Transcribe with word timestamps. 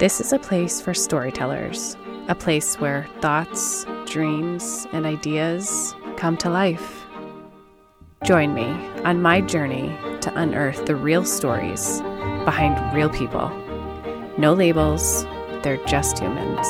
This 0.00 0.20
is 0.20 0.32
a 0.32 0.40
place 0.40 0.80
for 0.80 0.92
storytellers, 0.92 1.96
a 2.26 2.34
place 2.34 2.74
where 2.80 3.06
thoughts, 3.20 3.86
dreams, 4.06 4.88
and 4.92 5.06
ideas 5.06 5.94
come 6.16 6.36
to 6.38 6.50
life. 6.50 7.06
Join 8.24 8.54
me 8.54 8.66
on 9.04 9.22
my 9.22 9.40
journey 9.40 9.96
to 10.20 10.32
unearth 10.34 10.86
the 10.86 10.96
real 10.96 11.24
stories 11.24 12.00
behind 12.44 12.92
real 12.92 13.08
people. 13.08 13.50
No 14.36 14.52
labels, 14.52 15.26
they're 15.62 15.84
just 15.86 16.18
humans. 16.18 16.66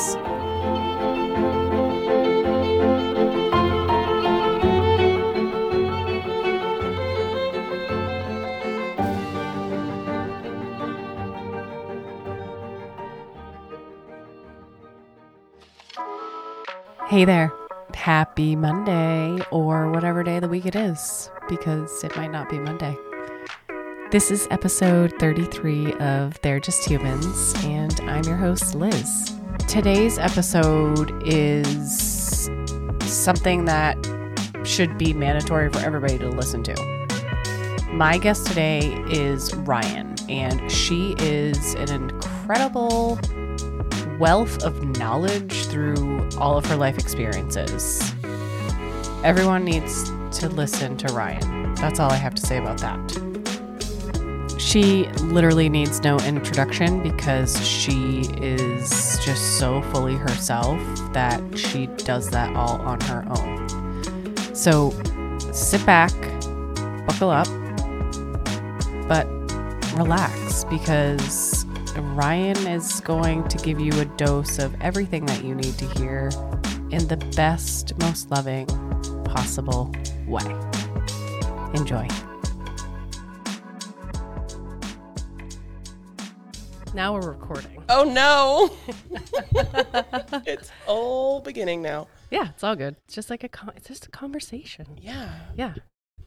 Hey 17.15 17.23
there. 17.23 17.53
Happy 17.93 18.57
Monday, 18.57 19.39
or 19.49 19.89
whatever 19.89 20.21
day 20.21 20.35
of 20.35 20.41
the 20.41 20.49
week 20.49 20.65
it 20.65 20.75
is, 20.75 21.31
because 21.47 22.03
it 22.03 22.13
might 22.17 22.29
not 22.29 22.49
be 22.49 22.59
Monday. 22.59 22.97
This 24.11 24.31
is 24.31 24.49
episode 24.51 25.13
33 25.17 25.93
of 25.93 26.37
They're 26.41 26.59
Just 26.59 26.85
Humans, 26.85 27.55
and 27.63 27.97
I'm 28.01 28.25
your 28.25 28.35
host, 28.35 28.75
Liz. 28.75 29.33
Today's 29.59 30.17
episode 30.17 31.09
is 31.25 32.49
something 33.05 33.63
that 33.63 33.95
should 34.65 34.97
be 34.97 35.13
mandatory 35.13 35.69
for 35.69 35.79
everybody 35.79 36.17
to 36.17 36.27
listen 36.27 36.63
to. 36.63 37.85
My 37.93 38.17
guest 38.17 38.45
today 38.45 38.93
is 39.09 39.55
Ryan, 39.55 40.15
and 40.27 40.69
she 40.69 41.15
is 41.19 41.75
an 41.75 41.91
incredible 41.91 43.17
wealth 44.19 44.63
of 44.63 44.83
knowledge 44.97 45.65
through 45.65 46.27
all 46.37 46.57
of 46.57 46.65
her 46.65 46.75
life 46.75 46.97
experiences. 46.97 48.13
Everyone 49.23 49.63
needs 49.63 50.11
to 50.39 50.49
listen 50.49 50.97
to 50.97 51.13
Ryan. 51.13 51.73
That's 51.75 51.99
all 51.99 52.11
I 52.11 52.17
have 52.17 52.35
to 52.35 52.45
say 52.45 52.57
about 52.57 52.77
that. 52.79 53.35
She 54.59 55.05
literally 55.21 55.69
needs 55.69 56.01
no 56.01 56.17
introduction 56.19 57.01
because 57.03 57.65
she 57.65 58.21
is 58.37 58.89
just 59.23 59.57
so 59.57 59.81
fully 59.93 60.15
herself 60.15 60.81
that 61.13 61.41
she 61.57 61.87
does 61.87 62.29
that 62.31 62.55
all 62.55 62.81
on 62.81 62.99
her 63.01 63.25
own. 63.29 63.67
So 64.55 64.91
sit 65.51 65.85
back, 65.85 66.11
buckle 67.05 67.29
up, 67.29 67.47
but 69.07 69.27
relax 69.95 70.63
because 70.65 71.54
Ryan 71.97 72.67
is 72.67 72.99
going 73.01 73.47
to 73.47 73.57
give 73.57 73.79
you 73.79 73.91
a 73.99 74.05
dose 74.05 74.59
of 74.59 74.75
everything 74.81 75.25
that 75.27 75.43
you 75.43 75.55
need 75.55 75.77
to 75.77 75.85
hear 75.99 76.29
in 76.91 77.07
the 77.07 77.17
best, 77.35 77.97
most 77.99 78.29
loving 78.31 78.65
possible 79.23 79.93
way. 80.27 80.43
Enjoy. 81.73 82.07
Now 86.93 87.13
we're 87.13 87.29
recording. 87.29 87.83
Oh 87.89 88.03
no! 88.05 88.73
it's 90.45 90.71
all 90.87 91.41
beginning 91.41 91.81
now. 91.81 92.07
Yeah, 92.31 92.49
it's 92.49 92.63
all 92.63 92.75
good. 92.75 92.95
It's 93.05 93.15
just 93.15 93.29
like 93.29 93.43
a 93.43 93.49
con- 93.49 93.73
it's 93.75 93.87
just 93.87 94.05
a 94.05 94.09
conversation. 94.09 94.85
Yeah. 95.01 95.29
Yeah. 95.57 95.73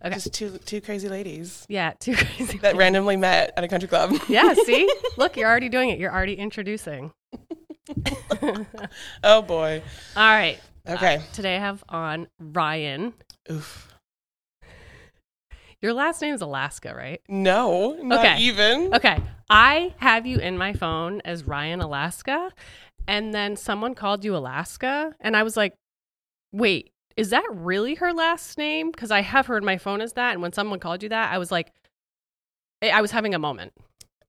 Okay. 0.05 0.15
Just 0.15 0.33
two 0.33 0.59
two 0.65 0.81
crazy 0.81 1.09
ladies 1.09 1.67
Yeah, 1.69 1.93
two 1.99 2.15
crazy. 2.17 2.59
that 2.59 2.77
randomly 2.77 3.17
met 3.17 3.53
at 3.57 3.65
a 3.65 3.69
country 3.69 3.89
club. 3.89 4.13
yeah, 4.29 4.55
see? 4.55 4.89
Look, 5.17 5.37
you're 5.37 5.49
already 5.49 5.69
doing 5.69 5.91
it. 5.91 5.99
You're 5.99 6.13
already 6.15 6.35
introducing. 6.35 7.13
oh 9.25 9.43
boy. 9.43 9.83
All 10.17 10.23
right. 10.31 10.59
Okay. 10.89 11.17
Uh, 11.17 11.21
today 11.33 11.57
I 11.57 11.61
have 11.61 11.83
on 11.89 12.29
Ryan. 12.39 13.13
Oof. 13.51 13.93
Your 15.81 15.93
last 15.93 16.21
name 16.23 16.35
is 16.35 16.41
Alaska, 16.43 16.93
right? 16.95 17.21
No, 17.29 17.99
not 18.03 18.19
Okay. 18.25 18.39
even. 18.43 18.93
Okay. 18.95 19.19
I 19.49 19.95
have 19.99 20.27
you 20.27 20.39
in 20.39 20.59
my 20.59 20.73
phone 20.73 21.21
as 21.25 21.45
Ryan 21.45 21.81
Alaska, 21.81 22.51
and 23.07 23.33
then 23.33 23.57
someone 23.57 23.95
called 23.95 24.25
you 24.25 24.37
Alaska, 24.37 25.15
and 25.21 25.37
I 25.37 25.43
was 25.45 25.57
like, 25.57 25.75
wait, 26.53 26.91
is 27.19 27.31
that 27.31 27.45
really 27.51 27.97
her 27.97 28.13
last 28.13 28.57
name? 28.59 28.93
Because 28.93 29.11
I 29.11 29.23
have 29.23 29.51
in 29.51 29.65
my 29.65 29.77
phone 29.77 30.01
as 30.01 30.13
that, 30.13 30.35
and 30.35 30.41
when 30.41 30.53
someone 30.53 30.79
called 30.79 31.03
you 31.03 31.09
that, 31.09 31.33
I 31.33 31.39
was 31.39 31.51
like, 31.51 31.73
I 32.81 32.91
I 32.91 33.01
was 33.01 33.11
having 33.11 33.35
a 33.35 33.41
moment. 33.41 33.73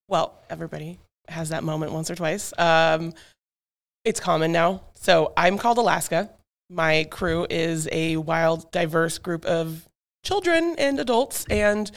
Well, 0.08 0.34
everybody 0.50 0.98
has 1.28 1.50
that 1.50 1.64
moment 1.64 1.92
once 1.92 2.10
or 2.10 2.16
twice. 2.16 2.52
Um, 2.58 3.14
it's 4.04 4.20
common 4.20 4.52
now. 4.52 4.82
So 4.96 5.34
I'm 5.38 5.60
called 5.60 5.78
Alaska. 5.78 6.32
My 6.68 7.06
crew 7.12 7.46
is 7.48 7.88
a 7.92 8.18
wild, 8.18 8.72
diverse 8.72 9.20
group 9.20 9.46
of 9.46 9.88
children 10.24 10.76
and 10.80 11.00
adults, 11.00 11.46
and 11.48 11.92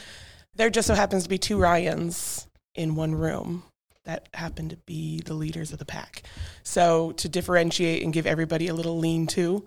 there 0.53 0.69
just 0.69 0.87
so 0.87 0.93
happens 0.93 1.23
to 1.23 1.29
be 1.29 1.39
two 1.39 1.57
Ryans 1.57 2.47
in 2.75 2.93
one 2.93 3.15
room 3.15 3.63
that 4.05 4.29
happen 4.35 4.69
to 4.69 4.77
be 4.85 5.21
the 5.21 5.33
leaders 5.33 5.73
of 5.73 5.79
the 5.79 5.85
pack. 5.85 6.21
So 6.61 7.13
to 7.13 7.27
differentiate 7.27 8.03
and 8.03 8.13
give 8.13 8.27
everybody 8.27 8.67
a 8.67 8.75
little 8.75 8.99
lean 8.99 9.25
to, 9.27 9.65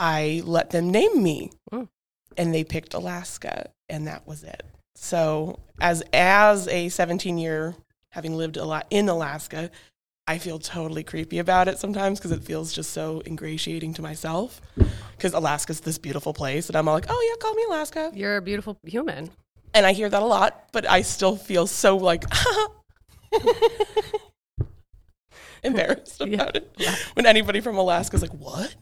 I 0.00 0.42
let 0.44 0.70
them 0.70 0.90
name 0.90 1.22
me, 1.22 1.52
Mm. 1.72 1.88
and 2.36 2.52
they 2.54 2.64
picked 2.64 2.94
Alaska, 2.94 3.70
and 3.88 4.06
that 4.08 4.26
was 4.26 4.42
it. 4.42 4.64
So 4.96 5.60
as 5.80 6.02
as 6.12 6.66
a 6.68 6.88
17 6.88 7.38
year 7.38 7.76
having 8.12 8.36
lived 8.36 8.56
a 8.56 8.64
lot 8.64 8.86
in 8.90 9.08
Alaska, 9.08 9.70
I 10.26 10.38
feel 10.38 10.58
totally 10.58 11.02
creepy 11.04 11.38
about 11.38 11.68
it 11.68 11.78
sometimes 11.78 12.18
because 12.18 12.32
it 12.32 12.42
feels 12.44 12.72
just 12.72 12.90
so 12.92 13.22
ingratiating 13.26 13.94
to 13.94 14.02
myself. 14.02 14.60
Because 15.16 15.32
Alaska's 15.34 15.80
this 15.80 15.98
beautiful 15.98 16.32
place, 16.32 16.68
and 16.68 16.76
I'm 16.76 16.88
all 16.88 16.94
like, 16.94 17.06
oh 17.08 17.28
yeah, 17.30 17.36
call 17.40 17.54
me 17.54 17.64
Alaska, 17.68 18.10
You're 18.14 18.36
a 18.38 18.42
beautiful 18.42 18.78
human. 18.84 19.30
and 19.74 19.86
I 19.86 19.92
hear 19.92 20.08
that 20.08 20.22
a 20.22 20.26
lot, 20.26 20.68
but 20.72 20.88
I 20.88 21.02
still 21.02 21.36
feel 21.36 21.66
so 21.66 21.96
like 21.96 22.24
embarrassed 25.62 26.20
Yeah. 26.20 26.26
about 26.34 26.56
it 26.56 26.70
Yeah. 26.78 26.94
when 27.14 27.26
anybody 27.26 27.60
from 27.60 27.76
Alaska's 27.76 28.22
like, 28.22 28.32
what? 28.34 28.74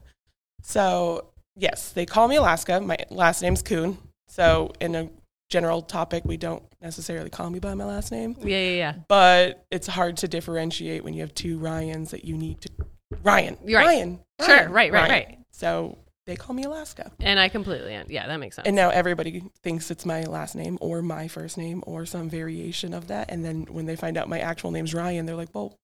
So 0.69 1.25
yes, 1.57 1.93
they 1.93 2.05
call 2.05 2.29
me 2.29 2.37
Alaska. 2.37 2.79
My 2.81 2.99
last 3.09 3.41
name's 3.41 3.63
Coon. 3.63 3.97
So 4.29 4.71
in 4.81 4.95
a 4.95 5.09
general 5.49 5.81
topic, 5.81 6.25
we 6.27 6.37
don't 6.37 6.63
necessarily 6.83 7.31
call 7.31 7.49
me 7.49 7.59
by 7.59 7.73
my 7.73 7.87
last 7.87 8.13
name 8.13 8.37
Yeah, 8.43 8.59
yeah, 8.59 8.71
yeah. 8.77 8.95
but 9.09 9.65
it's 9.71 9.87
hard 9.87 10.19
to 10.19 10.29
differentiate 10.29 11.03
when 11.05 11.15
you 11.15 11.23
have 11.23 11.35
two 11.35 11.59
Ryans 11.59 12.11
that 12.11 12.27
you 12.27 12.37
need 12.37 12.61
to. 12.61 12.69
Ryan, 13.23 13.57
You're 13.65 13.81
right. 13.81 13.87
Ryan, 13.87 14.21
Sure, 14.45 14.49
Ryan, 14.57 14.73
right, 14.73 14.93
right, 14.93 14.93
Ryan. 14.93 15.11
right. 15.11 15.39
So 15.51 15.97
they 16.27 16.37
call 16.37 16.55
me 16.55 16.65
Alaska, 16.65 17.11
And 17.19 17.41
I 17.41 17.49
completely, 17.49 17.99
yeah, 18.09 18.27
that 18.27 18.37
makes 18.37 18.57
sense. 18.57 18.67
and 18.67 18.77
now 18.77 18.91
everybody 18.91 19.43
thinks 19.63 19.91
it's 19.91 20.05
my 20.05 20.25
last 20.25 20.55
name 20.55 20.77
or 20.83 21.01
my 21.01 21.27
first 21.29 21.57
name 21.57 21.83
or 21.87 22.05
some 22.05 22.29
variation 22.29 22.93
of 22.93 23.09
that. 23.09 23.31
And 23.31 23.43
then 23.43 23.63
when 23.71 23.87
they 23.87 23.97
find 23.97 24.19
out 24.19 24.29
my 24.29 24.39
actual 24.41 24.71
name's 24.71 24.93
Ryan, 24.93 25.25
they're 25.25 25.35
like, 25.35 25.55
"Well, 25.55 25.79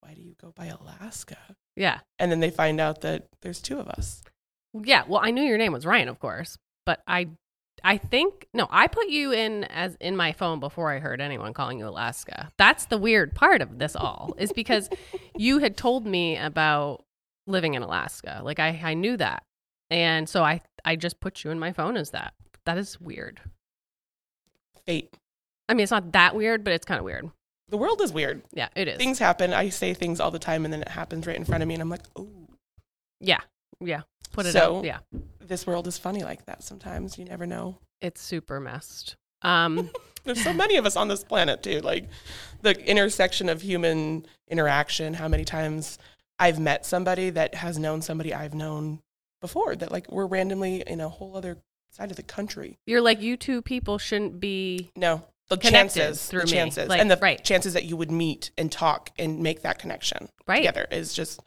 why 0.00 0.14
do 0.14 0.22
you 0.22 0.34
go 0.40 0.52
by 0.56 0.66
Alaska?" 0.66 1.36
Yeah. 1.76 2.00
And 2.18 2.32
then 2.32 2.40
they 2.40 2.50
find 2.50 2.80
out 2.80 3.02
that 3.02 3.28
there's 3.42 3.60
two 3.60 3.78
of 3.78 3.88
us. 3.88 4.22
Yeah, 4.74 5.04
well, 5.06 5.20
I 5.22 5.30
knew 5.30 5.42
your 5.42 5.58
name 5.58 5.72
was 5.72 5.86
Ryan, 5.86 6.08
of 6.08 6.18
course, 6.18 6.58
but 6.84 7.02
I, 7.06 7.28
I 7.84 7.98
think 7.98 8.46
no, 8.52 8.66
I 8.70 8.88
put 8.88 9.08
you 9.08 9.32
in 9.32 9.64
as 9.64 9.96
in 10.00 10.16
my 10.16 10.32
phone 10.32 10.60
before 10.60 10.92
I 10.92 10.98
heard 10.98 11.20
anyone 11.20 11.54
calling 11.54 11.78
you 11.78 11.86
Alaska. 11.86 12.50
That's 12.58 12.86
the 12.86 12.98
weird 12.98 13.34
part 13.34 13.62
of 13.62 13.78
this 13.78 13.94
all 13.94 14.34
is 14.38 14.52
because 14.52 14.88
you 15.36 15.58
had 15.58 15.76
told 15.76 16.06
me 16.06 16.36
about 16.36 17.04
living 17.46 17.74
in 17.74 17.82
Alaska. 17.82 18.40
Like 18.42 18.58
I, 18.58 18.80
I 18.82 18.94
knew 18.94 19.16
that, 19.18 19.44
and 19.90 20.28
so 20.28 20.42
I, 20.42 20.60
I 20.84 20.96
just 20.96 21.20
put 21.20 21.44
you 21.44 21.50
in 21.50 21.58
my 21.58 21.72
phone 21.72 21.96
as 21.96 22.10
that. 22.10 22.34
That 22.64 22.78
is 22.78 23.00
weird. 23.00 23.40
Fate. 24.84 25.14
I 25.68 25.74
mean, 25.74 25.82
it's 25.84 25.92
not 25.92 26.12
that 26.12 26.34
weird, 26.34 26.64
but 26.64 26.72
it's 26.72 26.86
kind 26.86 26.98
of 26.98 27.04
weird. 27.04 27.30
The 27.68 27.76
world 27.76 28.00
is 28.00 28.12
weird. 28.12 28.42
Yeah, 28.52 28.68
it 28.76 28.88
is. 28.88 28.96
Things 28.96 29.18
happen. 29.18 29.52
I 29.52 29.68
say 29.70 29.92
things 29.94 30.20
all 30.20 30.30
the 30.30 30.38
time, 30.38 30.64
and 30.64 30.72
then 30.72 30.82
it 30.82 30.88
happens 30.88 31.26
right 31.26 31.36
in 31.36 31.44
front 31.44 31.62
of 31.62 31.68
me, 31.68 31.74
and 31.74 31.80
I'm 31.82 31.90
like, 31.90 32.04
"Oh, 32.14 32.28
Yeah, 33.20 33.40
yeah. 33.80 34.02
Put 34.32 34.46
it 34.46 34.52
So- 34.52 34.78
out. 34.78 34.84
Yeah, 34.84 34.98
this 35.40 35.66
world 35.66 35.86
is 35.86 35.98
funny 35.98 36.22
like 36.22 36.44
that." 36.46 36.62
Sometimes 36.62 37.18
you 37.18 37.24
never 37.24 37.46
know. 37.46 37.78
it's 38.02 38.20
super 38.20 38.60
messed. 38.60 39.16
Um, 39.42 39.90
There's 40.24 40.42
so 40.44 40.52
many 40.52 40.76
of 40.76 40.84
us 40.86 40.96
on 40.96 41.08
this 41.08 41.24
planet, 41.24 41.62
too. 41.62 41.80
Like 41.80 42.08
the 42.62 42.72
intersection 42.86 43.48
of 43.48 43.62
human 43.62 44.26
interaction, 44.48 45.14
how 45.14 45.28
many 45.28 45.44
times 45.44 45.98
I've 46.38 46.58
met 46.60 46.84
somebody 46.84 47.30
that 47.30 47.54
has 47.54 47.78
known 47.78 48.02
somebody 48.02 48.34
I've 48.34 48.52
known 48.54 49.00
before 49.40 49.74
that 49.76 49.90
like 49.90 50.10
we're 50.12 50.26
randomly 50.26 50.82
in 50.86 51.00
a 51.00 51.08
whole 51.08 51.36
other 51.36 51.56
side 51.90 52.10
of 52.10 52.16
the 52.18 52.22
country. 52.22 52.78
you're 52.86 53.00
like 53.00 53.20
you 53.22 53.36
two 53.38 53.62
people 53.62 53.96
shouldn't 53.98 54.38
be 54.40 54.90
No. 54.96 55.24
The 55.48 55.56
Connected 55.58 56.00
chances, 56.00 56.26
through 56.26 56.40
the 56.40 56.46
me. 56.46 56.52
chances, 56.52 56.88
Like, 56.88 57.00
and 57.00 57.10
the 57.10 57.16
right. 57.18 57.42
chances 57.44 57.74
that 57.74 57.84
you 57.84 57.96
would 57.96 58.10
meet 58.10 58.50
and 58.58 58.70
talk 58.72 59.10
and 59.18 59.40
make 59.40 59.62
that 59.62 59.78
connection 59.78 60.28
right. 60.48 60.56
together 60.58 60.86
is 60.90 61.14
just 61.14 61.40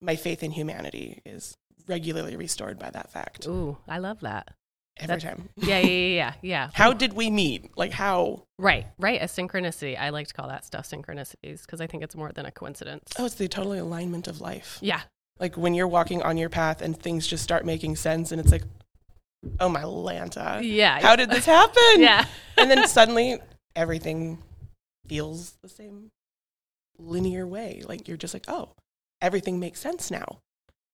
my 0.00 0.14
faith 0.16 0.42
in 0.42 0.52
humanity 0.52 1.20
is 1.24 1.54
regularly 1.88 2.36
restored 2.36 2.78
by 2.78 2.90
that 2.90 3.10
fact. 3.10 3.46
Ooh, 3.46 3.76
I 3.88 3.98
love 3.98 4.20
that. 4.20 4.54
every 4.96 5.16
That's- 5.16 5.22
time. 5.36 5.48
Yeah, 5.56 5.80
yeah, 5.80 5.86
yeah, 5.88 6.14
yeah, 6.14 6.32
yeah. 6.42 6.70
How 6.74 6.92
did 6.92 7.14
we 7.14 7.28
meet? 7.28 7.76
Like 7.76 7.90
how? 7.92 8.44
Right, 8.58 8.86
right. 8.98 9.20
A 9.20 9.24
synchronicity. 9.24 9.98
I 9.98 10.10
like 10.10 10.28
to 10.28 10.34
call 10.34 10.46
that 10.48 10.64
stuff 10.64 10.88
synchronicities 10.88 11.62
because 11.62 11.80
I 11.80 11.88
think 11.88 12.04
it's 12.04 12.14
more 12.14 12.30
than 12.30 12.46
a 12.46 12.52
coincidence. 12.52 13.12
Oh, 13.18 13.24
it's 13.26 13.34
the 13.34 13.48
total 13.48 13.72
alignment 13.74 14.28
of 14.28 14.40
life. 14.40 14.78
Yeah, 14.80 15.00
Like 15.40 15.56
when 15.56 15.74
you're 15.74 15.88
walking 15.88 16.22
on 16.22 16.36
your 16.38 16.48
path 16.50 16.80
and 16.80 16.96
things 16.96 17.26
just 17.26 17.42
start 17.42 17.64
making 17.66 17.96
sense, 17.96 18.30
and 18.30 18.40
it's 18.40 18.52
like, 18.52 18.62
oh 19.60 19.68
my 19.68 19.82
lanta, 19.82 20.60
yeah. 20.62 21.00
how 21.00 21.16
did 21.16 21.30
this 21.30 21.46
happen? 21.46 22.00
yeah. 22.00 22.26
and 22.56 22.70
then 22.70 22.86
suddenly 22.86 23.38
everything 23.76 24.38
feels 25.06 25.54
the 25.62 25.68
same 25.68 26.10
linear 26.98 27.46
way. 27.46 27.82
Like 27.86 28.08
you're 28.08 28.16
just 28.16 28.34
like, 28.34 28.44
oh, 28.48 28.70
everything 29.20 29.58
makes 29.60 29.80
sense 29.80 30.10
now. 30.10 30.38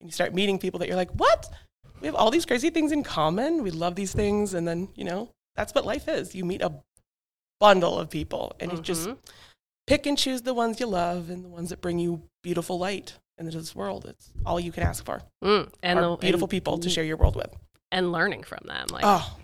And 0.01 0.09
you 0.09 0.13
start 0.13 0.35
meeting 0.35 0.59
people 0.59 0.79
that 0.81 0.89
you're 0.89 0.97
like, 0.97 1.11
what? 1.13 1.49
We 2.01 2.07
have 2.07 2.15
all 2.15 2.31
these 2.31 2.47
crazy 2.47 2.71
things 2.71 2.93
in 2.93 3.03
common. 3.03 3.63
We 3.63 3.71
love 3.71 3.95
these 3.95 4.13
things. 4.15 4.55
And 4.55 4.67
then, 4.67 4.89
you 4.95 5.05
know, 5.05 5.29
that's 5.57 5.75
what 5.75 5.85
life 5.85 6.09
is. 6.09 6.35
You 6.35 6.45
meet 6.45 6.63
a 6.63 6.73
bundle 7.61 7.99
of 7.99 8.09
people 8.09 8.55
and 8.59 8.73
you 8.73 8.79
just 8.81 9.07
Mhm. 9.09 9.19
pick 9.87 10.07
and 10.07 10.17
choose 10.17 10.43
the 10.43 10.55
ones 10.55 10.81
you 10.81 10.87
love 10.87 11.29
and 11.29 11.45
the 11.45 11.49
ones 11.49 11.69
that 11.69 11.83
bring 11.83 11.99
you 11.99 12.23
beautiful 12.43 12.79
light 12.79 13.15
into 13.37 13.59
this 13.59 13.75
world. 13.75 14.07
It's 14.07 14.31
all 14.47 14.59
you 14.59 14.73
can 14.73 14.83
ask 14.83 15.05
for. 15.05 15.21
Mm, 15.45 15.71
and 15.83 15.99
the 15.99 16.17
beautiful 16.17 16.47
and, 16.47 16.51
people 16.51 16.79
to 16.79 16.89
share 16.89 17.05
your 17.05 17.19
world 17.19 17.37
with. 17.37 17.55
And 17.93 18.13
learning 18.13 18.43
from 18.45 18.61
them. 18.67 18.87
Like, 18.91 19.05
Oh, 19.05 19.37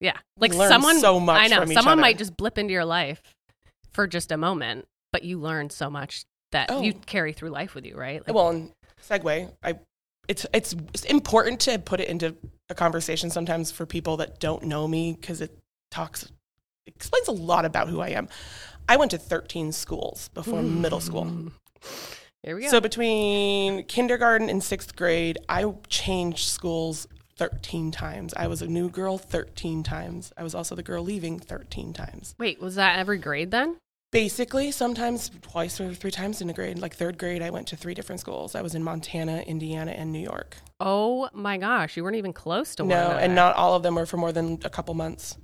yeah, 0.00 0.16
like 0.38 0.52
someone. 0.52 0.98
so 1.00 1.20
much 1.20 1.40
I 1.42 1.46
know 1.48 1.64
someone 1.66 2.00
might 2.00 2.18
just 2.18 2.36
blip 2.36 2.58
into 2.58 2.72
your 2.72 2.84
life 2.84 3.22
for 3.92 4.06
just 4.06 4.32
a 4.32 4.36
moment, 4.36 4.86
but 5.12 5.22
you 5.24 5.38
learn 5.38 5.70
so 5.70 5.90
much 5.90 6.24
that 6.52 6.70
Oh. 6.70 6.82
you 6.82 6.94
carry 6.94 7.32
through 7.32 7.50
life 7.50 7.74
with 7.74 7.84
you, 7.84 7.96
right? 7.96 8.26
Like, 8.26 8.34
well, 8.34 8.48
and 8.50 8.72
segue, 9.08 9.52
I 9.62 9.74
it's 10.28 10.46
it's 10.54 10.74
it's 10.94 11.04
important 11.04 11.60
to 11.60 11.78
put 11.78 12.00
it 12.00 12.08
into 12.08 12.36
a 12.68 12.74
conversation 12.74 13.30
sometimes 13.30 13.70
for 13.70 13.84
people 13.86 14.16
that 14.18 14.38
don't 14.40 14.64
know 14.64 14.86
me 14.86 15.16
because 15.20 15.40
it 15.40 15.56
talks 15.90 16.22
it 16.24 16.30
explains 16.94 17.28
a 17.28 17.32
lot 17.32 17.64
about 17.64 17.88
who 17.88 18.00
I 18.00 18.08
am. 18.10 18.28
I 18.88 18.96
went 18.96 19.10
to 19.12 19.18
13 19.18 19.72
schools 19.72 20.28
before 20.34 20.62
middle 20.62 21.00
school. 21.00 21.24
Mm. 21.24 21.52
Here 22.42 22.56
we 22.56 22.62
go. 22.62 22.68
So 22.68 22.80
between 22.80 23.84
kindergarten 23.84 24.48
and 24.48 24.62
6th 24.62 24.96
grade, 24.96 25.38
I 25.48 25.72
changed 25.88 26.48
schools 26.48 27.06
13 27.44 27.90
times. 27.90 28.34
I 28.36 28.48
was 28.48 28.60
a 28.60 28.66
new 28.66 28.90
girl 28.90 29.16
13 29.16 29.82
times. 29.82 30.30
I 30.36 30.42
was 30.42 30.54
also 30.54 30.74
the 30.74 30.82
girl 30.82 31.02
leaving 31.02 31.38
13 31.38 31.94
times. 31.94 32.34
Wait, 32.38 32.60
was 32.60 32.74
that 32.74 32.98
every 32.98 33.16
grade 33.16 33.50
then? 33.50 33.78
Basically, 34.12 34.70
sometimes 34.70 35.30
twice 35.40 35.80
or 35.80 35.94
three 35.94 36.10
times 36.10 36.42
in 36.42 36.50
a 36.50 36.52
grade. 36.52 36.78
Like 36.78 36.94
third 36.94 37.16
grade, 37.16 37.40
I 37.40 37.48
went 37.48 37.66
to 37.68 37.76
three 37.76 37.94
different 37.94 38.20
schools. 38.20 38.54
I 38.54 38.60
was 38.60 38.74
in 38.74 38.84
Montana, 38.84 39.38
Indiana, 39.46 39.92
and 39.92 40.12
New 40.12 40.18
York. 40.20 40.58
Oh 40.80 41.30
my 41.32 41.56
gosh, 41.56 41.96
you 41.96 42.04
weren't 42.04 42.16
even 42.16 42.34
close 42.34 42.74
to 42.74 42.82
one 42.84 42.90
No, 42.90 43.12
and 43.12 43.34
not 43.34 43.56
all 43.56 43.74
of 43.74 43.82
them 43.82 43.94
were 43.94 44.04
for 44.04 44.18
more 44.18 44.32
than 44.32 44.58
a 44.62 44.68
couple 44.70 44.92
months. 44.92 45.38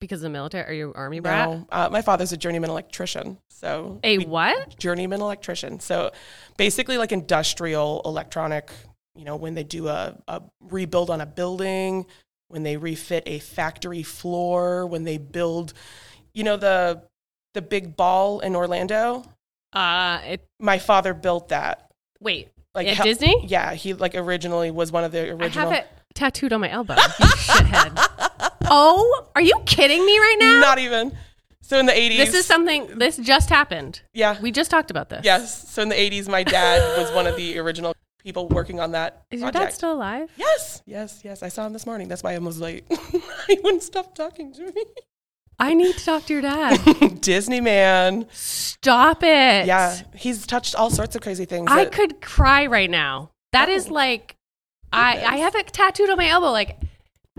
because 0.00 0.18
of 0.20 0.24
the 0.24 0.30
military. 0.30 0.68
Are 0.68 0.74
you 0.74 0.92
army 0.94 1.20
brat? 1.20 1.48
No, 1.48 1.66
uh, 1.72 1.88
my 1.90 2.02
father's 2.02 2.32
a 2.32 2.36
journeyman 2.36 2.68
electrician. 2.68 3.38
So 3.48 4.00
A 4.04 4.18
what? 4.18 4.76
journeyman 4.78 5.22
electrician. 5.22 5.80
So 5.80 6.10
basically, 6.58 6.98
like 6.98 7.10
industrial 7.10 8.02
electronic. 8.04 8.70
You 9.14 9.24
know, 9.24 9.36
when 9.36 9.54
they 9.54 9.62
do 9.62 9.88
a, 9.88 10.16
a 10.26 10.42
rebuild 10.60 11.10
on 11.10 11.20
a 11.20 11.26
building, 11.26 12.06
when 12.48 12.62
they 12.62 12.76
refit 12.76 13.22
a 13.26 13.38
factory 13.38 14.02
floor, 14.02 14.86
when 14.86 15.04
they 15.04 15.18
build, 15.18 15.72
you 16.32 16.44
know, 16.44 16.56
the 16.56 17.02
the 17.54 17.62
big 17.62 17.96
ball 17.96 18.40
in 18.40 18.56
Orlando. 18.56 19.24
Uh, 19.72 20.20
it. 20.24 20.46
My 20.58 20.78
father 20.78 21.14
built 21.14 21.48
that. 21.48 21.90
Wait, 22.20 22.48
Like 22.74 22.88
at 22.88 22.94
hel- 22.96 23.06
Disney? 23.06 23.44
Yeah, 23.46 23.74
he 23.74 23.94
like 23.94 24.14
originally 24.14 24.70
was 24.70 24.90
one 24.90 25.04
of 25.04 25.12
the 25.12 25.30
original. 25.30 25.68
I 25.68 25.74
have 25.74 25.84
it 25.84 25.86
tattooed 26.14 26.52
on 26.52 26.60
my 26.60 26.70
elbow. 26.70 26.94
You 26.94 27.26
shithead. 27.26 28.10
Oh, 28.66 29.26
are 29.34 29.42
you 29.42 29.60
kidding 29.66 30.04
me 30.06 30.18
right 30.18 30.36
now? 30.40 30.58
Not 30.60 30.78
even. 30.78 31.16
So 31.60 31.78
in 31.78 31.84
the 31.84 31.92
80s. 31.92 32.16
This 32.16 32.34
is 32.34 32.46
something. 32.46 32.98
This 32.98 33.18
just 33.18 33.50
happened. 33.50 34.00
Yeah. 34.14 34.40
We 34.40 34.50
just 34.50 34.70
talked 34.70 34.90
about 34.90 35.10
this. 35.10 35.20
Yes. 35.22 35.68
So 35.70 35.82
in 35.82 35.90
the 35.90 35.94
80s, 35.94 36.28
my 36.28 36.44
dad 36.44 36.98
was 36.98 37.12
one 37.12 37.26
of 37.26 37.36
the 37.36 37.58
original 37.58 37.94
people 38.24 38.48
working 38.48 38.80
on 38.80 38.92
that 38.92 39.24
Is 39.30 39.40
your 39.42 39.50
dad 39.52 39.72
still 39.72 39.92
alive? 39.92 40.30
yes. 40.36 40.82
Yes. 40.86 41.20
Yes. 41.24 41.42
I 41.42 41.48
saw 41.48 41.66
him 41.66 41.72
this 41.72 41.86
morning. 41.86 42.08
That's 42.08 42.22
why 42.22 42.34
I 42.34 42.38
was 42.38 42.58
late. 42.60 42.84
he 43.46 43.58
wouldn't 43.62 43.82
stop 43.82 44.14
talking 44.14 44.52
to 44.54 44.62
me. 44.72 44.84
I 45.58 45.74
need 45.74 45.94
to 45.96 46.04
talk 46.04 46.24
to 46.26 46.32
your 46.32 46.42
dad. 46.42 47.20
Disney 47.20 47.60
man. 47.60 48.26
Stop 48.32 49.22
it. 49.22 49.66
Yeah. 49.66 49.96
He's 50.16 50.46
touched 50.46 50.74
all 50.74 50.90
sorts 50.90 51.14
of 51.14 51.22
crazy 51.22 51.44
things. 51.44 51.70
I 51.70 51.84
that- 51.84 51.92
could 51.92 52.20
cry 52.20 52.66
right 52.66 52.90
now. 52.90 53.30
That 53.52 53.68
is 53.68 53.88
Oh. 53.88 53.92
like, 53.94 54.34
I 54.92 55.24
I 55.24 55.36
have 55.36 55.54
it 55.54 55.68
tattooed 55.72 56.10
on 56.10 56.16
my 56.16 56.26
elbow. 56.28 56.50
Like, 56.50 56.80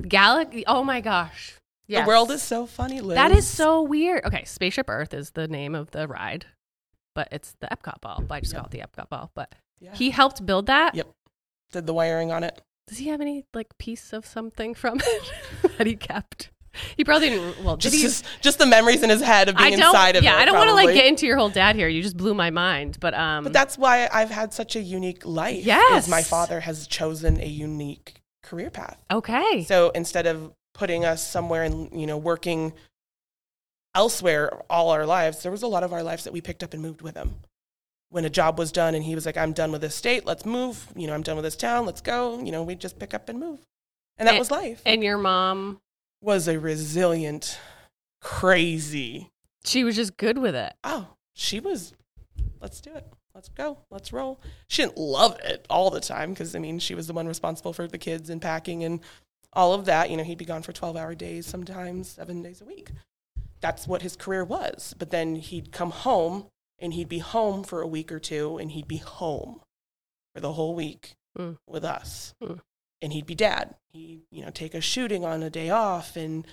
Galaxy. 0.07 0.63
Oh 0.67 0.83
my 0.83 1.01
gosh. 1.01 1.53
The 1.87 2.03
world 2.05 2.31
is 2.31 2.41
so 2.41 2.65
funny, 2.65 2.99
Liz. 3.01 3.15
That 3.15 3.31
is 3.31 3.45
so 3.47 3.81
weird. 3.81 4.23
Okay, 4.25 4.43
Spaceship 4.45 4.89
Earth 4.89 5.13
is 5.13 5.31
the 5.31 5.47
name 5.47 5.75
of 5.75 5.91
the 5.91 6.07
ride, 6.07 6.45
but 7.13 7.27
it's 7.31 7.55
the 7.59 7.67
Epcot 7.67 8.01
ball. 8.01 8.23
But 8.27 8.35
I 8.35 8.39
just 8.39 8.53
Yep. 8.53 8.59
call 8.61 8.65
it 8.67 8.71
the 8.71 8.79
Epcot 8.79 9.09
ball. 9.09 9.31
But 9.35 9.53
Yeah. 9.85 9.95
he 9.95 10.09
helped 10.09 10.45
build 10.45 10.65
that. 10.67 10.95
Yep. 10.95 11.07
Did 11.71 11.85
the 11.87 11.93
wiring 11.93 12.31
on 12.31 12.43
it. 12.43 12.61
Does 12.87 12.97
he 12.99 13.07
have 13.09 13.21
any 13.21 13.45
like 13.53 13.77
piece 13.77 14.13
of 14.13 14.25
something 14.25 14.73
from 14.75 14.99
it 15.03 15.31
that 15.77 15.87
he 15.87 15.95
kept? 15.95 16.49
He 16.97 17.05
probably 17.05 17.29
didn't. 17.29 17.63
Well, 17.63 17.77
did 17.77 17.83
Just, 17.83 17.95
he? 17.95 18.01
just, 18.01 18.25
just 18.41 18.59
the 18.59 18.65
memories 18.65 19.01
in 19.01 19.09
his 19.09 19.21
head 19.21 19.47
of 19.47 19.55
being 19.55 19.73
inside 19.73 20.17
of 20.17 20.23
yeah, 20.25 20.31
it. 20.31 20.35
Yeah, 20.35 20.41
I 20.41 20.45
don't 20.45 20.57
want 20.57 20.69
to 20.69 20.75
like 20.75 20.93
get 20.93 21.05
into 21.05 21.25
your 21.25 21.37
whole 21.37 21.49
dad 21.49 21.75
here. 21.77 21.87
You 21.87 22.01
just 22.01 22.17
blew 22.17 22.33
my 22.33 22.49
mind. 22.49 22.97
But 22.99 23.13
um, 23.13 23.45
But 23.45 23.53
that's 23.53 23.77
why 23.77 24.09
I've 24.11 24.29
had 24.29 24.53
such 24.53 24.75
a 24.75 24.81
unique 24.81 25.25
life. 25.25 25.63
Yes. 25.63 26.03
Is 26.03 26.09
my 26.09 26.21
father 26.21 26.59
has 26.59 26.85
chosen 26.87 27.39
a 27.39 27.45
unique 27.47 28.21
career 28.43 28.69
path. 28.69 28.97
okay. 29.09 29.63
So 29.63 29.89
instead 29.91 30.27
of 30.27 30.53
putting 30.73 31.05
us 31.05 31.25
somewhere 31.25 31.63
and 31.63 31.89
you 31.97 32.05
know 32.07 32.17
working 32.17 32.73
elsewhere 33.95 34.51
all 34.69 34.89
our 34.89 35.05
lives, 35.05 35.43
there 35.43 35.51
was 35.51 35.63
a 35.63 35.67
lot 35.67 35.83
of 35.83 35.93
our 35.93 36.03
lives 36.03 36.25
that 36.25 36.33
we 36.33 36.41
picked 36.41 36.61
up 36.63 36.73
and 36.73 36.81
moved 36.81 37.01
with 37.01 37.15
him. 37.15 37.35
When 38.09 38.23
a 38.25 38.29
job 38.29 38.57
was 38.57 38.71
done 38.71 38.95
and 38.95 39.03
he 39.03 39.15
was 39.15 39.25
like, 39.25 39.35
"I'm 39.37 39.51
done 39.53 39.71
with 39.71 39.81
this 39.81 39.95
state. 39.95 40.25
Let's 40.25 40.45
move. 40.45 40.87
You 40.95 41.07
know, 41.07 41.13
I'm 41.13 41.23
done 41.23 41.35
with 41.35 41.43
this 41.45 41.55
town. 41.55 41.85
Let's 41.85 42.01
go." 42.01 42.39
You 42.41 42.51
know, 42.51 42.63
we 42.63 42.75
just 42.75 42.97
pick 42.99 43.13
up 43.13 43.27
and 43.29 43.39
move, 43.39 43.59
and 44.17 44.27
that 44.27 44.33
And- 44.35 44.39
was 44.39 44.51
life. 44.51 44.81
and 44.85 45.03
your 45.03 45.17
mom, 45.17 45.79
was 46.21 46.47
a 46.47 46.59
resilient, 46.59 47.59
crazy. 48.21 49.29
she 49.65 49.83
was 49.83 49.95
just 49.95 50.15
good 50.17 50.37
with 50.37 50.55
it. 50.55 50.73
Oh, 50.83 51.07
she 51.33 51.59
was. 51.59 51.93
Let's 52.61 52.79
do 52.81 52.93
it. 52.93 53.05
Let's 53.33 53.49
go. 53.49 53.79
Let's 53.91 54.13
roll. 54.13 54.39
She 54.67 54.83
didn't 54.83 54.97
love 54.97 55.37
it 55.39 55.65
all 55.69 55.89
the 55.89 55.99
time 55.99 56.29
because 56.31 56.55
I 56.55 56.59
mean 56.59 56.79
she 56.79 56.95
was 56.95 57.07
the 57.07 57.13
one 57.13 57.27
responsible 57.27 57.73
for 57.73 57.87
the 57.87 57.97
kids 57.97 58.29
and 58.29 58.41
packing 58.41 58.83
and 58.83 59.01
all 59.53 59.73
of 59.73 59.85
that. 59.85 60.09
You 60.09 60.17
know, 60.17 60.23
he'd 60.23 60.37
be 60.37 60.45
gone 60.45 60.61
for 60.63 60.71
twelve 60.73 60.95
hour 60.95 61.15
days, 61.15 61.45
sometimes 61.45 62.07
seven 62.09 62.41
days 62.41 62.61
a 62.61 62.65
week. 62.65 62.91
That's 63.61 63.87
what 63.87 64.01
his 64.03 64.15
career 64.15 64.43
was. 64.45 64.93
But 64.97 65.09
then 65.09 65.35
he'd 65.35 65.71
come 65.71 65.91
home 65.91 66.47
and 66.79 66.93
he'd 66.93 67.09
be 67.09 67.19
home 67.19 67.63
for 67.63 67.81
a 67.81 67.87
week 67.87 68.11
or 68.11 68.19
two 68.19 68.57
and 68.57 68.71
he'd 68.71 68.87
be 68.87 68.97
home 68.97 69.61
for 70.33 70.41
the 70.41 70.53
whole 70.53 70.75
week 70.75 71.15
Mm. 71.37 71.57
with 71.67 71.83
us. 71.83 72.33
Mm. 72.41 72.61
And 73.01 73.11
he'd 73.11 73.25
be 73.25 73.35
dad. 73.35 73.75
He'd, 73.91 74.21
you 74.31 74.41
know, 74.43 74.51
take 74.51 74.73
us 74.73 74.85
shooting 74.85 75.25
on 75.25 75.43
a 75.43 75.49
day 75.49 75.69
off 75.69 76.15
and 76.15 76.47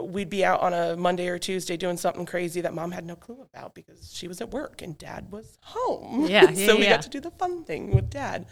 we'd 0.00 0.30
be 0.30 0.44
out 0.44 0.60
on 0.60 0.72
a 0.72 0.96
Monday 0.96 1.26
or 1.28 1.38
Tuesday 1.38 1.76
doing 1.76 1.96
something 1.96 2.24
crazy 2.24 2.60
that 2.60 2.72
mom 2.72 2.92
had 2.92 3.04
no 3.04 3.16
clue 3.16 3.42
about 3.42 3.74
because 3.74 4.12
she 4.14 4.28
was 4.28 4.40
at 4.40 4.50
work 4.52 4.80
and 4.80 4.96
dad 4.96 5.30
was 5.32 5.58
home. 5.62 6.26
Yeah, 6.28 6.50
yeah, 6.52 6.66
so 6.66 6.76
we 6.76 6.84
yeah. 6.84 6.90
got 6.90 7.02
to 7.02 7.08
do 7.10 7.20
the 7.20 7.32
fun 7.32 7.64
thing 7.64 7.94
with 7.94 8.08
dad. 8.08 8.46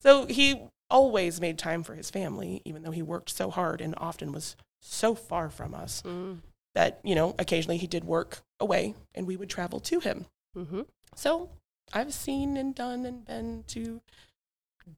So 0.00 0.26
he 0.26 0.62
always 0.88 1.40
made 1.40 1.58
time 1.58 1.82
for 1.82 1.94
his 1.96 2.08
family, 2.10 2.62
even 2.64 2.82
though 2.82 2.90
he 2.92 3.02
worked 3.02 3.30
so 3.30 3.50
hard 3.50 3.80
and 3.80 3.94
often 3.98 4.30
was 4.32 4.54
so 4.80 5.14
far 5.14 5.50
from 5.50 5.74
us 5.74 6.02
Mm. 6.02 6.38
That, 6.74 7.00
you 7.04 7.14
know, 7.14 7.34
occasionally 7.38 7.76
he 7.78 7.86
did 7.86 8.04
work 8.04 8.40
away 8.60 8.94
and 9.14 9.26
we 9.26 9.36
would 9.36 9.50
travel 9.50 9.80
to 9.80 10.00
him. 10.00 10.26
hmm 10.54 10.82
So 11.14 11.50
I've 11.92 12.12
seen 12.14 12.56
and 12.56 12.74
done 12.74 13.06
and 13.06 13.24
been 13.24 13.64
to 13.68 14.00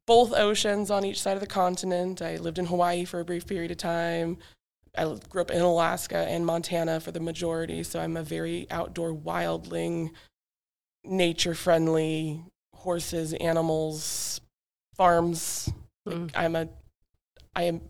both 0.07 0.33
oceans 0.33 0.91
on 0.91 1.05
each 1.05 1.21
side 1.21 1.35
of 1.35 1.41
the 1.41 1.47
continent. 1.47 2.21
I 2.23 2.37
lived 2.37 2.59
in 2.59 2.67
Hawaii 2.67 3.05
for 3.05 3.21
a 3.21 3.25
brief 3.25 3.47
period 3.47 3.71
of 3.71 3.77
time. 3.77 4.39
I 4.99 5.17
grew 5.29 5.43
up 5.43 5.51
in 5.51 5.61
Alaska 5.61 6.17
and 6.17 6.47
Montana 6.47 7.01
for 7.01 7.13
the 7.13 7.21
majority, 7.21 7.83
so 7.83 8.01
I'm 8.01 8.17
a 8.17 8.23
very 8.23 8.67
outdoor 8.71 9.13
wildling, 9.13 10.11
nature 11.05 11.55
friendly, 11.55 12.43
horses, 12.75 13.35
animals, 13.35 14.41
farms. 14.95 15.69
Like, 16.07 16.17
Mm. 16.17 16.31
I'm 16.35 16.57
a, 16.57 16.69
I 17.55 17.65
am. 17.65 17.81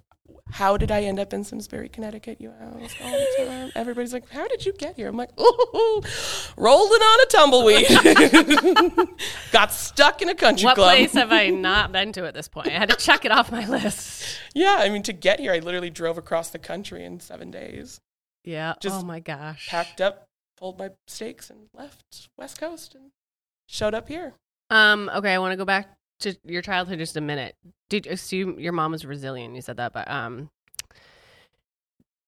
How 0.51 0.77
did 0.77 0.93
I 0.93 1.03
end 1.03 1.19
up 1.19 1.33
in 1.33 1.43
Simsbury, 1.43 1.89
Connecticut? 1.89 2.41
You 2.41 2.53
ask 2.61 2.97
all 3.03 3.11
the 3.11 3.45
time. 3.45 3.73
Everybody's 3.75 4.13
like, 4.13 4.29
"How 4.31 4.47
did 4.47 4.65
you 4.65 4.73
get 4.73 4.95
here?" 4.97 5.09
I'm 5.09 5.17
like, 5.17 5.31
"Ooh, 5.39 6.03
rolling 6.57 7.01
on 7.01 7.21
a 7.21 7.27
tumbleweed." 7.27 9.19
Got 9.53 9.73
stuck 9.73 10.23
in 10.23 10.29
a 10.29 10.35
country 10.35 10.67
What 10.67 10.77
club. 10.77 10.87
What 10.87 10.97
place 10.97 11.13
have 11.15 11.33
I 11.33 11.49
not 11.49 11.91
been 11.91 12.13
to 12.13 12.27
at 12.27 12.35
this 12.35 12.49
point? 12.49 12.69
I 12.69 12.71
had 12.71 12.91
to 12.91 12.97
check 12.97 13.25
it 13.25 13.33
off 13.33 13.51
my 13.51 13.67
list. 13.67 14.39
Yeah, 14.55 14.77
I 14.79 14.89
mean, 14.89 15.03
to 15.03 15.13
get 15.13 15.41
here, 15.41 15.53
I 15.53 15.59
literally 15.59 15.91
drove 15.91 16.17
across 16.17 16.51
the 16.51 16.59
country 16.59 17.05
in 17.05 17.19
seven 17.19 17.51
days. 17.51 18.01
Yeah. 18.45 18.75
Just 18.81 19.03
oh 19.03 19.05
my 19.05 19.21
gosh. 19.21 19.69
Packed 19.69 20.01
up, 20.01 20.29
pulled 20.57 20.79
my 20.79 20.91
stakes, 21.09 21.51
and 21.51 21.69
left 21.75 22.29
West 22.39 22.61
Coast 22.61 22.95
and 22.95 23.11
showed 23.67 23.95
up 23.95 24.09
here. 24.09 24.35
Um. 24.71 25.11
Okay, 25.15 25.35
I 25.35 25.39
want 25.39 25.53
to 25.53 25.57
go 25.57 25.65
back 25.65 25.96
to 26.21 26.35
your 26.45 26.63
childhood 26.63 26.99
just 26.99 27.17
a 27.17 27.21
minute. 27.21 27.57
Did 27.89 28.07
you 28.07 28.13
assume 28.13 28.59
your 28.59 28.73
mom 28.73 28.93
was 28.93 29.05
resilient? 29.05 29.55
You 29.55 29.61
said 29.63 29.77
that, 29.77 29.93
but 29.93 30.11
um, 30.11 30.51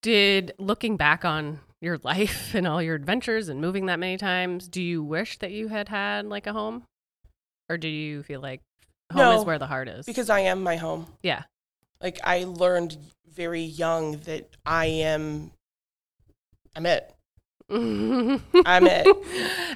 Did 0.03 0.53
looking 0.59 0.97
back 0.97 1.25
on 1.25 1.61
your 1.81 1.99
life 2.03 2.55
and 2.55 2.67
all 2.67 2.83
your 2.83 2.95
adventures 2.95 3.49
and 3.49 3.61
moving 3.61 3.87
that 3.87 3.99
many 3.99 4.17
times, 4.17 4.69
do 4.69 4.83
you 4.83 5.03
wish 5.03 5.39
that 5.39 5.51
you 5.53 5.69
had 5.69 5.89
had 5.89 6.27
like 6.27 6.47
a 6.47 6.53
home? 6.53 6.85
Or 7.69 7.77
do 7.77 7.89
you 7.89 8.23
feel 8.23 8.41
like 8.41 8.63
home 9.13 9.21
No, 9.21 9.39
is 9.39 9.45
where 9.45 9.59
the 9.59 9.67
heart 9.67 9.89
is? 9.89 10.07
Because 10.07 10.31
I 10.31 10.41
am 10.41 10.63
my 10.63 10.77
home. 10.77 11.07
yeah. 11.23 11.43
Like 12.01 12.21
I 12.23 12.45
learned 12.45 12.97
very 13.35 13.63
young 13.63 14.19
that 14.19 14.57
I 14.65 14.87
am 14.87 15.51
I'm 16.77 16.87
it. 16.87 17.13
I'm 17.71 18.41
it. 18.87 19.07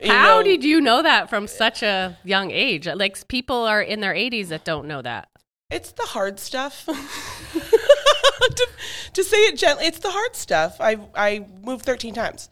How 0.06 0.38
know- 0.38 0.42
did 0.42 0.64
you 0.64 0.80
know 0.80 1.02
that 1.02 1.28
from 1.28 1.46
such 1.46 1.82
a 1.82 2.18
young 2.24 2.50
age? 2.50 2.86
Like 2.86 3.26
people 3.28 3.64
are 3.64 3.82
in 3.82 4.00
their 4.00 4.14
80s 4.14 4.48
that 4.48 4.64
don't 4.64 4.86
know 4.86 5.02
that. 5.02 5.28
It's 5.70 5.92
the 5.92 6.02
hard 6.02 6.38
stuff. 6.38 6.84
to, 7.54 8.68
to 9.14 9.24
say 9.24 9.38
it 9.38 9.56
gently, 9.56 9.86
it's 9.86 10.00
the 10.00 10.10
hard 10.10 10.36
stuff. 10.36 10.76
I 10.80 10.98
I 11.14 11.46
moved 11.62 11.84
13 11.86 12.12
times. 12.14 12.50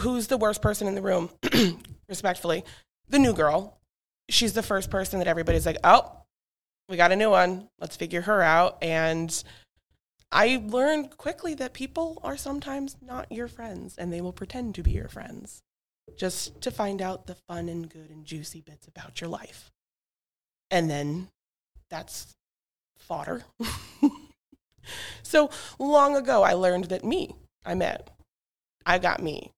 Who's 0.00 0.28
the 0.28 0.36
worst 0.36 0.62
person 0.62 0.86
in 0.86 0.94
the 0.94 1.02
room? 1.02 1.30
Respectfully, 2.08 2.64
the 3.08 3.18
new 3.18 3.32
girl. 3.32 3.78
She's 4.28 4.52
the 4.52 4.62
first 4.62 4.90
person 4.90 5.18
that 5.18 5.28
everybody's 5.28 5.66
like, 5.66 5.78
"Oh, 5.84 6.22
we 6.88 6.96
got 6.96 7.12
a 7.12 7.16
new 7.16 7.30
one. 7.30 7.68
Let's 7.80 7.96
figure 7.96 8.22
her 8.22 8.42
out." 8.42 8.78
And 8.82 9.42
I 10.32 10.62
learned 10.64 11.16
quickly 11.16 11.54
that 11.54 11.72
people 11.72 12.20
are 12.22 12.36
sometimes 12.36 12.96
not 13.00 13.30
your 13.30 13.48
friends 13.48 13.96
and 13.96 14.12
they 14.12 14.20
will 14.20 14.32
pretend 14.32 14.74
to 14.74 14.82
be 14.82 14.90
your 14.90 15.08
friends 15.08 15.62
just 16.16 16.60
to 16.62 16.70
find 16.70 17.00
out 17.02 17.26
the 17.26 17.36
fun 17.48 17.68
and 17.68 17.88
good 17.88 18.10
and 18.10 18.24
juicy 18.24 18.60
bits 18.60 18.86
about 18.86 19.20
your 19.20 19.30
life. 19.30 19.70
And 20.70 20.90
then 20.90 21.28
that's 21.90 22.34
fodder. 22.98 23.44
so 25.22 25.50
long 25.78 26.16
ago, 26.16 26.42
I 26.42 26.54
learned 26.54 26.86
that 26.86 27.04
me, 27.04 27.36
I 27.64 27.74
met. 27.74 28.10
I 28.84 28.98
got 28.98 29.22
me. 29.22 29.52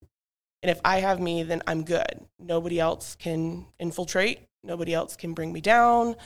And 0.62 0.70
if 0.70 0.80
I 0.84 1.00
have 1.00 1.20
me, 1.20 1.42
then 1.44 1.62
I'm 1.66 1.84
good. 1.84 2.26
Nobody 2.38 2.80
else 2.80 3.14
can 3.14 3.66
infiltrate. 3.78 4.40
Nobody 4.64 4.92
else 4.92 5.16
can 5.16 5.34
bring 5.34 5.52
me 5.52 5.60
down. 5.60 6.16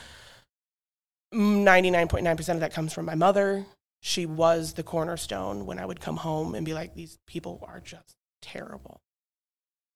Mm, 1.33 1.63
99.9% 1.63 2.53
of 2.53 2.59
that 2.61 2.73
comes 2.73 2.93
from 2.93 3.05
my 3.05 3.15
mother. 3.15 3.65
She 4.05 4.25
was 4.25 4.73
the 4.73 4.83
cornerstone 4.83 5.65
when 5.65 5.79
I 5.79 5.85
would 5.85 6.01
come 6.01 6.17
home 6.17 6.55
and 6.55 6.65
be 6.65 6.73
like, 6.73 6.93
these 6.93 7.17
people 7.25 7.63
are 7.65 7.79
just 7.79 8.17
terrible. 8.41 8.99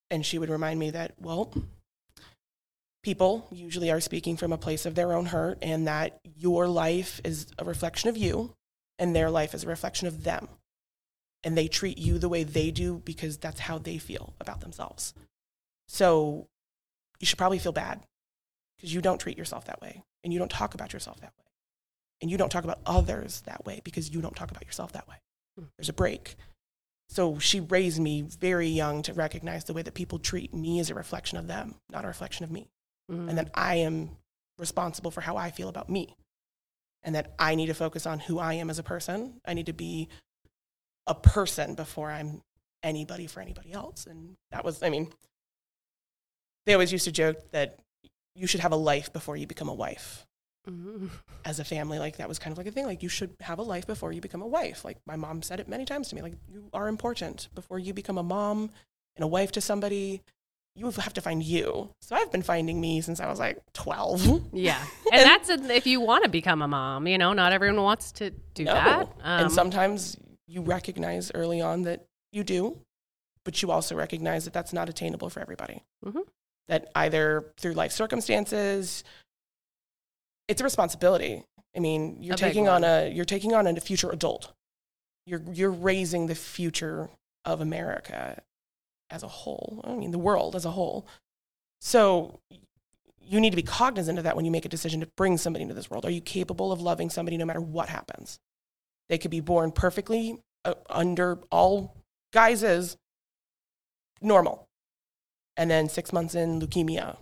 And 0.10 0.26
she 0.26 0.40
would 0.40 0.50
remind 0.50 0.80
me 0.80 0.92
that, 0.92 1.16
well, 1.20 1.54
people 3.04 3.50
usually 3.52 3.92
are 3.92 4.00
speaking 4.00 4.38
from 4.38 4.54
a 4.54 4.58
place 4.58 4.86
of 4.86 4.96
their 4.96 5.12
own 5.12 5.26
hurt 5.26 5.58
and 5.62 5.88
that 5.88 6.22
your 6.24 6.70
life 6.70 7.20
is 7.26 7.48
a 7.60 7.66
reflection 7.66 8.10
of 8.10 8.16
you 8.16 8.54
and 8.98 9.14
their 9.14 9.30
life 9.30 9.54
is 9.54 9.66
a 9.66 9.68
reflection 9.68 10.08
of 10.08 10.24
them. 10.24 10.48
And 11.44 11.58
they 11.58 11.68
treat 11.68 11.98
you 11.98 12.18
the 12.18 12.30
way 12.30 12.46
they 12.46 12.72
do 12.72 13.02
because 13.04 13.38
that's 13.38 13.60
how 13.60 13.78
they 13.78 13.98
feel 13.98 14.34
about 14.40 14.62
themselves. 14.62 15.14
So 15.90 16.48
you 17.20 17.28
should 17.28 17.38
probably 17.38 17.60
feel 17.60 17.74
bad 17.74 18.04
because 18.78 18.94
you 18.94 19.02
don't 19.02 19.20
treat 19.20 19.38
yourself 19.38 19.66
that 19.66 19.82
way 19.82 20.06
and 20.24 20.32
you 20.32 20.40
don't 20.40 20.50
talk 20.50 20.76
about 20.76 20.94
yourself 20.94 21.20
that 21.20 21.34
way. 21.38 21.47
And 22.22 22.32
you 22.32 22.38
don't 22.38 22.50
talk 22.50 22.64
about 22.64 22.80
others 22.86 23.42
that 23.46 23.66
way 23.66 23.82
because 23.84 24.10
you 24.10 24.22
don't 24.22 24.36
talk 24.36 24.50
about 24.52 24.66
yourself 24.66 24.94
that 24.94 25.08
way. 25.08 25.16
There's 25.78 25.90
a 25.90 25.94
break. 25.94 26.36
So 27.10 27.40
she 27.40 27.60
raised 27.60 28.00
me 28.00 28.22
very 28.22 28.68
young 28.68 29.02
to 29.04 29.14
recognize 29.14 29.64
the 29.64 29.74
way 29.74 29.82
that 29.84 29.94
people 29.94 30.20
treat 30.20 30.54
me 30.54 30.80
as 30.80 30.90
a 30.90 30.96
reflection 30.96 31.38
of 31.38 31.48
them, 31.48 31.76
not 31.90 32.04
a 32.04 32.08
reflection 32.08 32.44
of 32.44 32.52
me 32.52 32.68
Mm. 33.10 33.30
and 33.30 33.38
that 33.38 33.50
I 33.54 33.76
am 33.76 34.18
responsible 34.58 35.12
for 35.12 35.22
how 35.22 35.38
I 35.38 35.50
feel 35.50 35.70
about 35.70 35.90
me, 35.90 36.18
and 37.04 37.16
that 37.16 37.34
I 37.40 37.56
need 37.56 37.68
to 37.68 37.74
focus 37.74 38.06
on 38.06 38.20
who 38.20 38.38
I 38.38 38.56
am 38.56 38.70
as 38.70 38.80
a 38.80 38.84
person. 38.84 39.40
I 39.46 39.54
need 39.54 39.68
to 39.68 39.74
be 39.74 40.10
a 41.06 41.16
person 41.16 41.74
before 41.74 42.12
I'm 42.12 42.42
anybody 42.84 43.28
for 43.28 43.40
anybody 43.40 43.72
else. 43.72 44.06
And 44.08 44.36
that 44.52 44.66
was, 44.66 44.84
I 44.84 44.90
mean, 44.90 45.10
they 46.66 46.74
always 46.74 46.92
used 46.92 47.06
to 47.06 47.14
joke 47.14 47.38
that 47.52 47.80
you 48.36 48.46
should 48.46 48.60
have 48.60 48.74
a 48.74 48.76
life 48.78 49.14
before 49.14 49.38
you 49.38 49.48
become 49.48 49.70
a 49.70 49.74
wife. 49.74 50.26
Mhm. 50.68 51.10
As 51.46 51.60
a 51.60 51.64
family, 51.64 52.00
like 52.00 52.18
that 52.18 52.28
was 52.28 52.40
kind 52.40 52.52
of 52.52 52.58
like 52.58 52.68
a 52.68 52.72
thing. 52.72 52.86
Like 52.86 53.02
you 53.04 53.10
should 53.10 53.32
have 53.42 53.60
a 53.60 53.64
life 53.64 53.88
before 53.88 54.12
you 54.12 54.22
become 54.22 54.42
a 54.42 54.48
wife. 54.48 54.84
Like 54.84 54.98
my 55.06 55.16
mom 55.16 55.42
said 55.42 55.60
it 55.60 55.68
many 55.68 55.86
times 55.86 56.10
to 56.10 56.16
me. 56.16 56.22
Like 56.22 56.34
you 56.52 56.70
are 56.74 56.88
important 56.88 57.48
before 57.56 57.80
you 57.80 57.94
become 57.94 58.18
a 58.18 58.24
mom 58.24 58.70
and 59.16 59.24
a 59.24 59.28
wife 59.28 59.52
to 59.54 59.62
somebody. 59.62 60.22
You 60.76 60.92
have 60.92 61.14
to 61.14 61.22
find 61.22 61.42
you. 61.42 61.90
So 62.02 62.16
I've 62.16 62.32
been 62.32 62.44
finding 62.44 62.80
me 62.80 63.02
since 63.02 63.20
I 63.20 63.28
was 63.28 63.40
like 63.40 63.58
12. 63.74 64.44
Yeah. 64.54 64.78
And, 65.12 65.22
that's 65.24 65.50
a, 65.50 65.54
if 65.76 65.88
you 65.88 66.00
want 66.02 66.24
to 66.26 66.30
become 66.30 66.62
a 66.62 66.68
mom, 66.68 67.08
you 67.08 67.18
know, 67.18 67.34
not 67.34 67.52
everyone 67.52 67.82
wants 67.82 68.12
to 68.14 68.30
do 68.54 68.66
No. 68.66 68.74
that. 68.76 69.02
Um, 69.24 69.44
and 69.46 69.52
sometimes 69.52 70.18
you 70.48 70.62
recognize 70.62 71.32
early 71.34 71.62
on 71.62 71.82
that 71.84 72.06
you 72.32 72.44
do, 72.44 72.78
but 73.44 73.62
you 73.64 73.72
also 73.72 73.96
recognize 73.96 74.44
that 74.46 74.54
that's 74.54 74.72
not 74.72 74.88
attainable 74.88 75.30
for 75.32 75.40
everybody. 75.40 75.82
Mhm. 76.06 76.22
That 76.68 76.92
either 76.94 77.54
through 77.58 77.74
life 77.74 77.92
circumstances, 77.92 79.04
it's 80.48 80.62
a 80.62 80.64
responsibility. 80.64 81.44
I 81.76 81.80
mean, 81.80 82.18
you're 82.22 82.36
A 82.36 82.38
taking 82.38 82.68
on 82.68 82.84
a 82.84 83.10
you're 83.10 83.26
taking 83.26 83.54
on 83.54 83.68
a 83.68 83.80
future 83.80 84.10
adult. 84.10 84.54
You're 85.26 85.42
you're 85.52 85.72
raising 85.72 86.28
the 86.28 86.36
future 86.36 87.10
of 87.46 87.62
America 87.62 88.42
as 89.10 89.24
a 89.24 89.28
whole. 89.28 89.82
I 89.84 89.94
mean, 89.94 90.12
the 90.12 90.20
world 90.20 90.56
as 90.56 90.66
a 90.66 90.72
whole. 90.72 91.08
So 91.80 92.40
you 93.22 93.40
need 93.40 93.52
to 93.52 93.56
be 93.56 93.64
cognizant 93.64 94.18
of 94.18 94.24
that 94.24 94.36
when 94.36 94.46
you 94.46 94.52
make 94.52 94.66
a 94.66 94.70
decision 94.70 95.02
to 95.02 95.08
bring 95.18 95.38
somebody 95.38 95.64
into 95.64 95.76
this 95.76 95.90
world. 95.90 96.06
Are 96.06 96.12
you 96.12 96.22
capable 96.22 96.72
of 96.72 96.82
loving 96.82 97.10
somebody 97.10 97.38
no 97.38 97.46
matter 97.46 97.62
what 97.62 97.90
happens? 97.90 98.40
They 99.10 99.18
could 99.18 99.32
be 99.32 99.42
born 99.42 99.72
perfectly 99.72 100.40
uh, 100.66 100.76
under 100.90 101.40
all 101.52 101.96
guises, 102.34 102.98
normal. 104.22 104.68
And 105.58 105.70
then 105.70 105.90
six 105.90 106.14
months 106.14 106.36
in, 106.36 106.62
leukemia. 106.62 107.18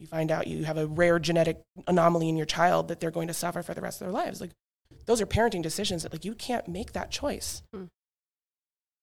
You 0.00 0.06
find 0.06 0.30
out 0.32 0.46
you 0.46 0.64
have 0.64 0.78
a 0.78 0.86
rare 0.86 1.18
genetic 1.18 1.60
anomaly 1.86 2.28
in 2.30 2.36
your 2.36 2.46
child 2.46 2.88
that 2.88 2.98
they're 3.00 3.10
going 3.10 3.28
to 3.28 3.34
suffer 3.34 3.62
for 3.62 3.74
the 3.74 3.82
rest 3.82 4.00
of 4.00 4.06
their 4.06 4.12
lives. 4.12 4.40
Like, 4.40 4.50
those 5.04 5.20
are 5.20 5.26
parenting 5.26 5.62
decisions 5.62 6.02
that, 6.02 6.12
like, 6.12 6.24
you 6.24 6.34
can't 6.34 6.66
make 6.66 6.92
that 6.94 7.10
choice 7.10 7.62
Hmm. 7.72 7.84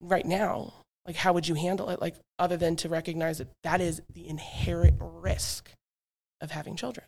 right 0.00 0.26
now. 0.26 0.74
Like, 1.06 1.16
how 1.16 1.32
would 1.32 1.46
you 1.48 1.54
handle 1.54 1.88
it? 1.88 2.00
Like, 2.00 2.16
other 2.38 2.56
than 2.56 2.74
to 2.76 2.88
recognize 2.88 3.38
that 3.38 3.48
that 3.62 3.80
is 3.80 4.02
the 4.12 4.28
inherent 4.28 4.96
risk 5.00 5.70
of 6.40 6.50
having 6.50 6.76
children. 6.76 7.06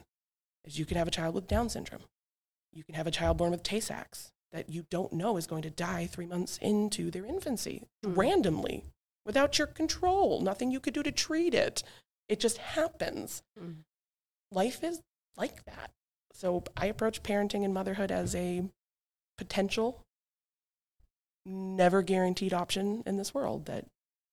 Is 0.65 0.79
you 0.79 0.87
can 0.87 0.97
have 0.97 1.09
a 1.09 1.13
child 1.13 1.35
with 1.35 1.49
Down 1.49 1.69
syndrome. 1.69 2.05
You 2.73 2.85
can 2.85 2.95
have 2.95 3.07
a 3.09 3.11
child 3.11 3.39
born 3.39 3.51
with 3.51 3.63
Tay 3.65 3.81
Sachs 3.81 4.31
that 4.53 4.69
you 4.69 4.85
don't 4.89 5.13
know 5.13 5.37
is 5.37 5.47
going 5.47 5.63
to 5.63 5.71
die 5.71 6.07
three 6.07 6.27
months 6.27 6.59
into 6.59 7.11
their 7.11 7.25
infancy 7.27 7.83
Mhm. 8.05 8.17
randomly 8.17 8.85
without 9.27 9.59
your 9.59 9.67
control. 9.67 10.41
Nothing 10.41 10.71
you 10.71 10.81
could 10.81 10.95
do 10.95 11.03
to 11.03 11.13
treat 11.13 11.55
it. 11.55 11.83
It 12.31 12.39
just 12.39 12.59
happens. 12.59 13.43
Mhm. 13.59 13.83
Life 14.53 14.85
is 14.85 15.03
like 15.37 15.65
that. 15.65 15.91
So 16.33 16.63
I 16.77 16.87
approach 16.87 17.23
parenting 17.25 17.65
and 17.65 17.75
motherhood 17.75 18.13
as 18.13 18.35
a 18.37 18.63
potential, 19.37 20.05
never 21.45 22.03
guaranteed 22.03 22.55
option 22.55 23.03
in 23.05 23.17
this 23.17 23.35
world 23.35 23.67
that 23.67 23.87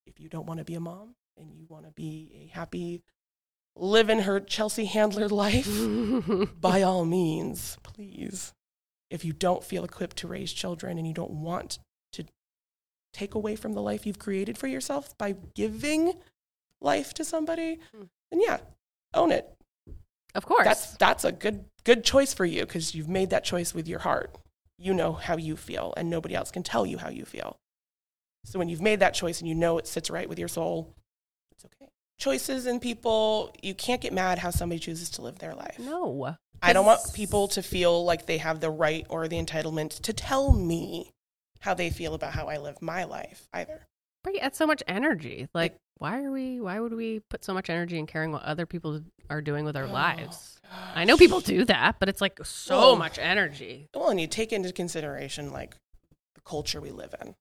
if 0.05 0.19
you 0.19 0.29
don't 0.29 0.45
want 0.45 0.59
to 0.59 0.63
be 0.63 0.75
a 0.75 0.79
mom 0.79 1.15
and 1.37 1.51
you 1.55 1.65
want 1.65 1.85
to 1.85 1.91
be 1.91 2.29
a 2.35 2.47
happy, 2.53 3.01
live 3.75 4.09
in 4.09 4.19
her 4.19 4.39
Chelsea 4.39 4.85
Handler 4.85 5.27
life, 5.27 5.67
by 6.61 6.83
all 6.83 7.03
means, 7.03 7.77
please. 7.81 8.53
If 9.09 9.25
you 9.25 9.33
don't 9.33 9.63
feel 9.63 9.83
equipped 9.83 10.17
to 10.17 10.27
raise 10.27 10.53
children 10.53 10.97
and 10.99 11.07
you 11.07 11.13
don't 11.13 11.31
want 11.31 11.79
to 12.13 12.25
take 13.13 13.33
away 13.33 13.55
from 13.55 13.73
the 13.73 13.81
life 13.81 14.05
you've 14.05 14.19
created 14.19 14.57
for 14.57 14.67
yourself 14.67 15.17
by 15.17 15.31
giving 15.55 16.13
life 16.81 17.13
to 17.15 17.23
somebody, 17.23 17.79
Mm. 17.95 18.09
then 18.31 18.41
yeah, 18.41 18.57
own 19.13 19.31
it. 19.31 19.53
of 20.35 20.45
course. 20.45 20.63
That's 20.65 20.91
that's 20.97 21.23
a 21.23 21.31
good 21.31 21.65
good 21.83 22.03
choice 22.03 22.33
for 22.33 22.45
you 22.45 22.61
because 22.65 22.93
you've 22.93 23.09
made 23.09 23.29
that 23.31 23.43
choice 23.43 23.73
with 23.73 23.87
your 23.87 23.99
heart. 23.99 24.35
You 24.77 24.93
know 24.93 25.13
how 25.13 25.37
you 25.37 25.55
feel, 25.55 25.93
and 25.97 26.09
nobody 26.09 26.35
else 26.35 26.51
can 26.51 26.61
tell 26.63 26.85
you 26.85 26.97
how 26.99 27.09
you 27.09 27.25
feel. 27.25 27.57
So 28.45 28.59
when 28.59 28.69
you've 28.69 28.81
made 28.81 28.99
that 28.99 29.13
choice 29.13 29.39
and 29.39 29.47
you 29.49 29.55
know 29.55 29.77
it 29.77 29.87
sits 29.87 30.09
right 30.09 30.29
with 30.29 30.37
your 30.39 30.47
soul, 30.47 30.93
it's 31.51 31.65
okay. 31.65 31.89
Choices 32.19 32.65
and 32.65 32.81
people, 32.81 33.53
you 33.61 33.73
can't 33.73 34.01
get 34.01 34.13
mad 34.13 34.39
how 34.39 34.49
somebody 34.51 34.79
chooses 34.79 35.09
to 35.11 35.21
live 35.21 35.39
their 35.39 35.53
life. 35.55 35.77
no. 35.79 36.35
I 36.61 36.73
don't 36.73 36.85
want 36.87 37.13
people 37.13 37.47
to 37.49 37.61
feel 37.61 38.03
like 38.03 38.25
they 38.25 38.39
have 38.39 38.59
the 38.61 38.71
right 38.71 39.05
or 39.09 39.27
the 39.27 39.37
entitlement 39.39 40.01
to 40.01 40.11
tell 40.13 40.51
me 40.53 41.11
how 41.59 41.75
they 41.75 41.91
feel 41.91 42.15
about 42.15 42.33
how 42.33 42.47
I 42.47 42.57
live 42.57 42.81
my 42.81 43.03
life 43.03 43.47
either. 43.53 43.85
Right, 44.25 44.39
that's 44.41 44.57
so 44.57 44.65
much 44.65 44.81
energy. 44.87 45.47
Like, 45.53 45.75
why 45.97 46.23
are 46.23 46.31
we? 46.31 46.59
Why 46.59 46.79
would 46.79 46.93
we 46.93 47.19
put 47.29 47.43
so 47.43 47.53
much 47.53 47.69
energy 47.69 47.97
in 47.97 48.07
caring 48.07 48.31
what 48.31 48.43
other 48.43 48.65
people 48.65 49.01
are 49.29 49.41
doing 49.41 49.65
with 49.65 49.73
their 49.75 49.85
Oh, 49.85 49.91
lives? 49.91 50.59
I 50.95 51.03
know 51.05 51.17
people 51.17 51.39
do 51.41 51.65
that, 51.65 51.99
but 51.99 52.09
it's 52.09 52.21
like 52.21 52.39
so 52.45 52.77
Well- 52.77 52.95
much 52.95 53.17
energy. 53.17 53.89
Well, 53.93 54.09
and 54.09 54.19
you 54.19 54.27
take 54.27 54.51
into 54.51 54.71
consideration 54.71 55.51
like 55.51 55.75
the 56.35 56.41
culture 56.41 56.81
we 56.81 56.91
live 56.91 57.15
in. 57.21 57.35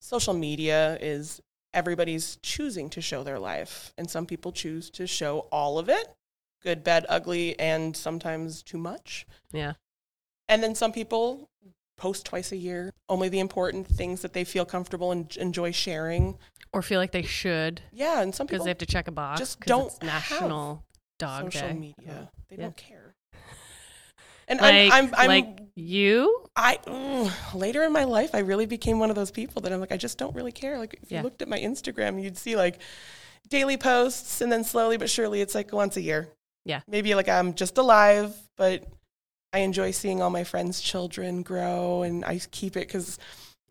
Social 0.00 0.34
media 0.34 0.98
is 1.00 1.40
everybody's 1.74 2.38
choosing 2.42 2.88
to 2.90 3.00
show 3.00 3.22
their 3.22 3.38
life, 3.38 3.92
and 3.98 4.10
some 4.10 4.26
people 4.26 4.52
choose 4.52 4.90
to 4.90 5.06
show 5.06 5.40
all 5.52 5.78
of 5.78 5.88
it 5.88 6.08
good, 6.62 6.82
bad, 6.82 7.06
ugly, 7.08 7.56
and 7.60 7.96
sometimes 7.96 8.62
too 8.62 8.78
much. 8.78 9.24
Yeah. 9.52 9.74
And 10.48 10.62
then 10.62 10.74
some 10.74 10.90
people 10.92 11.48
post 11.96 12.26
twice 12.26 12.52
a 12.52 12.56
year, 12.56 12.92
only 13.08 13.28
the 13.28 13.38
important 13.40 13.86
things 13.86 14.22
that 14.22 14.32
they 14.32 14.44
feel 14.44 14.64
comfortable 14.64 15.12
and 15.12 15.34
enjoy 15.36 15.72
sharing. 15.72 16.38
Or 16.72 16.82
feel 16.82 17.00
like 17.00 17.12
they 17.12 17.22
should 17.22 17.80
Yeah, 17.92 18.20
and 18.22 18.34
some 18.34 18.46
because 18.46 18.58
people 18.58 18.64
they 18.66 18.70
have 18.70 18.78
to 18.78 18.86
check 18.86 19.08
a 19.08 19.12
box. 19.12 19.38
just 19.38 19.60
don't 19.60 19.86
it's 19.86 20.02
National 20.02 20.84
Dog 21.18 21.44
social 21.52 21.68
Day. 21.68 21.74
media. 21.74 22.30
They 22.48 22.56
Yeah. 22.56 22.62
don't 22.64 22.76
care. 22.76 23.14
And 24.48 24.60
Like, 24.60 24.92
I'm, 24.92 25.06
I'm, 25.06 25.14
I'm 25.16 25.26
like 25.26 25.60
you? 25.74 26.46
I 26.54 26.76
mm, 26.86 27.54
later 27.54 27.82
in 27.82 27.92
my 27.92 28.04
life, 28.04 28.30
I 28.32 28.38
really 28.38 28.66
became 28.66 29.00
one 29.00 29.10
of 29.10 29.16
those 29.16 29.32
people 29.32 29.60
that 29.62 29.72
I'm 29.72 29.80
like, 29.80 29.90
I 29.90 29.96
just 29.96 30.18
don't 30.18 30.36
really 30.36 30.52
care. 30.52 30.78
Like, 30.78 31.00
if 31.02 31.10
Yeah. 31.10 31.18
you 31.18 31.24
looked 31.24 31.42
at 31.42 31.48
my 31.48 31.58
Instagram, 31.58 32.22
you'd 32.22 32.38
see 32.38 32.54
like 32.54 32.78
daily 33.48 33.76
posts, 33.76 34.40
and 34.40 34.52
then 34.52 34.62
slowly 34.62 34.98
but 34.98 35.10
surely, 35.10 35.40
it's 35.40 35.54
like 35.54 35.72
once 35.72 35.96
a 35.96 36.00
year. 36.00 36.28
Yeah. 36.64 36.80
maybe 36.88 37.14
like 37.16 37.28
I'm 37.28 37.54
just 37.54 37.76
alive, 37.78 38.34
but 38.56 38.84
I 39.56 39.60
enjoy 39.60 39.90
seeing 39.92 40.20
all 40.20 40.30
my 40.30 40.44
friends' 40.44 40.80
children 40.80 41.42
grow, 41.42 42.02
and 42.02 42.24
I 42.24 42.40
keep 42.50 42.76
it 42.76 42.86
because 42.88 43.18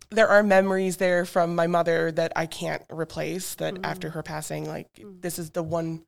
there 0.10 0.28
are 0.28 0.42
memories 0.44 0.98
there 0.98 1.26
from 1.26 1.56
my 1.56 1.68
mother 1.68 2.12
that 2.14 2.34
I 2.36 2.48
can't 2.48 2.82
replace. 2.92 3.56
That 3.56 3.76
Mm. 3.76 3.86
after 3.86 4.10
her 4.12 4.24
passing, 4.24 4.66
like 4.66 4.88
Mm. 4.96 5.22
this 5.22 5.38
is 5.38 5.52
the 5.52 5.62
one 5.64 6.04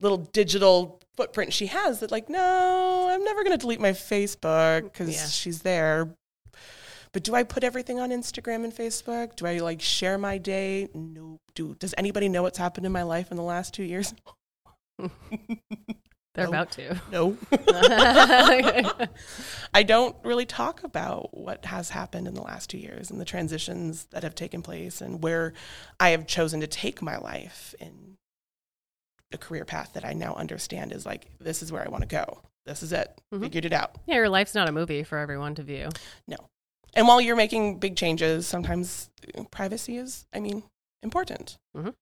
little 0.00 0.18
digital 0.18 1.00
footprint 1.16 1.52
she 1.52 1.66
has 1.66 2.00
that 2.00 2.10
like 2.10 2.28
no 2.28 3.08
i'm 3.08 3.22
never 3.24 3.44
going 3.44 3.52
to 3.56 3.60
delete 3.64 3.80
my 3.80 3.92
facebook 3.92 4.82
because 4.82 5.14
Yeah. 5.14 5.26
she's 5.28 5.62
there 5.62 6.12
but 7.12 7.22
do 7.22 7.34
i 7.36 7.44
put 7.44 7.62
everything 7.62 8.00
on 8.00 8.10
instagram 8.10 8.64
and 8.64 8.74
facebook 8.74 9.36
do 9.36 9.46
i 9.46 9.58
like 9.58 9.80
share 9.80 10.18
my 10.18 10.36
day 10.36 10.88
no 10.94 11.38
do 11.54 11.76
does 11.76 11.94
anybody 11.96 12.28
know 12.28 12.42
what's 12.42 12.58
happened 12.58 12.84
in 12.84 12.92
my 12.92 13.04
life 13.04 13.30
in 13.30 13.36
the 13.36 13.42
last 13.44 13.72
two 13.72 13.84
years 13.84 14.12
They're 16.34 16.44
No. 16.46 16.50
about 16.50 16.70
to. 16.72 17.00
no 17.12 17.36
i 19.74 19.82
don't 19.82 20.16
really 20.24 20.46
talk 20.46 20.82
about 20.84 21.36
what 21.36 21.64
has 21.64 21.90
happened 21.90 22.26
in 22.26 22.34
the 22.34 22.42
last 22.42 22.70
two 22.70 22.78
years 22.78 23.10
and 23.10 23.20
the 23.20 23.24
transitions 23.24 24.06
that 24.10 24.22
have 24.22 24.34
taken 24.34 24.62
place 24.62 25.00
and 25.00 25.22
where 25.22 25.52
i 26.00 26.10
have 26.10 26.26
chosen 26.26 26.60
to 26.60 26.66
take 26.66 27.00
my 27.02 27.16
life 27.18 27.74
in 27.80 28.16
a 29.32 29.38
career 29.38 29.64
path 29.64 29.92
that 29.94 30.04
i 30.04 30.12
now 30.12 30.34
understand 30.34 30.92
is 30.92 31.06
like 31.06 31.26
this 31.40 31.62
is 31.62 31.70
where 31.72 31.84
i 31.84 31.88
want 31.88 32.02
to 32.02 32.08
go 32.08 32.40
this 32.66 32.82
is 32.82 32.92
it 32.92 33.20
Mhm. 33.32 33.40
figured 33.40 33.64
it 33.64 33.72
out 33.72 33.96
yeah, 34.06 34.16
your 34.16 34.28
life's 34.28 34.54
not 34.54 34.68
a 34.68 34.72
movie 34.72 35.02
for 35.02 35.18
everyone 35.18 35.54
to 35.56 35.62
view. 35.62 35.88
No. 36.26 36.36
And 36.94 37.08
while 37.08 37.20
you're 37.20 37.36
making 37.36 37.78
big 37.78 37.96
changes 37.96 38.46
sometimes 38.46 39.10
uh, 39.36 39.44
privacy 39.50 39.96
is 39.96 40.26
i 40.34 40.40
mean 40.40 40.62
important 41.02 41.58
Mhm. 41.76 41.94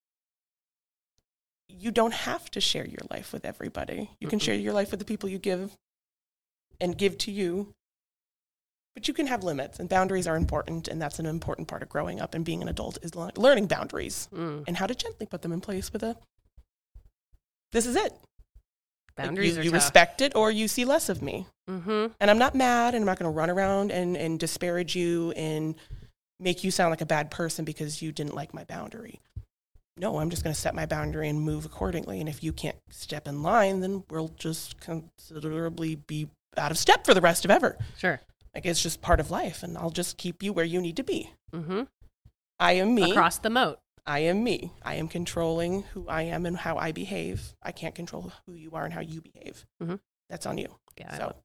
You 1.79 1.91
don't 1.91 2.13
have 2.15 2.51
to 2.51 2.61
share 2.61 2.87
your 2.87 3.01
life 3.11 3.33
with 3.33 3.45
everybody 3.45 4.11
you 4.21 4.29
can 4.29 4.39
Mm-mm. 4.39 4.43
share 4.43 4.55
your 4.55 4.73
life 4.73 4.91
with 4.91 5.01
the 5.01 5.07
people 5.07 5.29
you 5.29 5.39
give 5.39 5.77
and 6.81 6.97
give 6.99 7.17
to 7.19 7.31
you 7.31 7.73
but 8.95 9.09
you 9.09 9.15
can 9.15 9.27
have 9.27 9.43
limits 9.43 9.79
and 9.81 9.89
boundaries 9.89 10.27
are 10.27 10.37
important 10.37 10.87
and 10.89 11.01
that's 11.01 11.19
an 11.19 11.27
important 11.27 11.67
part 11.69 11.83
of 11.83 11.89
growing 11.89 12.21
up 12.21 12.35
and 12.35 12.45
being 12.45 12.61
an 12.63 12.69
adult 12.69 12.99
is 13.03 13.15
le- 13.15 13.33
learning 13.37 13.67
boundaries 13.67 14.29
Mm. 14.33 14.65
and 14.67 14.77
how 14.77 14.87
to 14.87 14.95
gently 14.95 15.27
put 15.27 15.43
them 15.43 15.53
in 15.53 15.61
place 15.61 15.93
with 15.93 16.03
a 16.03 16.17
this 17.73 17.87
is 17.87 17.97
it 17.97 18.13
Like, 19.17 19.27
Boundaries 19.27 19.55
you, 19.55 19.61
are 19.61 19.65
you 19.65 19.71
tough. 19.71 19.79
respect 19.83 20.21
it 20.21 20.35
or 20.37 20.51
you 20.51 20.69
see 20.69 20.85
less 20.85 21.09
of 21.09 21.23
me 21.23 21.47
Mm-hmm. 21.71 22.07
and 22.21 22.31
I'm 22.31 22.39
not 22.39 22.55
mad 22.57 22.95
and 22.95 23.03
I'm 23.03 23.07
not 23.07 23.19
going 23.21 23.33
to 23.33 23.37
run 23.37 23.49
around 23.49 23.93
and, 23.93 24.17
and 24.17 24.39
disparage 24.39 24.97
you 24.97 25.31
and 25.37 25.75
make 26.41 26.65
you 26.65 26.71
sound 26.73 26.91
like 26.91 27.01
a 27.01 27.07
bad 27.07 27.31
person 27.31 27.65
because 27.65 28.03
you 28.03 28.11
didn't 28.11 28.35
like 28.35 28.53
my 28.53 28.65
boundary. 28.65 29.21
No, 29.97 30.19
I'm 30.19 30.31
just 30.31 30.43
going 30.43 30.55
to 30.55 30.61
set 30.61 30.75
my 30.75 30.87
boundary 30.87 31.29
and 31.29 31.41
move 31.41 31.65
accordingly. 31.65 32.21
And 32.21 32.29
if 32.29 32.43
you 32.43 32.53
can't 32.53 32.77
step 32.91 33.29
in 33.29 33.43
line, 33.43 33.81
then 33.81 34.05
we'll 34.11 34.29
just 34.39 34.81
considerably 34.81 35.97
be 35.97 36.29
out 36.57 36.71
of 36.71 36.79
step 36.79 37.05
for 37.05 37.15
the 37.15 37.21
rest 37.21 37.45
of 37.45 37.51
ever. 37.51 37.77
Sure. 37.99 38.21
Like 38.55 38.67
it's 38.67 38.83
just 38.83 39.03
part 39.03 39.21
of 39.21 39.31
life 39.31 39.63
and 39.63 39.77
I'll 39.77 39.91
just 39.91 40.17
keep 40.17 40.43
you 40.43 40.53
where 40.53 40.65
you 40.65 40.81
need 40.81 40.97
to 40.97 41.05
be. 41.05 41.31
Mm-hmm. 41.55 41.83
I 42.59 42.73
am 42.73 42.95
me. 42.95 43.11
Across 43.11 43.39
the 43.39 43.51
moat. 43.51 43.79
I 44.07 44.21
am 44.21 44.43
me. 44.43 44.73
I 44.83 44.95
am 44.97 45.09
controlling 45.09 45.83
who 45.95 46.09
I 46.09 46.23
am 46.23 46.45
and 46.47 46.57
how 46.57 46.77
I 46.77 46.93
behave. 46.93 47.55
I 47.63 47.73
can't 47.73 47.95
control 47.95 48.33
who 48.47 48.55
you 48.55 48.73
are 48.73 48.85
and 48.85 48.93
how 48.93 49.01
you 49.01 49.21
behave. 49.21 49.65
Mhm. 49.81 50.01
That's 50.29 50.47
on 50.47 50.59
you. 50.59 50.75
Yeah. 50.99 51.17
So, 51.17 51.37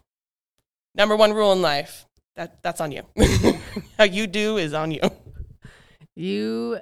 number 0.95 1.15
one 1.15 1.33
rule 1.33 1.51
in 1.53 1.61
life 1.61 2.05
that 2.35 2.61
that's 2.63 2.81
on 2.81 2.91
you. 2.91 3.03
How 3.97 4.03
you 4.05 4.27
do 4.27 4.57
is 4.57 4.73
on 4.73 4.91
you. 4.91 5.01
You 6.15 6.79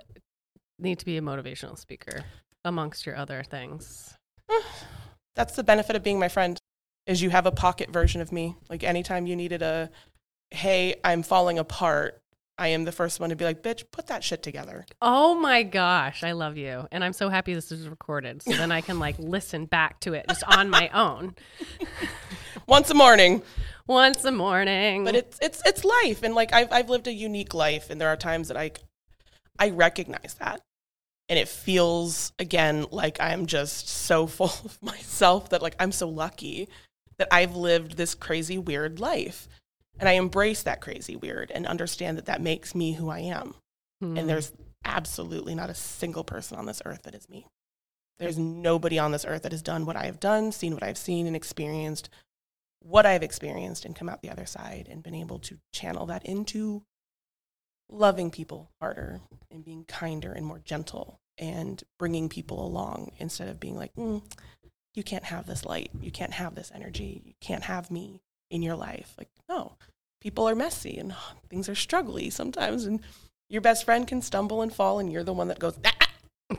need 0.79 0.99
to 0.99 1.05
be 1.05 1.17
a 1.17 1.21
motivational 1.21 1.77
speaker 1.77 2.23
amongst 2.63 3.05
your 3.05 3.15
other 3.15 3.43
things. 3.43 4.15
That's 5.35 5.55
the 5.55 5.63
benefit 5.63 5.95
of 5.95 6.03
being 6.03 6.19
my 6.19 6.29
friend. 6.29 6.57
Is 7.07 7.21
you 7.21 7.29
have 7.29 7.45
a 7.45 7.51
pocket 7.51 7.91
version 7.91 8.19
of 8.21 8.31
me. 8.31 8.55
Like 8.69 8.83
anytime 8.83 9.27
you 9.27 9.35
needed 9.35 9.61
a, 9.61 9.91
hey, 10.49 10.95
I'm 11.03 11.21
falling 11.21 11.59
apart. 11.59 12.19
I 12.57 12.69
am 12.69 12.85
the 12.85 12.91
first 12.93 13.19
one 13.19 13.29
to 13.31 13.35
be 13.35 13.43
like, 13.43 13.61
bitch, 13.61 13.83
put 13.91 14.07
that 14.07 14.23
shit 14.23 14.41
together. 14.41 14.85
Oh 15.01 15.35
my 15.35 15.61
gosh, 15.61 16.23
I 16.23 16.31
love 16.31 16.55
you. 16.57 16.87
And 16.91 17.03
I'm 17.03 17.11
so 17.11 17.27
happy 17.27 17.53
this 17.53 17.71
is 17.71 17.87
recorded. 17.87 18.41
So 18.41 18.53
then 18.53 18.71
I 18.71 18.79
can 18.81 18.97
like 18.97 19.15
listen 19.19 19.65
back 19.65 19.99
to 20.01 20.13
it 20.13 20.25
just 20.29 20.43
on 20.45 20.69
my 20.69 20.89
own 20.93 21.35
Once 22.67 22.89
a 22.89 22.95
morning, 22.95 23.43
once 23.85 24.25
a 24.25 24.31
morning. 24.31 25.03
but 25.03 25.15
it's 25.15 25.37
it's 25.39 25.61
it's 25.65 25.83
life, 25.85 26.23
and 26.23 26.33
like 26.33 26.51
I've 26.51 26.71
I've 26.71 26.89
lived 26.89 27.05
a 27.05 27.13
unique 27.13 27.53
life, 27.53 27.91
and 27.91 28.01
there 28.01 28.07
are 28.07 28.17
times 28.17 28.47
that 28.47 28.57
I 28.57 28.71
I 29.59 29.69
recognize 29.69 30.35
that, 30.39 30.61
and 31.29 31.39
it 31.39 31.47
feels 31.47 32.33
again 32.39 32.85
like 32.91 33.19
I'm 33.19 33.45
just 33.45 33.87
so 33.87 34.27
full 34.37 34.51
of 34.65 34.77
myself 34.81 35.49
that 35.49 35.61
like 35.61 35.75
I'm 35.79 35.91
so 35.91 36.07
lucky 36.09 36.67
that 37.17 37.27
I've 37.31 37.55
lived 37.55 37.95
this 37.97 38.13
crazy 38.15 38.57
weird 38.57 38.99
life, 38.99 39.47
and 39.99 40.09
I 40.09 40.13
embrace 40.13 40.63
that 40.63 40.81
crazy 40.81 41.15
weird 41.15 41.51
and 41.51 41.65
understand 41.65 42.17
that 42.17 42.25
that 42.25 42.41
makes 42.41 42.75
me 42.75 42.93
who 42.93 43.09
I 43.09 43.19
am, 43.19 43.55
Hmm. 44.01 44.17
and 44.17 44.27
there's 44.29 44.51
absolutely 44.83 45.55
not 45.55 45.69
a 45.69 45.75
single 45.75 46.23
person 46.23 46.57
on 46.57 46.65
this 46.65 46.81
earth 46.85 47.03
that 47.03 47.15
is 47.15 47.29
me. 47.29 47.47
There's 48.19 48.37
nobody 48.37 48.99
on 48.99 49.11
this 49.11 49.25
earth 49.25 49.41
that 49.43 49.51
has 49.51 49.61
done 49.61 49.85
what 49.85 49.95
I 49.95 50.05
have 50.05 50.19
done, 50.19 50.51
seen 50.51 50.73
what 50.73 50.83
I've 50.83 50.97
seen, 50.97 51.27
and 51.27 51.35
experienced 51.35 52.09
what 52.79 53.05
I've 53.05 53.23
experienced 53.23 53.83
and 53.83 53.95
come 53.95 54.07
out 54.09 54.21
the 54.21 54.29
other 54.29 54.45
side 54.45 54.87
and 54.89 55.01
been 55.01 55.15
able 55.15 55.39
to 55.39 55.57
channel 55.73 56.05
that 56.05 56.23
into 56.25 56.83
loving 57.89 58.31
people 58.31 58.69
harder 58.79 59.21
and 59.51 59.63
being 59.63 59.85
kinder 59.85 60.31
and 60.31 60.45
more 60.45 60.59
gentle 60.59 61.19
and 61.37 61.83
bringing 61.99 62.29
people 62.29 62.65
along 62.65 63.11
instead 63.19 63.47
of 63.47 63.59
being 63.59 63.75
like, 63.75 63.93
mm, 63.95 64.21
you 64.93 65.03
can't 65.03 65.25
have 65.25 65.45
this 65.45 65.65
light, 65.65 65.91
you 66.01 66.11
can't 66.11 66.33
have 66.33 66.55
this 66.55 66.71
energy, 66.73 67.21
you 67.25 67.33
can't 67.41 67.63
have 67.63 67.91
me 67.91 68.21
in 68.49 68.61
your 68.61 68.75
life. 68.75 69.13
Like, 69.17 69.29
no, 69.49 69.73
people 70.21 70.47
are 70.47 70.55
messy 70.55 70.97
and 70.97 71.13
things 71.49 71.67
are 71.69 71.73
struggly 71.73 72.31
sometimes, 72.31 72.85
and 72.85 73.01
your 73.49 73.61
best 73.61 73.83
friend 73.85 74.07
can 74.07 74.21
stumble 74.21 74.61
and 74.61 74.73
fall, 74.73 74.99
and 74.99 75.11
you're 75.11 75.23
the 75.23 75.33
one 75.33 75.49
that 75.49 75.59
goes, 75.59 75.77
"Ah, 75.85 76.57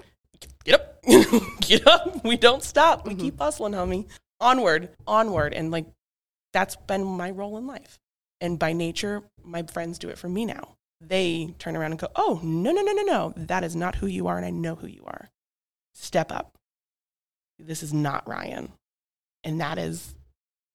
get 0.65 0.75
up, 0.81 1.03
get 1.61 1.87
up. 1.87 2.25
We 2.25 2.37
don't 2.37 2.63
stop. 2.63 3.07
We 3.07 3.15
Mhm. 3.15 3.21
keep 3.21 3.39
hustling, 3.39 3.73
homie. 3.73 4.07
Onward, 4.41 4.91
onward, 5.07 5.55
and 5.55 5.71
like 5.71 5.87
that's 6.53 6.77
been 6.77 7.05
my 7.05 7.31
role 7.31 7.57
in 7.57 7.67
life. 7.67 7.99
And 8.41 8.59
by 8.59 8.73
nature, 8.73 9.23
my 9.43 9.63
friends 9.63 9.99
do 9.99 10.09
it 10.11 10.19
for 10.19 10.29
me 10.29 10.45
now. 10.45 10.77
They 11.01 11.55
turn 11.59 11.77
around 11.77 11.93
and 11.93 12.01
go, 12.01 12.09
Oh, 12.17 12.41
no, 12.43 12.73
no, 12.73 12.83
no, 12.83 12.93
no, 12.93 13.03
no. 13.03 13.35
That 13.37 13.65
is 13.65 13.77
not 13.77 13.97
who 13.97 14.07
you 14.07 14.27
are. 14.27 14.37
And 14.37 14.47
I 14.47 14.51
know 14.51 14.75
who 14.75 14.87
you 14.87 15.05
are. 15.07 15.29
Step 15.95 16.33
up. 16.33 16.53
This 17.59 17.83
is 17.83 17.93
not 17.93 18.29
Ryan. 18.29 18.73
And 19.45 19.61
that 19.61 19.79
is 19.79 20.15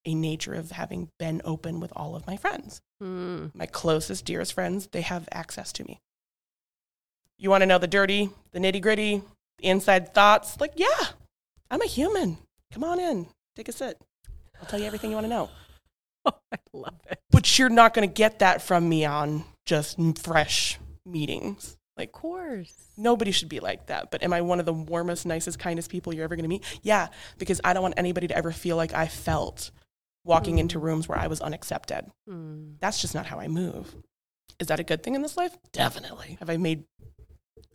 a 0.06 0.16
nature 0.16 0.54
of 0.54 0.72
having 0.72 1.10
been 1.20 1.42
open 1.46 1.80
with 1.80 1.92
all 1.96 2.16
of 2.16 2.26
my 2.26 2.38
friends. 2.38 2.82
Hmm. 3.00 3.48
My 3.54 3.66
closest, 3.66 4.26
dearest 4.26 4.54
friends, 4.54 4.88
they 4.92 5.02
have 5.02 5.28
access 5.32 5.72
to 5.74 5.84
me. 5.84 6.00
You 7.38 7.50
want 7.50 7.62
to 7.62 7.68
know 7.68 7.78
the 7.78 7.88
dirty, 7.88 8.30
the 8.52 8.60
nitty 8.60 8.82
gritty, 8.82 9.22
the 9.60 9.66
inside 9.66 10.14
thoughts? 10.14 10.60
Like, 10.60 10.74
yeah, 10.76 11.08
I'm 11.70 11.82
a 11.82 11.88
human. 11.88 12.38
Come 12.72 12.84
on 12.84 13.00
in, 13.00 13.28
take 13.56 13.68
a 13.68 13.72
sit. 13.72 14.00
I'll 14.60 14.68
tell 14.68 14.80
you 14.80 14.86
everything 14.86 15.10
you 15.10 15.16
want 15.16 15.26
to 15.26 15.30
know 15.30 15.50
Oh, 16.26 16.34
I 16.52 16.58
love 16.72 17.00
it. 17.10 17.20
but 17.32 17.58
you're 17.58 17.70
not 17.70 17.96
going 17.96 18.08
to 18.08 18.14
get 18.14 18.40
that 18.40 18.62
from 18.62 18.88
me 18.88 19.06
on 19.06 19.44
just 19.72 19.98
fresh 20.20 20.80
meetings. 21.06 21.78
Like, 21.98 22.10
Of 22.10 22.14
course. 22.14 22.74
nobody 22.98 23.32
should 23.32 23.48
be 23.50 23.60
like 23.62 23.88
that. 23.88 24.12
But 24.12 24.22
am 24.24 24.34
I 24.34 24.42
one 24.42 24.60
of 24.60 24.66
the 24.66 24.74
warmest, 24.74 25.26
nicest, 25.26 25.60
kindest 25.60 25.90
people 25.90 26.14
you're 26.14 26.24
ever 26.26 26.36
going 26.36 26.44
to 26.44 26.50
meet? 26.50 26.64
Yeah, 26.82 27.08
because 27.38 27.62
I 27.64 27.72
don't 27.74 27.82
want 27.84 27.94
anybody 27.98 28.28
to 28.28 28.36
ever 28.36 28.52
feel 28.52 28.76
like 28.76 28.94
I 28.94 29.08
felt 29.08 29.72
walking 30.26 30.58
into 30.60 30.78
Mm. 30.78 30.84
rooms 30.84 31.08
where 31.08 31.18
I 31.18 31.28
was 31.28 31.40
unaccepted. 31.42 32.06
Hmm. 32.28 32.74
That's 32.80 33.00
just 33.02 33.16
not 33.16 33.26
how 33.28 33.40
I 33.40 33.48
move. 33.48 33.96
Is 34.60 34.68
that 34.68 34.80
a 34.80 34.84
good 34.84 35.04
thing 35.04 35.16
in 35.16 35.22
this 35.22 35.38
life? 35.38 35.56
Definitely. 35.72 36.38
Have 36.40 36.50
I 36.50 36.58
made 36.58 36.84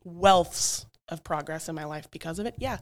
wealths 0.07 0.87
of 1.09 1.25
progress 1.25 1.69
in 1.69 1.75
my 1.75 1.85
life 1.85 2.11
because 2.11 2.39
of 2.39 2.47
it? 2.47 2.55
Yeah. 2.59 2.79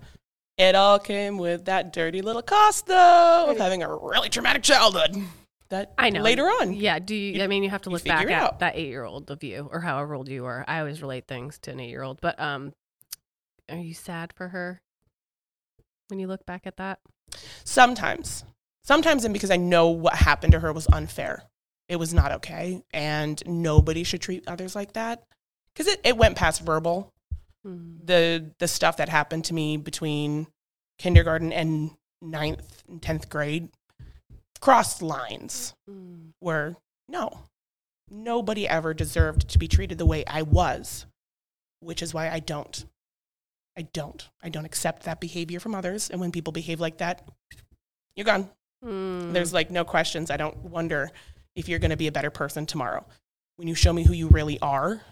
It 0.59 0.74
all 0.74 0.98
came 0.98 1.38
with 1.38 1.64
that 1.64 1.92
dirty 1.92 2.20
little 2.22 2.42
cost, 2.42 2.87
though, 2.87 3.46
of 3.48 3.59
having 3.59 3.83
a 3.83 3.88
really 3.96 4.29
traumatic 4.29 4.62
childhood. 4.62 5.16
That 5.70 5.94
I 5.98 6.11
know. 6.11 6.20
later 6.22 6.44
on, 6.44 6.74
Yeah. 6.74 6.98
Do 6.98 7.14
you, 7.14 7.35
You- 7.35 7.42
I 7.42 7.46
mean, 7.46 7.62
you 7.62 7.70
have 7.70 7.83
to 7.83 7.90
you 7.90 7.94
look 7.94 8.05
back 8.05 8.27
at 8.27 8.31
out. 8.33 8.59
that 8.61 8.77
eight 8.77 8.88
year 8.88 9.05
old 9.05 9.31
of 9.31 9.42
you 9.42 9.68
or 9.72 9.81
however 9.81 10.14
old 10.14 10.29
you 10.29 10.44
are. 10.44 10.64
I 10.68 10.79
always 10.81 11.00
relate 11.03 11.27
things 11.27 11.59
to 11.61 11.70
an 11.72 11.81
eight 11.81 11.88
year 11.90 12.03
old. 12.03 12.20
But 12.20 12.38
um, 12.38 12.74
are 13.70 13.77
you 13.77 13.94
sad 13.94 14.33
for 14.35 14.48
her 14.48 14.81
when 16.09 16.18
you 16.20 16.27
look 16.27 16.44
back 16.46 16.66
at 16.66 16.77
that? 16.77 17.00
Sometimes. 17.64 18.44
Sometimes, 18.85 19.24
and 19.24 19.33
because 19.33 19.50
I 19.50 19.57
know 19.57 19.88
what 19.88 20.14
happened 20.14 20.53
to 20.53 20.61
her 20.61 20.72
was 20.72 20.87
unfair. 20.92 21.42
It 21.88 21.96
was 21.96 22.12
not 22.12 22.33
okay. 22.33 22.83
And 22.92 23.42
nobody 23.46 24.05
should 24.05 24.20
treat 24.20 24.44
others 24.46 24.77
like 24.77 24.92
that. 24.92 25.22
Because 25.72 25.92
it, 25.92 26.00
it 26.05 26.16
went 26.16 26.37
past 26.37 26.61
verbal. 26.62 27.11
Mm. 27.66 28.07
The 28.07 28.50
the 28.59 28.68
stuff 28.68 28.98
that 28.98 29.09
happened 29.09 29.46
to 29.46 29.55
me 29.55 29.79
between 29.79 30.46
kindergarten 30.98 31.53
and 31.53 31.92
ninth 32.20 32.83
and 32.88 33.00
tenth 33.03 33.29
grade 33.31 33.70
crossed 34.64 35.03
lines 35.03 35.74
Mm. 35.90 36.33
where 36.40 36.77
no, 37.07 37.44
nobody 38.09 38.66
ever 38.66 38.94
deserved 38.94 39.46
to 39.50 39.59
be 39.59 39.68
treated 39.68 39.98
the 39.98 40.07
way 40.07 40.24
I 40.24 40.40
was, 40.40 41.05
which 41.81 42.00
is 42.03 42.14
why 42.14 42.31
I 42.31 42.38
don't. 42.38 42.87
I 43.77 43.83
don't. 43.83 44.27
I 44.42 44.48
don't 44.48 44.64
accept 44.64 45.03
that 45.03 45.20
behavior 45.20 45.61
from 45.61 45.74
others. 45.74 46.09
And 46.09 46.18
when 46.18 46.33
people 46.33 46.50
behave 46.50 46.81
like 46.81 46.96
that, 46.96 47.29
you're 48.16 48.24
gone. 48.24 48.48
Mm. 48.83 49.35
There's 49.35 49.53
like 49.53 49.70
no 49.70 49.85
questions. 49.85 50.31
I 50.31 50.38
don't 50.38 50.57
wonder 50.57 51.11
if 51.55 51.68
you're 51.68 51.79
going 51.79 51.90
to 51.90 51.96
be 51.98 52.07
a 52.07 52.12
better 52.12 52.31
person 52.31 52.64
tomorrow. 52.64 53.05
When 53.57 53.68
you 53.68 53.74
show 53.74 53.92
me 53.92 54.05
who 54.05 54.14
you 54.14 54.29
really 54.29 54.59
are, 54.61 55.03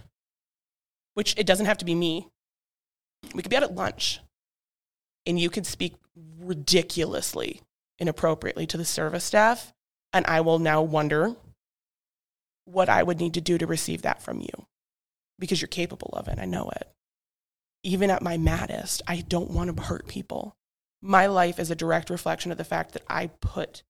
which 1.13 1.37
it 1.37 1.47
doesn't 1.47 1.67
have 1.67 1.79
to 1.79 1.85
be 1.85 1.95
me, 1.95 2.27
we 3.35 3.43
could 3.43 3.51
be 3.51 3.57
out 3.57 3.65
at 3.65 3.75
lunch 3.75 4.21
and 5.27 5.39
you 5.39 5.51
could 5.51 5.67
speak 5.67 5.95
ridiculously 6.41 7.61
inappropriately 8.03 8.67
to 8.67 8.77
the 8.77 8.85
service 8.85 9.25
staff. 9.25 9.73
And 10.13 10.27
I 10.27 10.43
will 10.43 10.59
now 10.59 10.83
wonder 10.83 11.35
what 12.67 12.89
I 12.89 13.03
would 13.03 13.19
need 13.19 13.35
to 13.35 13.41
do 13.41 13.57
to 13.59 13.67
receive 13.67 14.03
that 14.03 14.23
from 14.23 14.41
you 14.41 14.67
because 15.39 15.63
you're 15.63 15.69
capable 15.69 16.11
of 16.13 16.29
it. 16.29 16.39
I 16.39 16.45
know 16.45 16.71
it. 16.77 16.89
Even 17.83 18.11
at 18.11 18.23
my 18.23 18.37
maddest, 18.37 19.03
I 19.09 19.23
don't 19.23 19.51
want 19.51 19.75
to 19.75 19.83
hurt 19.83 20.07
people 20.07 20.55
my 21.03 21.27
life 21.27 21.59
is 21.59 21.71
a 21.71 21.77
direct 21.77 22.09
reflection 22.09 22.53
of 22.53 22.59
the 22.59 22.65
fact 22.65 22.93
that 22.93 23.03
I 23.09 23.27
put 23.27 23.83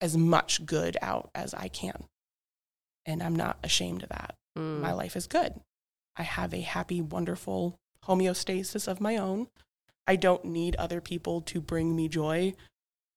as 0.00 0.16
much 0.16 0.66
good 0.66 0.96
out 1.00 1.30
as 1.34 1.54
I 1.54 1.68
can. 1.68 2.04
And 3.06 3.22
I'm 3.22 3.36
not 3.36 3.58
ashamed 3.62 4.02
of 4.02 4.08
that. 4.08 4.34
Mm. 4.58 4.80
My 4.80 4.92
life 4.92 5.14
is 5.14 5.28
good. 5.28 5.60
I 6.16 6.24
have 6.24 6.52
a 6.52 6.60
happy, 6.60 7.00
wonderful 7.00 7.76
homeostasis 8.06 8.88
of 8.88 9.00
my 9.00 9.16
own. 9.16 9.46
I 10.06 10.16
don't 10.16 10.44
need 10.44 10.76
other 10.76 11.00
people 11.00 11.40
to 11.42 11.60
bring 11.60 11.94
me 11.94 12.08
joy, 12.08 12.54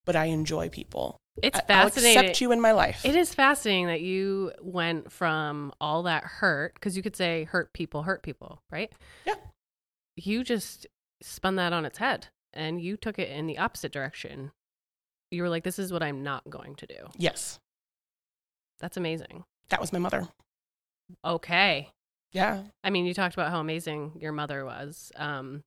but 0.07 0.15
I 0.15 0.25
enjoy 0.25 0.69
people. 0.69 1.17
It's 1.43 1.55
I- 1.55 1.61
I'll 1.61 1.89
fascinating. 1.89 2.17
accept 2.19 2.41
you 2.41 2.51
in 2.51 2.59
my 2.59 2.71
life. 2.71 3.05
It 3.05 3.15
is 3.15 3.35
fascinating 3.35 3.85
that 3.87 4.01
you 4.01 4.53
went 4.59 5.11
from 5.11 5.71
all 5.79 6.01
that 6.03 6.23
hurt, 6.23 6.73
because 6.73 6.97
you 6.97 7.03
could 7.03 7.15
say 7.15 7.43
hurt 7.43 7.73
people, 7.73 8.01
hurt 8.03 8.23
people, 8.23 8.63
right? 8.71 8.91
Yeah. 9.25 9.35
You 10.15 10.43
just 10.43 10.87
spun 11.21 11.57
that 11.57 11.73
on 11.73 11.85
its 11.85 11.99
head 11.99 12.27
and 12.53 12.81
you 12.81 12.97
took 12.97 13.19
it 13.19 13.29
in 13.29 13.45
the 13.45 13.59
opposite 13.59 13.91
direction. 13.91 14.51
You 15.29 15.43
were 15.43 15.49
like, 15.49 15.63
this 15.63 15.77
is 15.77 15.91
what 15.93 16.01
I'm 16.01 16.23
not 16.23 16.49
going 16.49 16.75
to 16.77 16.87
do. 16.87 16.95
Yes, 17.17 17.59
That's 18.79 18.97
amazing. 18.97 19.43
that 19.69 19.79
was 19.81 19.93
my 19.93 19.99
mother. 19.99 20.27
Okay. 21.23 21.89
Yeah. 22.31 22.63
I 22.83 22.89
mean, 22.89 23.05
you 23.05 23.13
talked 23.13 23.35
about 23.35 23.51
how 23.51 23.59
amazing 23.59 24.13
your 24.19 24.31
mother 24.31 24.65
was. 24.65 25.11
Um, 25.15 25.61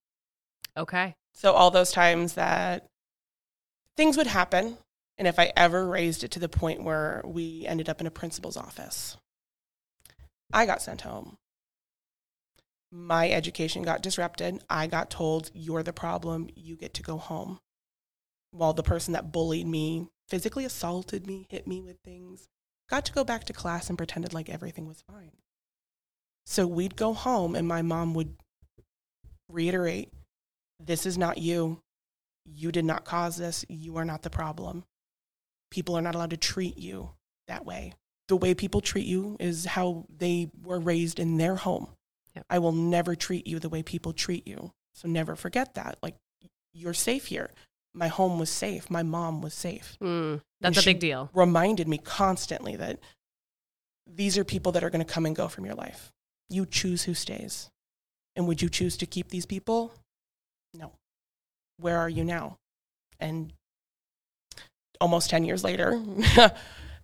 okay. 0.76 1.14
So 1.34 1.52
all 1.52 1.70
those 1.70 1.92
times 1.92 2.34
that 2.34 2.86
things 3.96 4.16
would 4.16 4.26
happen, 4.26 4.78
and 5.18 5.28
if 5.28 5.38
I 5.38 5.52
ever 5.56 5.86
raised 5.86 6.24
it 6.24 6.30
to 6.32 6.38
the 6.38 6.48
point 6.48 6.82
where 6.82 7.22
we 7.24 7.66
ended 7.66 7.88
up 7.88 8.00
in 8.00 8.06
a 8.06 8.10
principal's 8.10 8.56
office, 8.56 9.16
I 10.52 10.66
got 10.66 10.82
sent 10.82 11.02
home. 11.02 11.36
My 12.92 13.30
education 13.30 13.82
got 13.82 14.02
disrupted. 14.02 14.64
I 14.68 14.86
got 14.86 15.10
told, 15.10 15.50
You're 15.54 15.82
the 15.82 15.92
problem. 15.92 16.48
You 16.56 16.76
get 16.76 16.94
to 16.94 17.02
go 17.02 17.18
home. 17.18 17.60
While 18.50 18.72
the 18.72 18.82
person 18.82 19.12
that 19.12 19.30
bullied 19.30 19.68
me, 19.68 20.08
physically 20.28 20.64
assaulted 20.64 21.26
me, 21.26 21.46
hit 21.48 21.68
me 21.68 21.80
with 21.80 21.98
things, 22.04 22.48
got 22.88 23.04
to 23.04 23.12
go 23.12 23.22
back 23.22 23.44
to 23.44 23.52
class 23.52 23.88
and 23.88 23.96
pretended 23.96 24.34
like 24.34 24.48
everything 24.48 24.88
was 24.88 25.04
fine. 25.08 25.32
So 26.46 26.66
we'd 26.66 26.96
go 26.96 27.14
home, 27.14 27.54
and 27.54 27.68
my 27.68 27.82
mom 27.82 28.12
would 28.14 28.34
reiterate 29.48 30.12
this 30.80 31.06
is 31.06 31.16
not 31.16 31.38
you. 31.38 31.80
You 32.52 32.72
did 32.72 32.84
not 32.84 33.04
cause 33.04 33.36
this. 33.36 33.64
You 33.68 33.96
are 33.96 34.04
not 34.04 34.22
the 34.22 34.30
problem. 34.30 34.84
People 35.70 35.96
are 35.96 36.02
not 36.02 36.14
allowed 36.14 36.30
to 36.30 36.36
treat 36.36 36.78
you 36.78 37.10
that 37.46 37.64
way. 37.64 37.92
The 38.28 38.36
way 38.36 38.54
people 38.54 38.80
treat 38.80 39.06
you 39.06 39.36
is 39.40 39.64
how 39.64 40.06
they 40.16 40.50
were 40.62 40.80
raised 40.80 41.18
in 41.18 41.36
their 41.36 41.56
home. 41.56 41.88
Yep. 42.34 42.46
I 42.48 42.58
will 42.58 42.72
never 42.72 43.14
treat 43.14 43.46
you 43.46 43.58
the 43.58 43.68
way 43.68 43.82
people 43.82 44.12
treat 44.12 44.46
you. 44.46 44.72
So 44.94 45.08
never 45.08 45.36
forget 45.36 45.74
that. 45.74 45.98
Like, 46.02 46.16
you're 46.72 46.94
safe 46.94 47.26
here. 47.26 47.50
My 47.92 48.08
home 48.08 48.38
was 48.38 48.50
safe. 48.50 48.88
My 48.88 49.02
mom 49.02 49.42
was 49.42 49.54
safe. 49.54 49.96
Mm, 50.00 50.40
that's 50.60 50.78
a 50.78 50.82
she- 50.82 50.90
big 50.90 51.00
deal. 51.00 51.30
Reminded 51.34 51.88
me 51.88 51.98
constantly 51.98 52.76
that 52.76 53.00
these 54.06 54.38
are 54.38 54.44
people 54.44 54.72
that 54.72 54.84
are 54.84 54.90
going 54.90 55.04
to 55.04 55.12
come 55.12 55.26
and 55.26 55.34
go 55.34 55.48
from 55.48 55.64
your 55.64 55.74
life. 55.74 56.12
You 56.48 56.66
choose 56.66 57.04
who 57.04 57.14
stays. 57.14 57.68
And 58.36 58.46
would 58.46 58.62
you 58.62 58.68
choose 58.68 58.96
to 58.98 59.06
keep 59.06 59.28
these 59.28 59.46
people? 59.46 59.92
No. 60.72 60.92
Where 61.80 61.98
are 61.98 62.08
you 62.08 62.24
now? 62.24 62.56
And 63.18 63.52
almost 65.00 65.30
10 65.30 65.44
years 65.44 65.64
later, 65.64 66.00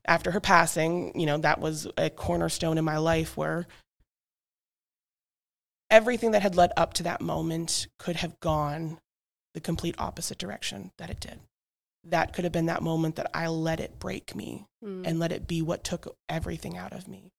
after 0.07 0.31
her 0.31 0.41
passing, 0.41 1.19
you 1.19 1.27
know, 1.27 1.39
that 1.39 1.61
was 1.61 1.87
a 1.97 2.11
cornerstone 2.11 2.79
in 2.79 2.85
my 2.85 2.99
life 2.99 3.37
where 3.37 3.67
everything 5.91 6.33
that 6.33 6.43
had 6.43 6.57
led 6.57 6.73
up 6.77 6.95
to 6.95 7.03
that 7.05 7.21
moment 7.21 7.87
could 7.99 8.17
have 8.17 8.39
gone 8.41 8.99
the 9.55 9.61
complete 9.61 9.95
opposite 9.99 10.39
direction 10.39 10.91
that 10.99 11.11
it 11.11 11.21
did. 11.21 11.39
That 12.05 12.33
could 12.33 12.45
have 12.45 12.53
been 12.53 12.67
that 12.67 12.83
moment 12.83 13.17
that 13.17 13.31
I 13.35 13.49
let 13.49 13.81
it 13.81 13.99
break 13.99 14.35
me 14.35 14.67
Mm. 14.85 15.07
and 15.07 15.19
let 15.19 15.33
it 15.33 15.49
be 15.49 15.63
what 15.63 15.83
took 15.83 16.15
everything 16.29 16.77
out 16.77 16.93
of 16.93 17.09
me. 17.09 17.33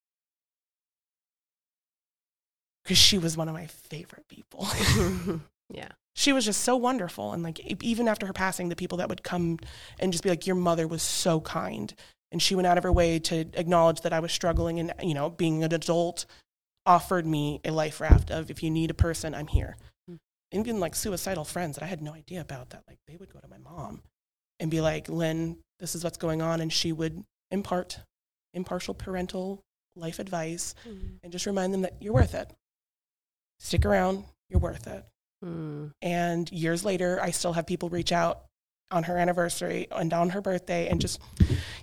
Because 2.83 2.97
she 2.97 3.17
was 3.17 3.37
one 3.37 3.47
of 3.47 3.53
my 3.53 3.67
favorite 3.67 4.27
people. 4.27 4.67
yeah. 5.69 5.89
She 6.17 6.33
was 6.33 6.45
just 6.45 6.61
so 6.61 6.75
wonderful. 6.75 7.31
And 7.31 7.43
like, 7.43 7.59
even 7.83 8.07
after 8.07 8.25
her 8.25 8.33
passing, 8.33 8.69
the 8.69 8.75
people 8.75 8.97
that 8.97 9.07
would 9.07 9.23
come 9.23 9.59
and 9.99 10.11
just 10.11 10.23
be 10.23 10.29
like, 10.29 10.47
Your 10.47 10.55
mother 10.55 10.87
was 10.87 11.03
so 11.03 11.39
kind. 11.41 11.93
And 12.31 12.41
she 12.41 12.55
went 12.55 12.65
out 12.65 12.77
of 12.77 12.83
her 12.83 12.91
way 12.91 13.19
to 13.19 13.41
acknowledge 13.53 14.01
that 14.01 14.13
I 14.13 14.19
was 14.19 14.31
struggling 14.31 14.79
and, 14.79 14.93
you 15.01 15.13
know, 15.13 15.29
being 15.29 15.63
an 15.63 15.71
adult, 15.71 16.25
offered 16.87 17.25
me 17.25 17.61
a 17.63 17.71
life 17.71 18.01
raft 18.01 18.31
of 18.31 18.49
if 18.49 18.63
you 18.63 18.71
need 18.71 18.89
a 18.89 18.95
person, 18.95 19.35
I'm 19.35 19.47
here. 19.47 19.77
Mm. 20.09 20.17
Even 20.53 20.79
like 20.79 20.95
suicidal 20.95 21.45
friends 21.45 21.75
that 21.75 21.83
I 21.83 21.87
had 21.87 22.01
no 22.01 22.13
idea 22.13 22.41
about 22.41 22.71
that. 22.71 22.83
Like, 22.87 22.97
they 23.07 23.15
would 23.15 23.31
go 23.31 23.39
to 23.39 23.47
my 23.47 23.59
mom 23.59 24.01
and 24.59 24.71
be 24.71 24.81
like, 24.81 25.07
Lynn, 25.09 25.57
this 25.79 25.93
is 25.93 26.03
what's 26.03 26.17
going 26.17 26.41
on. 26.41 26.61
And 26.61 26.73
she 26.73 26.91
would 26.91 27.23
impart 27.51 27.99
impartial 28.55 28.95
parental 28.95 29.61
life 29.95 30.17
advice 30.17 30.73
Mm. 30.87 31.19
and 31.21 31.31
just 31.31 31.45
remind 31.45 31.73
them 31.75 31.83
that 31.83 31.93
you're 32.01 32.13
worth 32.13 32.33
it. 32.33 32.51
Stick 33.59 33.85
around, 33.85 34.25
you're 34.49 34.59
worth 34.59 34.87
it. 34.87 35.05
Mm. 35.43 35.91
And 36.01 36.51
years 36.51 36.83
later, 36.83 37.19
I 37.21 37.31
still 37.31 37.53
have 37.53 37.65
people 37.67 37.89
reach 37.89 38.11
out 38.11 38.43
on 38.89 39.03
her 39.03 39.17
anniversary 39.17 39.87
and 39.91 40.13
on 40.13 40.29
her 40.29 40.41
birthday 40.41 40.87
and 40.87 41.01
just, 41.01 41.19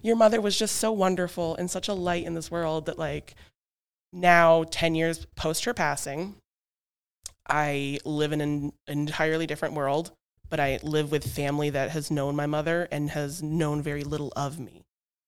your 0.02 0.16
mother 0.16 0.40
was 0.40 0.58
just 0.58 0.76
so 0.76 0.90
wonderful 0.90 1.54
and 1.56 1.70
such 1.70 1.88
a 1.88 1.94
light 1.94 2.24
in 2.24 2.34
this 2.34 2.50
world 2.50 2.86
that, 2.86 2.98
like, 2.98 3.34
now, 4.12 4.64
10 4.70 4.94
years 4.94 5.26
post 5.36 5.64
her 5.64 5.74
passing, 5.74 6.36
I 7.48 7.98
live 8.04 8.32
in 8.32 8.40
an 8.40 8.72
entirely 8.86 9.46
different 9.46 9.74
world, 9.74 10.12
but 10.48 10.60
I 10.60 10.78
live 10.82 11.10
with 11.10 11.30
family 11.30 11.70
that 11.70 11.90
has 11.90 12.10
known 12.10 12.36
my 12.36 12.46
mother 12.46 12.88
and 12.90 13.10
has 13.10 13.42
known 13.42 13.82
very 13.82 14.04
little 14.04 14.32
of 14.34 14.58
me. 14.58 14.84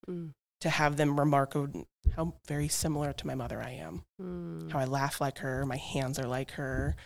Mm. 0.08 0.32
To 0.62 0.70
have 0.70 0.96
them 0.96 1.18
remark 1.18 1.54
on 1.54 1.84
how 2.14 2.34
very 2.46 2.68
similar 2.68 3.12
to 3.12 3.26
my 3.26 3.34
mother 3.34 3.60
I 3.62 3.72
am 3.72 4.04
Mm. 4.20 4.70
how 4.70 4.78
I 4.78 4.84
laugh 4.86 5.20
like 5.20 5.38
her, 5.38 5.66
my 5.66 5.76
hands 5.76 6.18
are 6.18 6.26
like 6.26 6.52
her, 6.52 6.96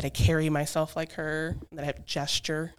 that 0.00 0.06
I 0.06 0.08
carry 0.10 0.48
myself 0.48 0.96
like 0.96 1.12
her, 1.12 1.58
that 1.72 1.82
I 1.82 1.86
have 1.86 2.06
gesture 2.06 2.72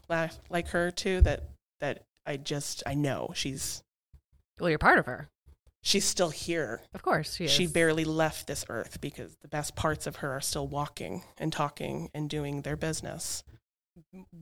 like 0.50 0.70
her 0.70 0.90
too, 0.90 1.22
that 1.22 1.44
that 1.80 2.02
I 2.26 2.38
just 2.38 2.82
I 2.88 2.96
know 2.96 3.32
she's 3.36 3.84
Well, 4.60 4.70
you're 4.72 4.80
part 4.80 4.98
of 4.98 5.06
her. 5.06 5.30
she's 5.84 6.04
still 6.04 6.32
here. 6.32 6.82
Of 6.96 7.04
course, 7.04 7.36
she. 7.36 7.48
She 7.48 7.68
barely 7.68 8.06
left 8.06 8.48
this 8.48 8.66
earth 8.70 9.00
because 9.02 9.36
the 9.42 9.48
best 9.48 9.76
parts 9.76 10.08
of 10.08 10.18
her 10.18 10.32
are 10.32 10.42
still 10.42 10.66
walking 10.68 11.22
and 11.38 11.54
talking 11.54 12.10
and 12.12 12.28
doing 12.28 12.64
their 12.64 12.76
business. 12.76 13.44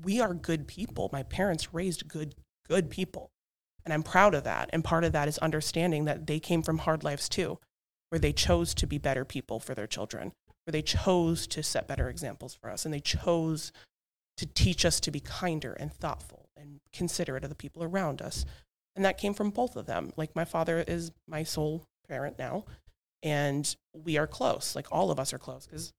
We 0.02 0.22
are 0.22 0.34
good 0.34 0.66
people. 0.66 1.10
My 1.12 1.24
parents 1.24 1.74
raised 1.74 2.08
good 2.08 2.34
good 2.66 2.90
people. 2.90 3.30
And 3.84 3.94
I'm 3.94 4.04
proud 4.04 4.36
of 4.36 4.46
that. 4.46 4.70
And 4.72 4.86
part 4.86 5.04
of 5.04 5.12
that 5.12 5.28
is 5.28 5.38
understanding 5.40 6.06
that 6.06 6.28
they 6.28 6.40
came 6.40 6.62
from 6.62 6.78
hard 6.78 7.04
lives 7.04 7.28
too, 7.28 7.60
where 8.08 8.20
they 8.20 8.32
chose 8.32 8.74
to 8.76 8.88
be 8.88 8.98
better 8.98 9.26
people 9.26 9.60
for 9.60 9.76
their 9.76 9.88
children, 9.88 10.32
where 10.70 10.72
they 10.72 10.84
chose 10.84 11.48
to 11.48 11.64
set 11.64 11.88
better 11.88 12.10
examples 12.10 12.54
for 12.54 12.70
us, 12.70 12.86
and 12.86 12.94
they 12.94 13.00
chose 13.00 13.72
to 14.38 14.46
teach 14.46 14.86
us 14.86 15.00
to 15.00 15.10
be 15.10 15.20
kinder 15.20 15.74
and 15.74 15.92
thoughtful 15.92 16.48
and 16.56 16.80
considerate 16.94 17.44
of 17.44 17.50
the 17.50 17.56
people 17.56 17.84
around 17.84 18.22
us. 18.22 18.46
And 18.96 19.04
that 19.04 19.18
came 19.18 19.34
from 19.34 19.50
both 19.50 19.76
of 19.76 19.88
them. 19.88 20.14
Like 20.16 20.36
my 20.36 20.46
father 20.46 20.84
is 20.88 21.12
my 21.28 21.42
sole 21.42 21.88
parent 22.08 22.38
now, 22.38 22.66
and 23.24 23.76
we 23.96 24.16
are 24.20 24.28
close. 24.28 24.76
Like 24.76 24.86
all 24.92 25.10
of 25.10 25.20
us 25.20 25.34
are 25.34 25.40
close 25.40 25.66
because 25.66 25.92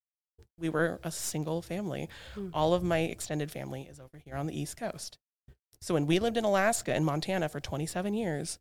we 0.56 0.68
were 0.68 1.00
a 1.02 1.10
single 1.10 1.62
family. 1.62 2.08
Hmm. 2.36 2.50
All 2.54 2.72
of 2.72 2.84
my 2.84 3.00
extended 3.00 3.50
family 3.50 3.88
is 3.90 3.98
over 3.98 4.18
here 4.24 4.36
on 4.36 4.46
the 4.46 4.56
East 4.56 4.76
Coast. 4.76 5.18
So 5.80 5.94
when 5.94 6.06
we 6.06 6.20
lived 6.20 6.36
in 6.36 6.44
Alaska 6.44 6.94
and 6.94 7.04
Montana 7.04 7.48
for 7.48 7.58
27 7.58 8.14
years, 8.14 8.60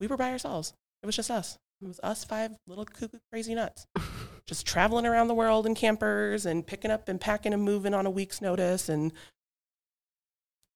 we 0.00 0.06
were 0.06 0.16
by 0.16 0.30
ourselves. 0.30 0.72
It 1.02 1.06
was 1.06 1.16
just 1.16 1.30
us. 1.30 1.58
It 1.82 1.88
was 1.88 2.00
us 2.02 2.24
five 2.24 2.52
little 2.66 2.84
cuckoo 2.86 3.18
crazy 3.30 3.54
nuts, 3.54 3.86
just 4.50 4.66
traveling 4.66 5.06
around 5.06 5.28
the 5.28 5.34
world 5.34 5.64
in 5.64 5.76
campers 5.76 6.44
and 6.44 6.66
picking 6.66 6.90
up 6.90 7.08
and 7.08 7.20
packing 7.20 7.54
and 7.54 7.62
moving 7.62 7.94
on 7.94 8.04
a 8.04 8.10
week's 8.10 8.42
notice. 8.42 8.88
And 8.88 9.12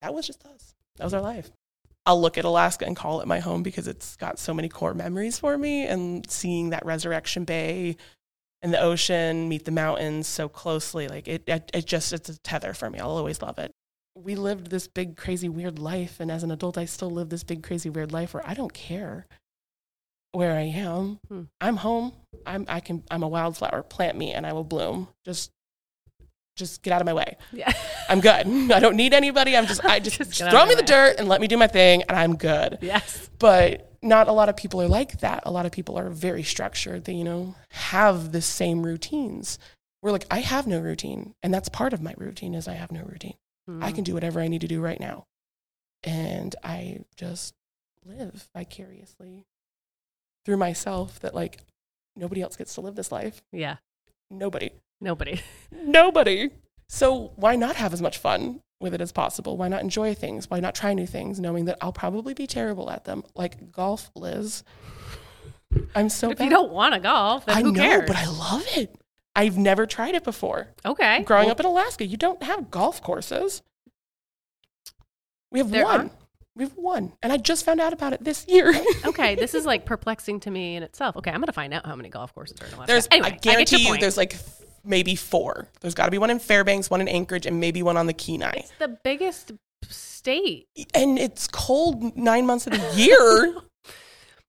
that 0.00 0.14
was 0.14 0.28
just 0.28 0.46
us. 0.46 0.76
That 0.96 1.02
was 1.02 1.12
our 1.12 1.20
life. 1.20 1.50
I'll 2.06 2.20
look 2.20 2.38
at 2.38 2.44
Alaska 2.44 2.86
and 2.86 2.94
call 2.94 3.20
it 3.20 3.26
my 3.26 3.40
home 3.40 3.64
because 3.64 3.88
it's 3.88 4.14
got 4.14 4.38
so 4.38 4.54
many 4.54 4.68
core 4.68 4.94
memories 4.94 5.40
for 5.40 5.58
me. 5.58 5.88
And 5.88 6.24
seeing 6.30 6.70
that 6.70 6.86
Resurrection 6.86 7.42
Bay 7.44 7.96
and 8.62 8.72
the 8.72 8.80
ocean 8.80 9.48
meet 9.48 9.64
the 9.64 9.72
mountains 9.72 10.28
so 10.28 10.48
closely, 10.48 11.08
like 11.08 11.26
it, 11.26 11.42
it, 11.48 11.68
it 11.74 11.84
just, 11.84 12.12
it's 12.12 12.28
a 12.28 12.38
tether 12.38 12.74
for 12.74 12.88
me. 12.88 13.00
I'll 13.00 13.10
always 13.10 13.42
love 13.42 13.58
it. 13.58 13.72
We 14.14 14.36
lived 14.36 14.70
this 14.70 14.86
big, 14.86 15.16
crazy, 15.16 15.48
weird 15.48 15.80
life. 15.80 16.20
And 16.20 16.30
as 16.30 16.44
an 16.44 16.52
adult, 16.52 16.78
I 16.78 16.84
still 16.84 17.10
live 17.10 17.28
this 17.28 17.42
big, 17.42 17.64
crazy, 17.64 17.90
weird 17.90 18.12
life 18.12 18.34
where 18.34 18.48
I 18.48 18.54
don't 18.54 18.72
care 18.72 19.26
where 20.34 20.52
I 20.56 20.62
am. 20.62 21.18
Hmm. 21.28 21.42
I'm 21.60 21.76
home. 21.76 22.12
I'm 22.46 22.64
I 22.68 22.80
can 22.80 23.02
I'm 23.10 23.22
a 23.22 23.28
wildflower. 23.28 23.82
Plant 23.82 24.16
me 24.18 24.32
and 24.32 24.46
I 24.46 24.52
will 24.52 24.64
bloom. 24.64 25.08
Just 25.24 25.50
just 26.56 26.82
get 26.82 26.92
out 26.92 27.00
of 27.00 27.06
my 27.06 27.12
way. 27.14 27.36
Yeah. 27.52 27.72
I'm 28.08 28.20
good. 28.20 28.46
I 28.70 28.78
don't 28.80 28.96
need 28.96 29.12
anybody. 29.14 29.56
I'm 29.56 29.66
just 29.66 29.84
I 29.84 29.98
just, 30.00 30.18
Just 30.18 30.32
just 30.32 30.50
throw 30.50 30.64
me 30.66 30.74
my 30.74 30.80
the 30.80 30.86
dirt 30.86 31.16
and 31.18 31.28
let 31.28 31.40
me 31.40 31.46
do 31.48 31.56
my 31.56 31.66
thing 31.66 32.02
and 32.08 32.16
I'm 32.16 32.36
good. 32.36 32.78
yes. 32.80 33.28
But 33.38 33.90
not 34.02 34.28
a 34.28 34.32
lot 34.32 34.48
of 34.48 34.56
people 34.56 34.80
are 34.82 34.88
like 34.88 35.20
that. 35.20 35.42
A 35.46 35.50
lot 35.50 35.66
of 35.66 35.72
people 35.72 35.98
are 35.98 36.10
very 36.10 36.42
structured. 36.42 37.04
They, 37.04 37.14
you 37.14 37.24
know, 37.24 37.54
have 37.70 38.32
the 38.32 38.42
same 38.42 38.84
routines. 38.84 39.58
We're 40.02 40.12
like, 40.12 40.26
I 40.30 40.40
have 40.40 40.66
no 40.66 40.78
routine. 40.80 41.34
And 41.42 41.52
that's 41.54 41.70
part 41.70 41.94
of 41.94 42.02
my 42.02 42.14
routine 42.18 42.54
is 42.54 42.68
I 42.68 42.74
have 42.74 42.92
no 42.92 43.02
routine. 43.02 43.34
I 43.66 43.90
Mm. 43.90 43.94
can 43.94 44.04
do 44.04 44.12
whatever 44.12 44.40
I 44.40 44.48
need 44.48 44.60
to 44.60 44.68
do 44.68 44.82
right 44.82 45.00
now. 45.00 45.24
And 46.02 46.54
I 46.62 47.00
just 47.16 47.54
live 48.04 48.46
vicariously 48.54 49.46
through 50.44 50.56
myself 50.56 51.18
that 51.20 51.34
like 51.34 51.58
nobody 52.16 52.42
else 52.42 52.56
gets 52.56 52.74
to 52.74 52.80
live 52.80 52.94
this 52.94 53.10
life. 53.12 53.42
Yeah. 53.52 53.76
Nobody. 54.30 54.70
Nobody. 55.00 55.40
Nobody. 55.72 56.50
So 56.88 57.32
why 57.36 57.56
not 57.56 57.76
have 57.76 57.92
as 57.92 58.02
much 58.02 58.18
fun 58.18 58.60
with 58.80 58.94
it 58.94 59.00
as 59.00 59.12
possible? 59.12 59.56
Why 59.56 59.68
not 59.68 59.80
enjoy 59.82 60.14
things? 60.14 60.48
Why 60.50 60.60
not 60.60 60.74
try 60.74 60.92
new 60.94 61.06
things 61.06 61.40
knowing 61.40 61.64
that 61.66 61.78
I'll 61.80 61.92
probably 61.92 62.34
be 62.34 62.46
terrible 62.46 62.90
at 62.90 63.04
them? 63.04 63.24
Like 63.34 63.72
golf, 63.72 64.10
Liz. 64.14 64.62
I'm 65.94 66.08
so 66.08 66.30
if 66.30 66.38
bad. 66.38 66.44
you 66.44 66.50
don't 66.50 66.72
want 66.72 66.94
to 66.94 67.00
golf, 67.00 67.46
then 67.46 67.56
I 67.56 67.62
know, 67.62 67.72
cares? 67.72 68.06
but 68.06 68.16
I 68.16 68.26
love 68.26 68.64
it. 68.76 68.94
I've 69.36 69.58
never 69.58 69.86
tried 69.86 70.14
it 70.14 70.22
before. 70.22 70.68
okay. 70.84 71.22
Growing 71.24 71.46
Well, 71.46 71.52
up 71.52 71.60
in 71.60 71.66
Alaska, 71.66 72.06
you 72.06 72.16
don't 72.16 72.42
have 72.44 72.70
golf 72.70 73.02
courses. 73.02 73.62
We 75.50 75.58
have 75.58 75.70
one. 75.72 75.84
are? 75.84 76.10
We 76.56 76.64
have 76.64 76.72
one. 76.76 77.12
And 77.22 77.32
I 77.32 77.36
just 77.36 77.64
found 77.64 77.80
out 77.80 77.92
about 77.92 78.12
it 78.12 78.22
this 78.22 78.46
year. 78.48 78.72
okay, 79.04 79.34
this 79.34 79.54
is 79.54 79.66
like 79.66 79.84
perplexing 79.86 80.40
to 80.40 80.50
me 80.50 80.76
in 80.76 80.82
itself. 80.84 81.16
Okay, 81.16 81.30
I'm 81.30 81.38
going 81.38 81.46
to 81.46 81.52
find 81.52 81.74
out 81.74 81.84
how 81.84 81.96
many 81.96 82.08
golf 82.08 82.32
courses 82.34 82.60
are 82.60 82.66
in 82.66 82.74
Alaska. 82.74 82.92
There's 82.92 83.08
anyway, 83.10 83.28
I 83.28 83.30
guarantee 83.32 83.76
your 83.76 83.80
you 83.82 83.88
point. 83.88 84.00
there's 84.00 84.16
like 84.16 84.36
maybe 84.84 85.16
four. 85.16 85.68
There's 85.80 85.94
gotta 85.94 86.10
be 86.12 86.18
one 86.18 86.30
in 86.30 86.38
Fairbanks, 86.38 86.90
one 86.90 87.00
in 87.00 87.08
Anchorage, 87.08 87.46
and 87.46 87.58
maybe 87.58 87.82
one 87.82 87.96
on 87.96 88.06
the 88.06 88.12
Kenai. 88.12 88.52
It's 88.56 88.72
the 88.78 88.96
biggest 89.02 89.50
state. 89.88 90.68
And 90.94 91.18
it's 91.18 91.48
cold 91.48 92.16
nine 92.16 92.46
months 92.46 92.66
of 92.66 92.72
the 92.74 92.92
year. 92.96 93.56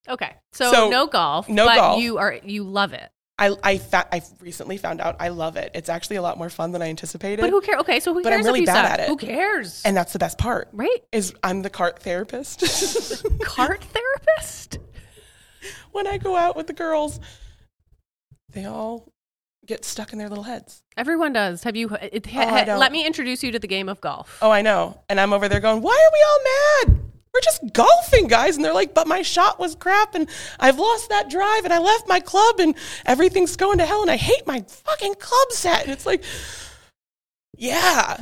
Okay, 0.07 0.35
so, 0.53 0.71
So, 0.71 0.89
no 0.91 1.07
golf. 1.07 1.49
no 1.49 1.65
but 1.65 1.75
golf. 1.77 1.99
You 1.99 2.19
are 2.19 2.39
you 2.43 2.63
love 2.63 2.93
it, 2.93 3.09
I 3.37 3.53
I 3.63 3.77
fa- 3.77 4.07
I 4.11 4.21
recently 4.39 4.77
found 4.77 5.01
out 5.01 5.17
I 5.19 5.27
love 5.27 5.57
it. 5.57 5.71
It's 5.75 5.89
actually 5.89 6.15
a 6.15 6.21
lot 6.21 6.37
more 6.37 6.49
fun 6.49 6.71
than 6.71 6.81
I 6.81 6.87
anticipated. 6.89 7.41
but 7.41 7.49
who 7.49 7.59
cares? 7.61 7.79
Okay, 7.81 7.99
so 7.99 8.13
who 8.13 8.23
cares? 8.23 8.31
But 8.31 8.39
I'm 8.39 8.45
really 8.45 8.65
bad 8.65 8.83
suck? 8.83 8.91
at 8.91 8.99
it. 9.01 9.07
Who 9.09 9.17
cares? 9.17 9.81
and 9.83 9.95
that's 9.95 10.13
the 10.13 10.19
best 10.19 10.37
part. 10.37 10.69
right? 10.71 10.99
Is 11.11 11.33
I'm 11.43 11.61
the 11.61 11.69
cart 11.69 11.99
therapist. 11.99 12.61
Cart 13.43 13.83
therapist. 13.83 14.77
when 15.91 16.07
I 16.07 16.17
go 16.17 16.35
out 16.35 16.55
with 16.55 16.67
the 16.67 16.73
girls, 16.73 17.19
they 18.51 18.65
all 18.65 19.11
get 19.65 19.83
stuck 19.83 20.13
in 20.13 20.19
their 20.19 20.29
little 20.29 20.43
heads. 20.43 20.83
Everyone 20.95 21.33
does. 21.33 21.63
Have 21.63 21.75
you? 21.75 21.89
It, 22.01 22.27
Oh, 22.35 22.63
don't. 22.65 22.79
let 22.79 22.91
me 22.91 23.05
introduce 23.05 23.43
you 23.43 23.51
to 23.51 23.59
the 23.59 23.67
game 23.67 23.89
of 23.89 23.99
golf. 23.99 24.37
Oh, 24.41 24.51
I 24.51 24.61
know. 24.61 25.01
And 25.09 25.19
I'm 25.19 25.33
over 25.33 25.49
there 25.49 25.59
going, 25.59 25.81
why 25.81 25.91
are 25.91 26.13
we 26.13 26.91
all 26.93 26.95
mad? 26.95 27.01
We're 27.35 27.41
just 27.41 27.73
golfing, 27.73 28.27
guys. 28.27 28.55
And 28.55 28.63
they're 28.63 28.73
like, 28.73 28.93
but 28.93 29.07
my 29.07 29.21
shot 29.21 29.59
was 29.59 29.75
crap 29.75 30.15
and 30.15 30.29
I've 30.57 30.79
lost 30.79 31.09
that 31.09 31.29
drive 31.29 31.65
and 31.65 31.73
I 31.73 31.79
left 31.79 32.07
my 32.07 32.21
club 32.21 32.61
and 32.61 32.75
everything's 33.05 33.57
going 33.57 33.77
to 33.79 33.85
hell 33.85 34.01
and 34.01 34.09
I 34.09 34.15
hate 34.15 34.47
my 34.47 34.63
fucking 34.65 35.15
club 35.15 35.51
set. 35.51 35.83
And 35.83 35.91
it's 35.91 36.05
like, 36.05 36.23
yeah. 37.57 38.17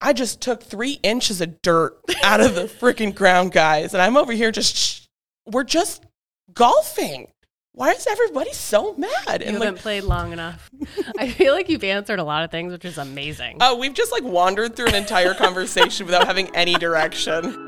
I 0.00 0.12
just 0.12 0.40
took 0.40 0.62
three 0.62 0.98
inches 1.04 1.40
of 1.40 1.62
dirt 1.62 1.98
out 2.22 2.40
of 2.40 2.56
the 2.56 2.62
freaking 2.80 3.14
ground, 3.14 3.52
guys. 3.52 3.94
And 3.94 4.02
I'm 4.02 4.16
over 4.16 4.32
here 4.32 4.50
just, 4.50 4.76
sh- 4.76 5.00
we're 5.46 5.62
just 5.64 6.04
golfing. 6.52 7.28
Why 7.74 7.90
is 7.92 8.08
everybody 8.08 8.52
so 8.52 8.94
mad? 8.94 9.10
You 9.40 9.46
And 9.46 9.56
haven't 9.56 9.60
like, 9.60 9.76
played 9.76 10.02
long 10.02 10.32
enough. 10.32 10.68
I 11.16 11.28
feel 11.28 11.52
like 11.54 11.68
you've 11.68 11.84
answered 11.84 12.18
a 12.18 12.24
lot 12.24 12.42
of 12.42 12.50
things, 12.50 12.72
which 12.72 12.84
is 12.84 12.98
amazing. 12.98 13.58
oh, 13.60 13.76
we've 13.76 13.94
just 13.94 14.10
like 14.10 14.24
wandered 14.24 14.74
through 14.74 14.88
an 14.88 14.94
entire 14.96 15.32
conversation 15.44 16.06
without 16.06 16.26
having 16.26 16.54
any 16.56 16.74
direction. 16.74 17.67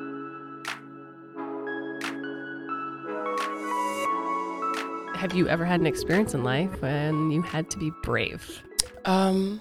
Have 5.20 5.34
you 5.34 5.48
ever 5.48 5.66
had 5.66 5.80
an 5.80 5.86
experience 5.86 6.32
in 6.32 6.44
life 6.44 6.80
when 6.80 7.30
you 7.30 7.42
had 7.42 7.68
to 7.72 7.78
be 7.78 7.92
brave? 8.02 8.62
Um, 9.04 9.60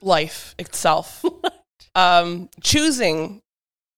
life 0.00 0.54
itself. 0.60 1.24
um, 1.96 2.48
choosing 2.62 3.42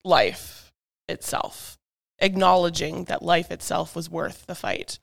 life 0.02 0.72
itself, 1.10 1.76
acknowledging 2.20 3.04
that 3.04 3.22
life 3.22 3.50
itself 3.50 3.94
was 3.94 4.08
worth 4.08 4.46
the 4.46 4.54
fight. 4.54 4.98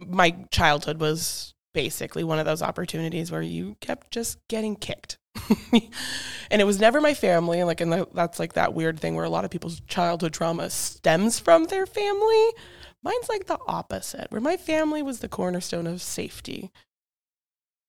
My 0.00 0.34
childhood 0.50 0.98
was 1.00 1.54
basically 1.72 2.24
one 2.24 2.40
of 2.40 2.44
those 2.44 2.60
opportunities 2.60 3.30
where 3.30 3.42
you 3.42 3.76
kept 3.80 4.10
just 4.10 4.36
getting 4.48 4.74
kicked. 4.74 5.16
and 6.50 6.60
it 6.60 6.66
was 6.66 6.80
never 6.80 7.00
my 7.00 7.14
family 7.14 7.62
like 7.62 7.80
and 7.80 8.04
that's 8.12 8.40
like 8.40 8.54
that 8.54 8.74
weird 8.74 8.98
thing 8.98 9.14
where 9.14 9.24
a 9.24 9.30
lot 9.30 9.44
of 9.44 9.50
people's 9.52 9.80
childhood 9.86 10.32
trauma 10.32 10.68
stems 10.68 11.38
from 11.38 11.66
their 11.66 11.86
family 11.86 12.50
mine's 13.02 13.28
like 13.28 13.46
the 13.46 13.58
opposite 13.66 14.30
where 14.30 14.40
my 14.40 14.56
family 14.56 15.02
was 15.02 15.20
the 15.20 15.28
cornerstone 15.28 15.86
of 15.86 16.02
safety 16.02 16.70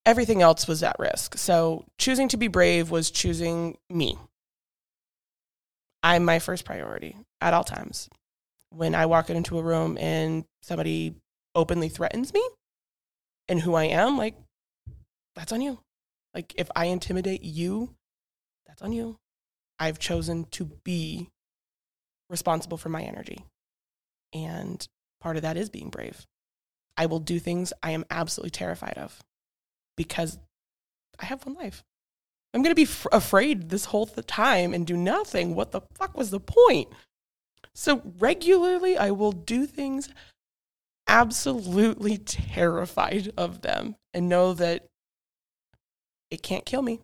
everything 0.05 0.41
else 0.41 0.67
was 0.67 0.83
at 0.83 0.97
risk. 0.99 1.37
So 1.37 1.85
choosing 1.97 2.27
to 2.29 2.37
be 2.37 2.47
brave 2.47 2.89
was 2.89 3.11
choosing 3.11 3.77
me. 3.89 4.17
I'm 6.03 6.25
my 6.25 6.39
first 6.39 6.65
priority 6.65 7.15
at 7.39 7.53
all 7.53 7.63
times. 7.63 8.09
When 8.69 8.95
I 8.95 9.05
walk 9.05 9.29
into 9.29 9.59
a 9.59 9.63
room 9.63 9.97
and 9.99 10.45
somebody 10.61 11.15
openly 11.53 11.89
threatens 11.89 12.33
me 12.33 12.43
and 13.47 13.59
who 13.59 13.75
I 13.75 13.85
am, 13.85 14.17
like, 14.17 14.35
that's 15.35 15.51
on 15.51 15.61
you. 15.61 15.79
Like, 16.33 16.53
if 16.57 16.69
I 16.75 16.85
intimidate 16.85 17.43
you, 17.43 17.93
that's 18.65 18.81
on 18.81 18.93
you. 18.93 19.17
I've 19.77 19.99
chosen 19.99 20.45
to 20.51 20.65
be 20.83 21.29
responsible 22.29 22.77
for 22.77 22.89
my 22.89 23.03
energy. 23.03 23.43
And 24.33 24.87
part 25.21 25.37
of 25.37 25.43
that 25.43 25.57
is 25.57 25.69
being 25.69 25.89
brave. 25.89 26.25
I 26.97 27.05
will 27.05 27.19
do 27.19 27.39
things 27.39 27.71
I 27.81 27.91
am 27.91 28.05
absolutely 28.09 28.51
terrified 28.51 28.97
of 28.97 29.23
because 29.95 30.37
I 31.19 31.25
have 31.25 31.45
one 31.45 31.55
life. 31.55 31.83
I'm 32.53 32.61
going 32.61 32.75
to 32.75 32.75
be 32.75 32.83
f- 32.83 33.07
afraid 33.11 33.69
this 33.69 33.85
whole 33.85 34.05
th- 34.05 34.27
time 34.27 34.73
and 34.73 34.85
do 34.85 34.97
nothing. 34.97 35.55
What 35.55 35.71
the 35.71 35.81
fuck 35.95 36.17
was 36.17 36.31
the 36.31 36.39
point? 36.39 36.89
So 37.73 38.01
regularly, 38.19 38.97
I 38.97 39.11
will 39.11 39.31
do 39.31 39.65
things 39.65 40.09
absolutely 41.07 42.17
terrified 42.17 43.31
of 43.37 43.61
them 43.61 43.95
and 44.13 44.27
know 44.27 44.53
that 44.53 44.87
it 46.29 46.43
can't 46.43 46.65
kill 46.65 46.81
me. 46.81 46.99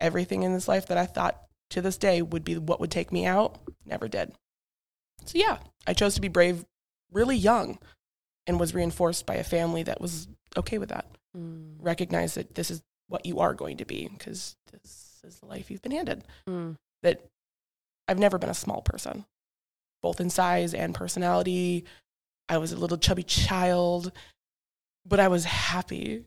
Everything 0.00 0.42
in 0.42 0.54
this 0.54 0.68
life 0.68 0.86
that 0.86 0.98
I 0.98 1.06
thought 1.06 1.42
to 1.70 1.82
this 1.82 1.98
day 1.98 2.22
would 2.22 2.44
be 2.44 2.56
what 2.56 2.80
would 2.80 2.90
take 2.90 3.12
me 3.12 3.26
out 3.26 3.58
never 3.84 4.08
did. 4.08 4.32
So, 5.24 5.38
yeah, 5.38 5.58
I 5.86 5.92
chose 5.92 6.14
to 6.14 6.20
be 6.20 6.28
brave 6.28 6.64
really 7.12 7.36
young 7.36 7.78
and 8.46 8.58
was 8.60 8.74
reinforced 8.74 9.26
by 9.26 9.34
a 9.34 9.44
family 9.44 9.82
that 9.82 10.00
was 10.00 10.28
okay 10.56 10.78
with 10.78 10.88
that 10.90 11.06
Mm. 11.36 11.76
recognize 11.78 12.34
that 12.34 12.54
this 12.54 12.70
is 12.70 12.82
what 13.06 13.26
you 13.26 13.38
are 13.38 13.52
going 13.52 13.76
to 13.76 13.84
be 13.84 14.08
because 14.08 14.56
this 14.72 15.20
is 15.22 15.38
the 15.40 15.46
life 15.46 15.70
you've 15.70 15.82
been 15.82 15.92
handed. 15.92 16.24
Mm. 16.48 16.76
That 17.02 17.20
I've 18.08 18.18
never 18.18 18.38
been 18.38 18.48
a 18.48 18.54
small 18.54 18.80
person, 18.80 19.26
both 20.02 20.20
in 20.20 20.30
size 20.30 20.72
and 20.72 20.94
personality. 20.94 21.84
I 22.48 22.56
was 22.56 22.72
a 22.72 22.76
little 22.78 22.96
chubby 22.96 23.22
child, 23.22 24.10
but 25.04 25.20
I 25.20 25.28
was 25.28 25.44
happy, 25.44 26.24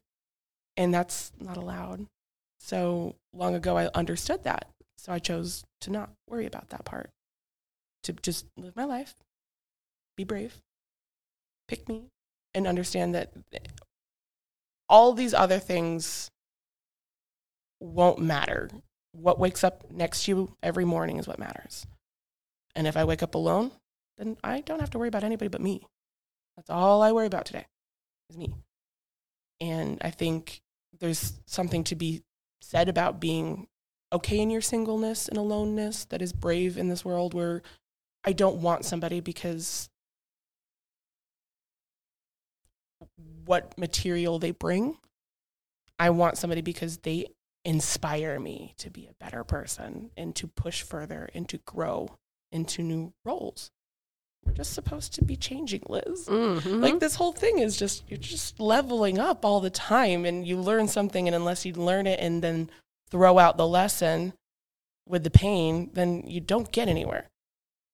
and 0.78 0.94
that's 0.94 1.32
not 1.40 1.58
allowed. 1.58 2.06
So 2.60 3.16
long 3.34 3.56
ago, 3.56 3.76
I 3.76 3.88
understood 3.96 4.44
that. 4.44 4.70
So 5.00 5.12
I 5.12 5.18
chose 5.18 5.64
to 5.82 5.90
not 5.90 6.12
worry 6.30 6.46
about 6.46 6.70
that 6.70 6.86
part, 6.86 7.10
to 8.04 8.14
just 8.14 8.46
live 8.56 8.76
my 8.76 8.86
life, 8.86 9.16
be 10.16 10.24
brave, 10.24 10.62
pick 11.72 11.88
me, 11.88 12.04
and 12.54 12.68
understand 12.68 13.16
that 13.16 13.32
all 14.90 15.14
these 15.14 15.34
other 15.34 15.58
things 15.58 16.30
won't 17.80 18.20
matter. 18.20 18.70
What 19.14 19.40
wakes 19.40 19.64
up 19.64 19.90
next 19.90 20.26
to 20.26 20.32
you 20.32 20.56
every 20.62 20.84
morning 20.84 21.18
is 21.18 21.30
what 21.30 21.40
matters. 21.40 21.88
And 22.76 22.88
if 22.88 22.98
I 22.98 23.06
wake 23.06 23.24
up 23.24 23.36
alone, 23.36 23.72
then 24.18 24.36
I 24.44 24.60
don't 24.60 24.82
have 24.82 24.90
to 24.90 25.00
worry 25.00 25.08
about 25.08 25.24
anybody 25.24 25.48
but 25.48 25.62
me. 25.62 25.88
That's 26.58 26.70
all 26.70 27.02
I 27.02 27.14
worry 27.14 27.28
about 27.28 27.46
today 27.46 27.66
is 28.30 28.38
me. 28.38 28.54
And 29.62 29.98
I 30.02 30.10
think 30.10 30.60
there's 31.00 31.40
something 31.46 31.86
to 31.86 31.96
be 31.96 32.22
said 32.62 32.90
about 32.90 33.22
being 33.22 33.68
okay 34.12 34.40
in 34.40 34.50
your 34.50 34.62
singleness 34.62 35.30
and 35.30 35.38
aloneness 35.38 36.04
that 36.06 36.22
is 36.22 36.34
brave 36.34 36.78
in 36.78 36.90
this 36.90 37.06
world 37.06 37.34
where 37.34 37.62
I 38.26 38.34
don't 38.34 38.58
want 38.58 38.84
somebody 38.84 39.22
because 39.22 39.88
what 43.46 43.78
material 43.78 44.40
they 44.40 44.52
bring. 44.52 44.98
I 46.00 46.10
want 46.10 46.38
somebody 46.38 46.62
because 46.62 46.98
they 46.98 47.28
inspire 47.64 48.40
me 48.40 48.74
to 48.78 48.90
be 48.90 49.08
a 49.08 49.14
better 49.24 49.44
person 49.44 50.10
and 50.18 50.36
to 50.36 50.48
push 50.48 50.82
further 50.82 51.30
and 51.34 51.48
to 51.50 51.60
grow 51.60 52.10
into 52.52 52.82
new 52.82 53.14
roles. 53.24 53.70
We're 54.44 54.54
just 54.54 54.74
supposed 54.74 55.14
to 55.16 55.24
be 55.24 55.36
changing, 55.36 55.84
Liz. 55.88 56.26
Mhm. 56.28 56.82
Like 56.82 57.00
this 57.00 57.16
whole 57.16 57.32
thing 57.32 57.60
is 57.60 57.78
just 57.78 58.04
you're 58.10 58.18
just 58.18 58.60
leveling 58.60 59.20
up 59.20 59.46
all 59.46 59.60
the 59.60 59.70
time 59.70 60.26
and 60.26 60.48
you 60.48 60.58
learn 60.58 60.88
something 60.88 61.28
and 61.28 61.36
unless 61.36 61.64
you 61.66 61.74
learn 61.74 62.08
it 62.08 62.20
and 62.20 62.42
then 62.44 62.72
throw 63.12 63.38
out 63.38 63.58
the 63.58 63.68
lesson 63.68 64.34
with 65.08 65.24
the 65.24 65.30
pain, 65.30 65.92
then 65.94 66.24
you 66.26 66.40
don't 66.40 66.72
get 66.72 66.88
anywhere. 66.88 67.28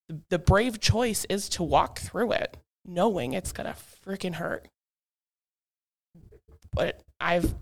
The, 0.07 0.21
the 0.29 0.39
brave 0.39 0.79
choice 0.79 1.25
is 1.25 1.49
to 1.49 1.63
walk 1.63 1.99
through 1.99 2.31
it 2.31 2.55
knowing 2.85 3.33
it's 3.33 3.51
going 3.51 3.67
to 3.67 3.75
freaking 4.05 4.35
hurt. 4.35 4.69
But 6.77 7.01
I've 7.19 7.53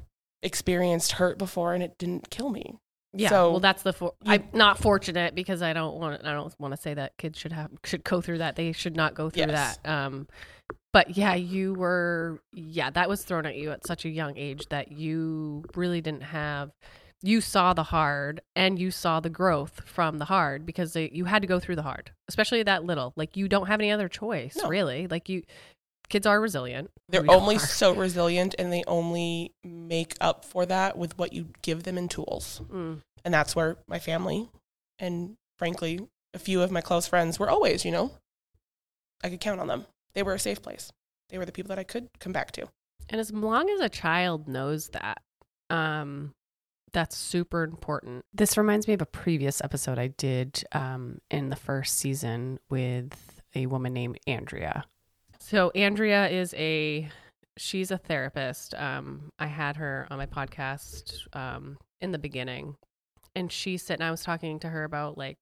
experienced 0.44 1.14
hurt 1.14 1.38
before 1.38 1.74
and 1.74 1.84
it 1.84 1.98
didn't 1.98 2.30
kill 2.30 2.50
me. 2.50 2.76
Yeah. 3.14 3.30
So- 3.30 3.52
well, 3.52 3.60
that's 3.60 3.84
the 3.84 3.94
for- 3.94 4.14
You- 4.24 4.34
I'm 4.34 4.50
not 4.54 4.78
fortunate 4.78 5.34
because 5.36 5.62
I 5.62 5.74
don't 5.74 5.96
want 5.96 6.26
I 6.26 6.34
don't 6.34 6.54
want 6.60 6.74
to 6.76 6.82
say 6.82 6.94
that 6.94 7.18
kids 7.18 7.40
should 7.40 7.54
have 7.54 7.72
should 7.86 8.04
go 8.04 8.22
through 8.22 8.40
that. 8.40 8.56
They 8.56 8.72
should 8.74 8.96
not 8.96 9.14
go 9.16 9.30
through 9.30 9.46
Yes. 9.48 9.78
that. 9.78 9.90
Um, 9.90 10.28
but 10.92 11.18
yeah, 11.18 11.34
you 11.34 11.74
were 11.74 12.42
yeah 12.52 12.90
that 12.90 13.08
was 13.10 13.24
thrown 13.24 13.46
at 13.46 13.56
you 13.56 13.72
at 13.72 13.88
such 13.88 14.04
a 14.06 14.10
young 14.10 14.38
age 14.38 14.66
that 14.70 14.92
you 14.92 15.64
really 15.76 16.02
didn't 16.02 16.24
have. 16.24 16.72
You 17.22 17.42
saw 17.42 17.74
the 17.74 17.84
hard 17.84 18.42
and 18.56 18.78
you 18.78 18.92
saw 18.92 19.20
the 19.22 19.30
growth 19.30 19.82
from 19.86 20.20
the 20.20 20.26
hard 20.26 20.64
because 20.66 20.94
they, 20.94 21.10
you 21.12 21.26
had 21.26 21.42
to 21.42 21.48
go 21.48 21.60
through 21.60 21.78
the 21.78 21.82
hard, 21.82 22.12
especially 22.28 22.62
that 22.64 22.84
little. 22.84 23.14
Like 23.16 23.36
you 23.36 23.48
don't 23.48 23.66
have 23.68 23.80
any 23.80 23.90
other 23.92 24.10
choice, 24.10 24.56
No. 24.58 24.68
really. 24.70 25.08
Like 25.08 25.28
you, 25.30 25.42
kids 26.10 26.26
are 26.26 26.40
resilient. 26.40 26.92
They're 27.10 27.24
We 27.24 27.30
only 27.30 27.56
are. 27.58 27.60
so 27.60 27.94
resilient 27.96 28.56
and 28.58 28.72
they 28.72 28.84
only 28.88 29.54
make 29.64 30.16
up 30.22 30.46
for 30.46 30.66
that 30.66 30.98
with 30.98 31.18
what 31.18 31.34
you 31.34 31.50
give 31.62 31.84
them 31.84 31.98
in 31.98 32.08
tools. 32.08 32.62
Mm. 32.72 33.02
And 33.24 33.34
that's 33.34 33.56
where 33.56 33.78
my 33.88 34.00
family 34.00 34.50
and 35.00 35.36
frankly, 35.58 36.00
a 36.34 36.40
few 36.40 36.62
of 36.62 36.72
my 36.72 36.82
close 36.82 37.08
friends 37.08 37.40
were 37.40 37.50
always, 37.50 37.86
you 37.86 37.92
know, 37.92 38.12
I 39.24 39.30
could 39.30 39.40
count 39.40 39.60
on 39.60 39.68
them. 39.68 39.86
They 40.14 40.24
were 40.24 40.34
a 40.34 40.40
safe 40.40 40.62
place. 40.62 40.92
They 41.30 41.38
were 41.38 41.46
the 41.46 41.52
people 41.52 41.70
that 41.70 41.80
I 41.80 41.84
could 41.84 42.10
come 42.20 42.32
back 42.32 42.52
to. 42.54 42.68
And 43.10 43.20
as 43.20 43.32
long 43.32 43.70
as 43.70 43.80
a 43.80 43.90
child 43.90 44.48
knows 44.48 44.90
that, 44.90 45.22
um, 45.70 46.34
that's 46.92 47.18
super 47.18 47.64
important. 47.64 48.24
This 48.34 48.58
reminds 48.58 48.88
me 48.88 48.94
of 48.94 49.02
a 49.02 49.06
previous 49.06 49.62
episode 49.62 50.00
I 50.00 50.08
did 50.08 50.64
um, 50.72 51.20
in 51.30 51.50
the 51.50 51.56
first 51.56 51.98
season 51.98 52.60
with 52.70 53.42
a 53.54 53.66
woman 53.66 53.94
named 53.94 54.18
Andrea. 54.28 54.86
So 55.48 55.70
Andrea 55.76 56.28
is 56.28 56.56
a 56.58 57.08
she's 57.56 57.92
a 57.92 58.00
therapist. 58.00 58.74
Um, 58.74 59.30
I 59.38 59.46
had 59.46 59.76
her 59.76 60.08
on 60.10 60.18
my 60.18 60.26
podcast 60.26 61.20
um, 61.34 61.78
in 62.02 62.12
the 62.12 62.18
beginning, 62.18 62.78
and 63.36 63.52
she 63.52 63.78
said, 63.78 64.00
and 64.00 64.04
I 64.06 64.10
was 64.10 64.24
talking 64.24 64.58
to 64.62 64.70
her 64.70 64.84
about 64.84 65.20
like 65.20 65.38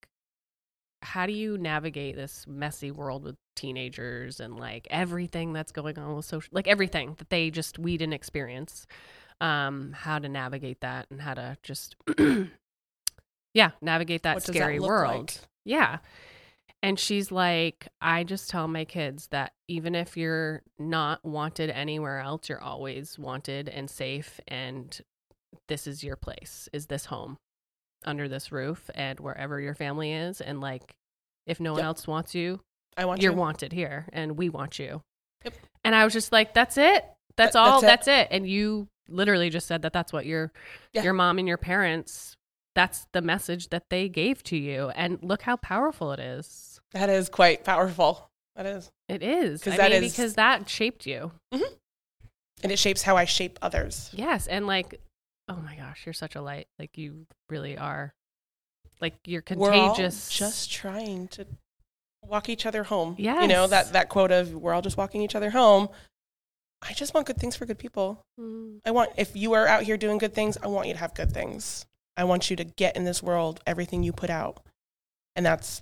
how 1.04 1.26
do 1.26 1.32
you 1.32 1.58
navigate 1.58 2.18
this 2.18 2.46
messy 2.46 2.92
world 2.92 3.24
with 3.24 3.38
teenagers 3.56 4.42
and 4.42 4.58
like 4.60 4.89
everything 4.92 5.54
that's 5.54 5.72
going 5.72 5.98
on 5.98 6.18
with 6.18 6.26
social 6.26 6.50
like 6.52 6.68
everything 6.68 7.16
that 7.20 7.30
they 7.30 7.50
just 7.50 7.80
we 7.80 7.96
didn't 7.96 8.13
experience 8.13 8.86
um 9.39 9.94
how 9.94 10.20
to 10.20 10.28
navigate 10.28 10.82
that 10.82 11.06
and 11.12 11.22
how 11.22 11.34
to 11.34 11.58
just 11.63 11.96
yeah 13.54 13.72
navigate 13.82 14.24
that 14.24 14.36
What 14.36 14.44
scary 14.44 14.80
look 14.80 14.88
world 14.89 15.16
like? 15.16 15.38
yeah 15.66 15.98
and 16.84 17.00
she's 17.00 17.32
like 17.32 17.88
i 18.02 18.24
just 18.24 18.50
tell 18.50 18.67
my 18.67 18.86
kids 18.86 19.28
that 19.32 19.54
even 19.67 19.96
if 19.96 20.15
you're 20.17 20.62
not 20.78 21.24
wanted 21.26 21.69
anywhere 21.72 22.19
else 22.19 22.50
you're 22.50 22.62
always 22.62 23.17
wanted 23.17 23.67
and 23.69 23.89
safe 23.89 24.39
and 24.48 25.02
this 25.67 25.88
is 25.88 26.04
your 26.04 26.15
place 26.17 26.69
is 26.74 26.86
this 26.88 27.06
home 27.06 27.38
under 28.06 28.28
this 28.28 28.52
roof 28.52 28.89
and 28.93 29.19
wherever 29.19 29.60
your 29.62 29.74
family 29.74 30.12
is 30.13 30.41
and 30.41 30.60
like 30.62 30.93
if 31.48 31.60
no 31.60 31.72
one 31.72 31.80
Yep. 31.80 31.86
else 31.86 32.08
wants 32.08 32.36
you 32.36 32.60
I 32.98 33.06
want 33.06 33.22
you're 33.22 33.32
you. 33.32 33.38
wanted 33.39 33.72
here 33.72 34.08
and 34.13 34.38
we 34.38 34.50
want 34.50 34.78
you 34.78 35.02
Yep. 35.46 35.54
and 35.86 35.96
i 35.96 36.04
was 36.04 36.13
just 36.13 36.32
like 36.32 36.54
that's 36.54 36.78
it 36.78 37.06
that's 37.38 37.54
That- 37.54 37.60
all 37.60 37.82
that's 37.82 38.06
that's 38.06 38.08
it. 38.08 38.12
it. 38.32 38.36
and 38.36 38.48
you 38.48 38.88
literally 39.10 39.50
just 39.50 39.67
said 39.67 39.82
that 39.84 39.93
that's 39.93 40.12
what 40.13 40.26
your 40.26 40.52
Yeah. 40.93 41.04
your 41.04 41.13
mom 41.13 41.39
and 41.39 41.48
your 41.48 41.58
parents 41.58 42.36
that's 42.76 43.06
the 43.12 43.22
message 43.22 43.69
that 43.69 43.89
they 43.91 44.10
gave 44.10 44.41
to 44.43 44.58
you 44.58 44.89
and 44.96 45.19
look 45.22 45.43
how 45.43 45.56
powerful 45.58 46.12
it 46.12 46.19
is 46.19 46.73
That 46.93 47.10
is 47.10 47.29
quite 47.29 47.63
powerful. 47.63 48.29
That 48.56 48.65
is. 48.67 48.91
it 49.10 49.23
is 49.23 49.63
'Cause 49.63 49.73
I 49.73 49.77
that 49.77 49.91
mean, 49.91 50.03
is- 50.03 50.12
because 50.13 50.36
that 50.36 50.69
shaped 50.69 51.06
you 51.08 51.32
And 51.51 52.71
it 52.71 52.77
shapes 52.79 53.01
how 53.01 53.17
I 53.17 53.25
shape 53.25 53.58
others. 53.62 54.10
yes 54.13 54.47
and 54.47 54.67
like 54.67 54.99
oh 55.49 55.56
my 55.58 55.75
gosh 55.75 56.06
you're 56.06 56.13
such 56.13 56.36
a 56.36 56.41
light 56.41 56.67
like 56.79 56.97
you 56.97 57.25
really 57.49 57.77
are 57.77 58.13
like 59.01 59.15
you're 59.25 59.43
We're 59.56 59.71
all 59.73 59.88
contagious 59.95 60.29
just 60.29 60.71
trying 60.71 61.27
to 61.29 61.45
walk 62.25 62.47
each 62.47 62.65
other 62.65 62.84
home. 62.86 63.15
Yeah. 63.17 63.41
You 63.41 63.47
know, 63.49 63.67
that, 63.67 63.91
that 63.91 64.08
quote 64.08 64.32
of 64.32 64.53
we're 64.53 64.73
all 64.73 64.82
just 64.82 64.95
walking 64.95 65.21
each 65.21 65.36
other 65.36 65.49
home. 65.49 65.89
I 66.82 66.93
just 66.93 67.13
want 67.13 67.27
good 67.27 67.38
things 67.38 67.56
for 67.58 67.65
good 67.65 67.77
people. 67.79 68.23
Mm, 68.39 68.79
I 68.86 68.91
want, 68.91 69.12
if 69.17 69.36
you 69.36 69.51
are 69.53 69.67
out 69.67 69.84
here 69.84 69.97
doing 69.97 70.17
good 70.19 70.34
things, 70.34 70.58
I 70.63 70.67
want 70.67 70.88
you 70.88 70.93
to 70.93 70.99
have 70.99 71.13
good 71.15 71.34
things. 71.34 71.86
I 72.15 72.23
want 72.23 72.49
you 72.49 72.56
to 72.56 72.63
get 72.63 72.95
in 72.95 73.03
this 73.03 73.21
world 73.21 73.60
everything 73.67 74.03
you 74.03 74.13
put 74.13 74.29
out. 74.29 74.62
And 75.36 75.45
that's 75.45 75.82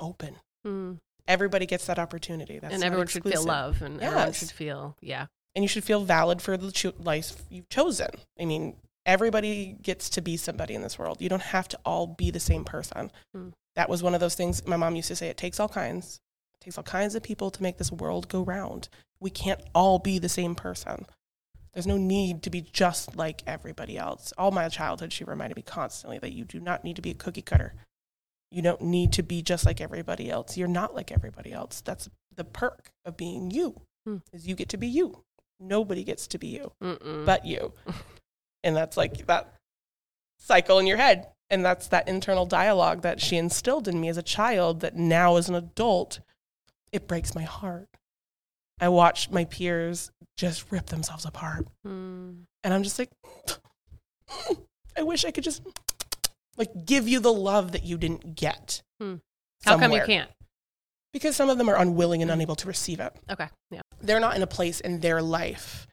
open. 0.00 0.36
mm. 0.66 0.98
Everybody 1.26 1.64
gets 1.64 1.86
that 1.86 1.98
opportunity. 1.98 2.58
That's 2.58 2.74
and 2.74 2.84
everyone 2.84 3.06
should 3.06 3.22
feel 3.24 3.42
love 3.44 3.80
and 3.80 4.00
everyone 4.02 4.26
Yes. 4.28 4.38
should 4.38 4.50
feel 4.50 4.94
yeah 5.00 5.26
And 5.54 5.64
you 5.64 5.68
should 5.68 5.84
feel 5.84 6.04
valid 6.04 6.42
for 6.42 6.56
the 6.58 6.70
cho- 6.70 6.92
life 6.98 7.42
you've 7.48 7.68
chosen. 7.70 8.10
I 8.38 8.44
mean, 8.44 8.76
everybody 9.06 9.76
gets 9.80 10.10
to 10.10 10.20
be 10.20 10.36
somebody 10.36 10.74
in 10.74 10.82
this 10.82 10.98
world. 10.98 11.22
You 11.22 11.28
don't 11.30 11.40
have 11.42 11.68
to 11.68 11.78
all 11.84 12.06
be 12.06 12.30
the 12.30 12.40
same 12.40 12.64
person. 12.64 13.10
Mm. 13.34 13.52
That 13.74 13.88
was 13.88 14.02
one 14.02 14.14
of 14.14 14.20
those 14.20 14.34
things 14.34 14.66
my 14.66 14.76
mom 14.76 14.96
used 14.96 15.08
to 15.08 15.16
say 15.16 15.28
it 15.28 15.36
takes 15.38 15.58
all 15.58 15.68
kinds. 15.68 16.20
It 16.60 16.64
takes 16.64 16.76
all 16.76 16.84
kinds 16.84 17.14
of 17.14 17.22
people 17.22 17.50
to 17.50 17.62
make 17.62 17.78
this 17.78 17.90
world 17.92 18.28
go 18.28 18.42
round. 18.42 18.88
We 19.20 19.30
can't 19.30 19.60
all 19.74 19.98
be 19.98 20.18
the 20.18 20.28
same 20.28 20.54
person. 20.54 21.06
There's 21.72 21.86
no 21.86 21.96
need 21.96 22.42
to 22.44 22.50
be 22.50 22.60
just 22.60 23.16
like 23.16 23.42
everybody 23.46 23.96
else. 23.96 24.32
All 24.38 24.50
my 24.50 24.68
childhood, 24.68 25.12
she 25.12 25.24
reminded 25.24 25.56
me 25.56 25.62
constantly 25.62 26.18
that 26.18 26.32
you 26.32 26.44
do 26.44 26.60
not 26.60 26.84
need 26.84 26.96
to 26.96 27.02
be 27.02 27.10
a 27.10 27.14
cookie 27.14 27.42
cutter. 27.42 27.74
You 28.50 28.62
don't 28.62 28.82
need 28.82 29.12
to 29.14 29.22
be 29.22 29.42
just 29.42 29.66
like 29.66 29.80
everybody 29.80 30.30
else. 30.30 30.56
You're 30.56 30.68
not 30.68 30.94
like 30.94 31.10
everybody 31.10 31.52
else. 31.52 31.80
That's 31.80 32.08
the 32.34 32.44
perk 32.44 32.90
of 33.04 33.16
being 33.16 33.50
you. 33.50 33.80
Hmm. 34.06 34.18
Is 34.32 34.46
you 34.46 34.54
get 34.54 34.68
to 34.70 34.76
be 34.76 34.86
you. 34.86 35.24
Nobody 35.60 36.04
gets 36.04 36.26
to 36.28 36.38
be 36.38 36.48
you 36.48 36.72
Mm-mm. 36.82 37.24
but 37.24 37.44
you. 37.44 37.72
and 38.64 38.76
that's 38.76 38.96
like 38.96 39.26
that 39.26 39.54
cycle 40.38 40.78
in 40.78 40.86
your 40.86 40.96
head. 40.96 41.28
And 41.50 41.64
that's 41.64 41.88
that 41.88 42.08
internal 42.08 42.46
dialogue 42.46 43.02
that 43.02 43.20
she 43.20 43.36
instilled 43.36 43.86
in 43.86 44.00
me 44.00 44.08
as 44.08 44.16
a 44.16 44.22
child 44.22 44.80
that 44.80 44.96
now 44.96 45.36
as 45.36 45.48
an 45.48 45.54
adult, 45.54 46.20
it 46.90 47.06
breaks 47.06 47.34
my 47.34 47.42
heart. 47.42 47.88
I 48.80 48.88
watch 48.88 49.30
my 49.30 49.44
peers 49.44 50.10
just 50.36 50.70
rip 50.72 50.86
themselves 50.86 51.24
apart. 51.24 51.66
Mm. 51.86 52.44
And 52.64 52.74
I'm 52.74 52.82
just 52.82 52.98
like, 52.98 53.10
I 54.96 55.02
wish 55.02 55.24
I 55.24 55.30
could 55.30 55.44
just 55.44 55.62
like 56.56 56.70
give 56.84 57.08
you 57.08 57.20
the 57.20 57.32
love 57.32 57.72
that 57.72 57.84
you 57.84 57.98
didn't 57.98 58.36
get. 58.36 58.82
Hmm. 59.00 59.16
How 59.64 59.78
come 59.78 59.92
you 59.92 60.02
can't? 60.04 60.30
Because 61.12 61.36
some 61.36 61.48
of 61.48 61.58
them 61.58 61.68
are 61.68 61.76
unwilling 61.76 62.22
and 62.22 62.30
unable 62.30 62.56
to 62.56 62.66
receive 62.66 63.00
it. 63.00 63.14
Okay. 63.30 63.48
Yeah. 63.70 63.80
they're 64.00 64.20
not 64.20 64.36
in 64.36 64.42
a 64.42 64.46
place 64.46 64.80
in 64.80 65.00
their 65.00 65.22
life 65.22 65.86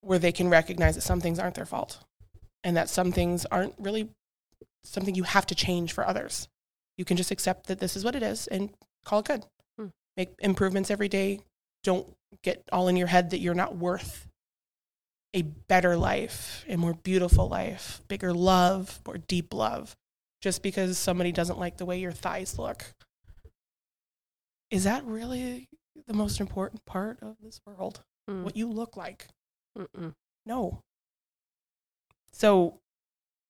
where 0.00 0.18
they 0.18 0.32
can 0.32 0.48
recognize 0.48 0.94
that 0.94 1.00
some 1.00 1.20
things 1.20 1.38
aren't 1.38 1.54
their 1.54 1.66
fault 1.66 1.98
and 2.62 2.76
that 2.76 2.88
some 2.88 3.10
things 3.10 3.46
aren't 3.46 3.74
really 3.78 4.10
something 4.84 5.14
you 5.14 5.22
have 5.24 5.46
to 5.46 5.54
change 5.54 5.92
for 5.92 6.06
others. 6.06 6.46
You 6.96 7.04
can 7.04 7.16
just 7.16 7.30
accept 7.30 7.66
that 7.66 7.80
this 7.80 7.96
is 7.96 8.04
what 8.04 8.14
it 8.14 8.22
is 8.22 8.46
and 8.46 8.70
call 9.04 9.20
it 9.20 9.26
good. 9.26 9.44
Hmm. 9.78 9.86
Make 10.16 10.30
improvements 10.40 10.90
every 10.90 11.08
day. 11.08 11.40
Don't 11.82 12.06
get 12.42 12.62
all 12.72 12.88
in 12.88 12.96
your 12.96 13.08
head 13.08 13.30
that 13.30 13.40
you're 13.40 13.54
not 13.54 13.76
worth 13.76 14.28
a 15.34 15.42
better 15.42 15.96
life, 15.96 16.64
a 16.68 16.76
more 16.76 16.94
beautiful 16.94 17.48
life, 17.48 18.00
bigger 18.08 18.32
love, 18.32 19.00
more 19.04 19.18
deep 19.18 19.52
love, 19.52 19.96
just 20.40 20.62
because 20.62 20.96
somebody 20.96 21.32
doesn't 21.32 21.58
like 21.58 21.76
the 21.76 21.84
way 21.84 21.98
your 21.98 22.12
thighs 22.12 22.58
look. 22.58 22.94
Is 24.70 24.84
that 24.84 25.04
really 25.04 25.68
the 26.06 26.14
most 26.14 26.40
important 26.40 26.86
part 26.86 27.18
of 27.20 27.36
this 27.42 27.60
world? 27.66 28.00
Mm. 28.30 28.44
What 28.44 28.56
you 28.56 28.70
look 28.70 28.96
like? 28.96 29.26
Mm-mm. 29.76 30.14
No. 30.46 30.82
So, 32.32 32.78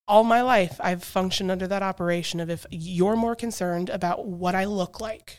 all 0.08 0.24
my 0.24 0.42
life, 0.42 0.80
I've 0.80 1.04
functioned 1.04 1.50
under 1.50 1.66
that 1.66 1.82
operation 1.82 2.40
of 2.40 2.50
if 2.50 2.66
you're 2.70 3.16
more 3.16 3.34
concerned 3.34 3.90
about 3.90 4.26
what 4.26 4.54
I 4.54 4.64
look 4.64 5.00
like 5.00 5.38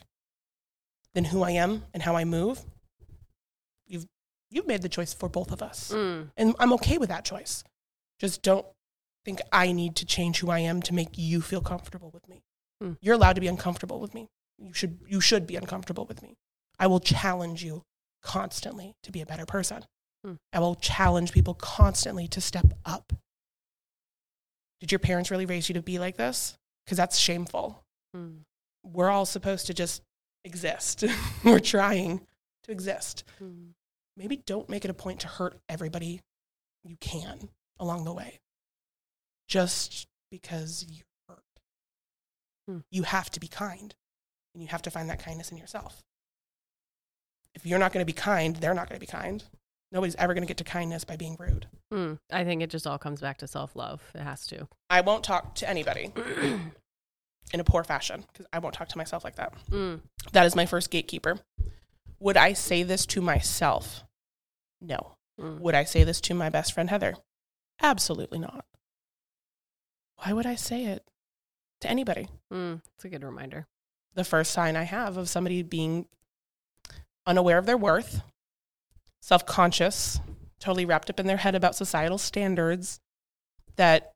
than 1.14 1.26
who 1.26 1.44
I 1.44 1.52
am 1.52 1.86
and 1.94 2.04
how 2.04 2.16
I 2.16 2.24
move, 2.24 2.66
you've 4.50 4.68
made 4.68 4.82
the 4.82 4.90
choice 4.90 5.14
for 5.14 5.30
both 5.30 5.52
of 5.52 5.62
us. 5.62 5.92
Mm. 5.94 6.30
And 6.38 6.56
I'm 6.60 6.74
okay 6.74 6.98
with 6.98 7.10
that 7.10 7.26
choice. 7.26 7.64
Just 8.20 8.42
don't 8.42 8.66
think 9.26 9.42
I 9.52 9.72
need 9.72 9.96
to 9.98 10.06
change 10.06 10.40
who 10.40 10.50
I 10.50 10.60
am 10.60 10.82
to 10.84 10.94
make 10.94 11.18
you 11.18 11.42
feel 11.42 11.62
comfortable 11.62 12.12
with 12.14 12.28
me. 12.30 12.44
Hmm. 12.82 12.94
You're 13.02 13.16
allowed 13.16 13.34
to 13.34 13.42
be 13.42 13.48
uncomfortable 13.48 14.00
with 14.00 14.14
me. 14.14 14.28
You 14.58 14.74
should 14.74 15.00
you 15.08 15.20
should 15.20 15.48
be 15.48 15.56
uncomfortable 15.56 16.06
with 16.06 16.22
me. 16.22 16.38
I 16.80 16.88
will 16.88 17.00
challenge 17.00 17.64
you 17.64 17.84
constantly 18.22 18.94
to 19.04 19.12
be 19.12 19.22
a 19.22 19.26
better 19.26 19.46
person. 19.46 19.84
Hmm. 20.24 20.34
I 20.54 20.60
will 20.60 20.76
challenge 20.76 21.32
people 21.32 21.56
constantly 21.56 22.28
to 22.30 22.40
step 22.40 22.68
up. 22.86 23.14
Did 24.80 24.92
your 24.92 25.00
parents 25.00 25.32
really 25.32 25.46
raise 25.46 25.68
you 25.70 25.74
to 25.74 25.82
be 25.82 26.00
like 26.00 26.18
this? 26.18 26.58
Because 26.86 26.98
that's 26.98 27.18
shameful. 27.18 27.84
Mm. 28.16 28.42
We're 28.84 29.10
all 29.10 29.26
supposed 29.26 29.68
to 29.68 29.74
just 29.74 30.04
exist. 30.44 31.04
We're 31.44 31.60
trying 31.60 32.22
to 32.64 32.72
exist. 32.72 33.24
Mm. 33.42 33.70
Maybe 34.18 34.38
don't 34.38 34.70
make 34.70 34.86
it 34.86 34.92
a 34.92 34.94
point 34.94 35.20
to 35.22 35.28
hurt 35.28 35.60
everybody 35.68 36.22
you 36.84 36.98
can 37.00 37.50
along 37.80 38.06
the 38.06 38.14
way 38.14 38.40
just 39.48 40.08
because 40.32 40.86
you're 40.90 41.06
hurt. 41.28 41.44
Hmm. 42.68 42.78
You 42.92 43.04
have 43.04 43.30
to 43.32 43.40
be 43.40 43.48
kind 43.48 43.94
and 44.54 44.64
you 44.64 44.70
have 44.70 44.82
to 44.84 44.92
find 44.92 45.10
that 45.10 45.24
kindness 45.24 45.52
in 45.52 45.58
yourself. 45.58 46.04
If 47.54 47.66
you're 47.66 47.80
not 47.80 47.94
going 47.94 48.02
to 48.02 48.06
be 48.06 48.14
kind, 48.14 48.56
they're 48.56 48.74
not 48.74 48.90
going 48.90 49.00
to 49.00 49.06
be 49.06 49.10
kind. 49.10 49.44
Nobody's 49.92 50.16
ever 50.16 50.34
going 50.34 50.44
to 50.44 50.48
get 50.48 50.58
to 50.58 50.64
kindness 50.64 51.06
by 51.06 51.16
being 51.16 51.38
rude. 51.40 51.68
Mm. 51.94 52.20
I 52.32 52.44
think 52.44 52.62
it 52.62 52.70
just 52.70 52.86
all 52.86 52.98
comes 52.98 53.22
back 53.22 53.38
to 53.38 53.48
self 53.48 53.76
love. 53.76 54.02
It 54.14 54.22
has 54.22 54.46
to. 54.48 54.68
I 54.90 55.02
won't 55.02 55.24
talk 55.24 55.56
to 55.56 55.70
anybody 55.70 56.12
in 57.54 57.60
a 57.60 57.64
poor 57.64 57.84
fashion 57.84 58.26
because 58.32 58.46
I 58.52 58.60
won't 58.60 58.76
talk 58.76 58.90
to 58.90 58.98
myself 58.98 59.24
like 59.24 59.36
that. 59.36 59.54
Mm. 59.70 60.02
That 60.34 60.46
is 60.46 60.56
my 60.56 60.66
first 60.66 60.90
gatekeeper. 60.90 61.40
Would 62.20 62.38
I 62.38 62.54
say 62.54 62.84
this 62.84 63.06
to 63.08 63.22
myself? 63.22 64.04
No. 64.82 65.16
Mm. 65.40 65.60
Would 65.60 65.76
I 65.76 65.84
say 65.84 66.04
this 66.04 66.22
to 66.22 66.34
my 66.34 66.50
best 66.50 66.74
friend 66.74 66.90
Heather? 66.90 67.16
Absolutely 67.82 68.40
not. 68.40 68.66
Why 70.18 70.34
would 70.34 70.46
I 70.46 70.56
say 70.56 70.86
it 70.86 71.04
to 71.82 71.90
anybody? 71.90 72.30
Mm. 72.54 72.82
It's 72.96 73.06
a 73.06 73.10
good 73.10 73.24
reminder. 73.24 73.68
The 74.14 74.24
first 74.24 74.52
sign 74.52 74.76
I 74.76 74.84
have 74.84 75.18
of 75.18 75.28
somebody 75.28 75.62
being 75.62 76.06
unaware 77.26 77.58
of 77.58 77.66
their 77.66 77.78
worth, 77.78 78.22
self 79.22 79.46
conscious, 79.46 80.20
totally 80.60 80.86
wrapped 80.86 81.10
up 81.10 81.20
in 81.20 81.28
their 81.28 81.38
head 81.38 81.56
about 81.56 81.76
societal 81.76 82.18
standards, 82.18 83.00
that, 83.76 84.12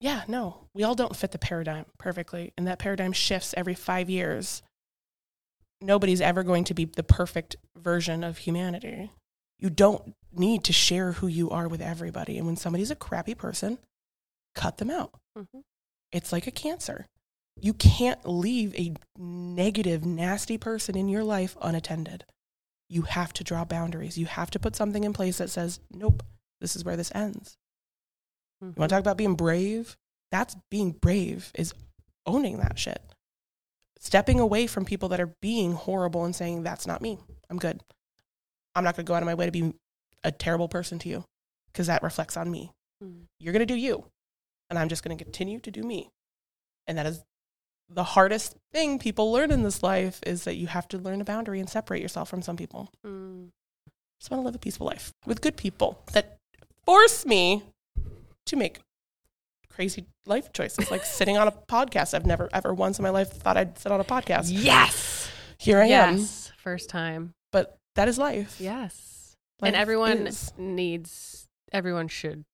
yeah, 0.00 0.22
no, 0.26 0.68
we 0.74 0.82
all 0.82 0.94
don't 0.94 1.16
fit 1.16 1.32
the 1.32 1.38
paradigm 1.38 1.84
perfectly. 1.98 2.52
And 2.56 2.66
that 2.66 2.78
paradigm 2.78 3.12
shifts 3.12 3.54
every 3.56 3.74
five 3.74 4.08
years. 4.08 4.62
Nobody's 5.80 6.20
ever 6.20 6.42
going 6.42 6.64
to 6.64 6.74
be 6.74 6.86
the 6.86 7.02
perfect 7.02 7.56
version 7.76 8.24
of 8.24 8.38
humanity. 8.38 9.10
You 9.58 9.70
don't 9.70 10.14
need 10.32 10.64
to 10.64 10.72
share 10.72 11.12
who 11.12 11.26
you 11.26 11.50
are 11.50 11.68
with 11.68 11.80
everybody. 11.80 12.38
And 12.38 12.46
when 12.46 12.56
somebody's 12.56 12.90
a 12.90 12.96
crappy 12.96 13.34
person, 13.34 13.78
cut 14.54 14.78
them 14.78 14.90
out. 14.90 15.12
Mm-hmm. 15.38 15.60
It's 16.12 16.32
like 16.32 16.46
a 16.46 16.50
cancer. 16.50 17.06
You 17.60 17.72
can't 17.72 18.26
leave 18.26 18.74
a 18.74 18.94
negative, 19.18 20.04
nasty 20.04 20.58
person 20.58 20.96
in 20.96 21.08
your 21.08 21.24
life 21.24 21.56
unattended. 21.60 22.24
You 22.88 23.02
have 23.02 23.32
to 23.34 23.44
draw 23.44 23.64
boundaries. 23.64 24.18
You 24.18 24.26
have 24.26 24.50
to 24.52 24.58
put 24.58 24.76
something 24.76 25.04
in 25.04 25.12
place 25.12 25.38
that 25.38 25.50
says, 25.50 25.80
nope, 25.90 26.22
this 26.60 26.76
is 26.76 26.84
where 26.84 26.96
this 26.96 27.12
ends. 27.14 27.56
You 28.60 28.74
want 28.76 28.88
to 28.90 28.94
talk 28.94 29.00
about 29.00 29.16
being 29.16 29.34
brave? 29.34 29.96
That's 30.32 30.56
being 30.70 30.92
brave, 30.92 31.50
is 31.54 31.74
owning 32.26 32.58
that 32.58 32.78
shit. 32.78 33.00
Stepping 34.06 34.38
away 34.38 34.68
from 34.68 34.84
people 34.84 35.08
that 35.08 35.18
are 35.18 35.34
being 35.42 35.72
horrible 35.72 36.24
and 36.24 36.36
saying, 36.36 36.62
that's 36.62 36.86
not 36.86 37.02
me. 37.02 37.18
I'm 37.50 37.58
good. 37.58 37.80
I'm 38.76 38.84
not 38.84 38.94
going 38.94 39.04
to 39.04 39.10
go 39.10 39.16
out 39.16 39.22
of 39.24 39.26
my 39.26 39.34
way 39.34 39.46
to 39.46 39.50
be 39.50 39.74
a 40.22 40.30
terrible 40.30 40.68
person 40.68 41.00
to 41.00 41.08
you 41.08 41.24
because 41.72 41.88
that 41.88 42.04
reflects 42.04 42.36
on 42.36 42.48
me. 42.48 42.70
Mm. 43.02 43.22
You're 43.40 43.52
going 43.52 43.66
to 43.66 43.74
do 43.74 43.74
you, 43.74 44.04
and 44.70 44.78
I'm 44.78 44.88
just 44.88 45.02
going 45.02 45.18
to 45.18 45.24
continue 45.24 45.58
to 45.58 45.72
do 45.72 45.82
me. 45.82 46.08
And 46.86 46.96
that 46.98 47.06
is 47.06 47.24
the 47.88 48.04
hardest 48.04 48.54
thing 48.72 49.00
people 49.00 49.32
learn 49.32 49.50
in 49.50 49.64
this 49.64 49.82
life 49.82 50.20
is 50.24 50.44
that 50.44 50.54
you 50.54 50.68
have 50.68 50.86
to 50.90 50.98
learn 50.98 51.20
a 51.20 51.24
boundary 51.24 51.58
and 51.58 51.68
separate 51.68 52.00
yourself 52.00 52.28
from 52.28 52.42
some 52.42 52.56
people. 52.56 52.92
Mm. 53.04 53.48
just 54.20 54.30
want 54.30 54.40
to 54.40 54.44
live 54.46 54.54
a 54.54 54.58
peaceful 54.58 54.86
life 54.86 55.12
with 55.26 55.40
good 55.40 55.56
people 55.56 55.98
that 56.12 56.38
force 56.84 57.26
me 57.26 57.64
to 58.44 58.54
make 58.54 58.78
crazy 59.76 60.06
life 60.24 60.52
choices, 60.52 60.90
like 60.90 61.04
sitting 61.04 61.36
on 61.36 61.46
a 61.46 61.52
podcast. 61.52 62.14
I've 62.14 62.26
never 62.26 62.48
ever 62.52 62.72
once 62.74 62.98
in 62.98 63.02
my 63.02 63.10
life 63.10 63.30
thought 63.30 63.56
I'd 63.58 63.78
sit 63.78 63.92
on 63.92 64.00
a 64.00 64.04
podcast. 64.04 64.46
Yes. 64.46 65.30
Here 65.58 65.78
I 65.78 65.84
am, 65.84 66.16
yes. 66.18 66.50
First 66.56 66.88
time. 66.88 67.34
but 67.52 67.76
that 67.94 68.08
is 68.08 68.18
life. 68.18 68.56
Yes. 68.58 69.36
Life 69.60 69.68
and 69.68 69.76
everyone 69.76 70.26
is. 70.26 70.52
needs 70.58 71.46
everyone 71.72 72.08
should 72.08 72.44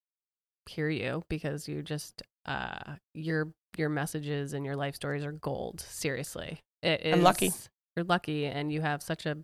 hear 0.69 0.89
you 0.89 1.23
because 1.29 1.67
you 1.69 1.83
just 1.83 2.23
uh 2.47 2.95
your 3.15 3.53
your 3.77 3.89
messages 3.89 4.53
and 4.53 4.65
your 4.65 4.77
life 4.77 4.95
stories 4.95 5.25
are 5.25 5.33
gold 5.33 5.81
seriously 5.81 6.61
it 6.83 7.01
is 7.05 7.15
I'm 7.15 7.23
lucky. 7.23 7.51
you're 7.97 8.05
lucky 8.05 8.47
and 8.47 8.73
you 8.73 8.81
have 8.81 9.03
such 9.03 9.27
a 9.27 9.39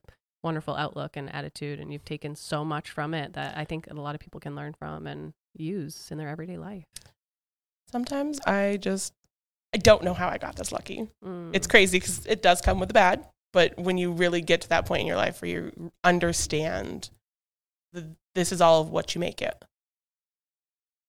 wonderful 0.44 0.76
outlook 0.76 1.16
and 1.16 1.32
attitude 1.34 1.80
and 1.80 1.92
you've 1.92 2.04
taken 2.04 2.36
so 2.36 2.64
much 2.64 2.90
from 2.90 3.14
it 3.14 3.32
that 3.32 3.56
i 3.58 3.64
think 3.64 3.88
a 3.90 3.94
lot 3.94 4.14
of 4.14 4.20
people 4.20 4.38
can 4.38 4.54
learn 4.54 4.74
from 4.78 5.06
and 5.08 5.32
use 5.56 6.08
in 6.12 6.18
their 6.18 6.28
everyday 6.28 6.56
life 6.56 6.84
Sometimes 7.90 8.40
I 8.46 8.78
just 8.80 9.12
I 9.74 9.78
don't 9.78 10.04
know 10.04 10.14
how 10.14 10.28
I 10.28 10.38
got 10.38 10.56
this 10.56 10.72
lucky. 10.72 11.08
Mm. 11.24 11.50
It's 11.52 11.66
crazy 11.66 11.98
because 11.98 12.24
it 12.26 12.42
does 12.42 12.60
come 12.60 12.80
with 12.80 12.88
the 12.88 12.94
bad, 12.94 13.26
but 13.52 13.78
when 13.78 13.98
you 13.98 14.12
really 14.12 14.40
get 14.40 14.62
to 14.62 14.68
that 14.70 14.86
point 14.86 15.02
in 15.02 15.06
your 15.06 15.16
life 15.16 15.42
where 15.42 15.50
you 15.50 15.92
understand 16.04 17.10
the, 17.92 18.06
this 18.34 18.50
is 18.52 18.60
all 18.60 18.80
of 18.80 18.90
what 18.90 19.14
you 19.14 19.20
make 19.20 19.42
it, 19.42 19.64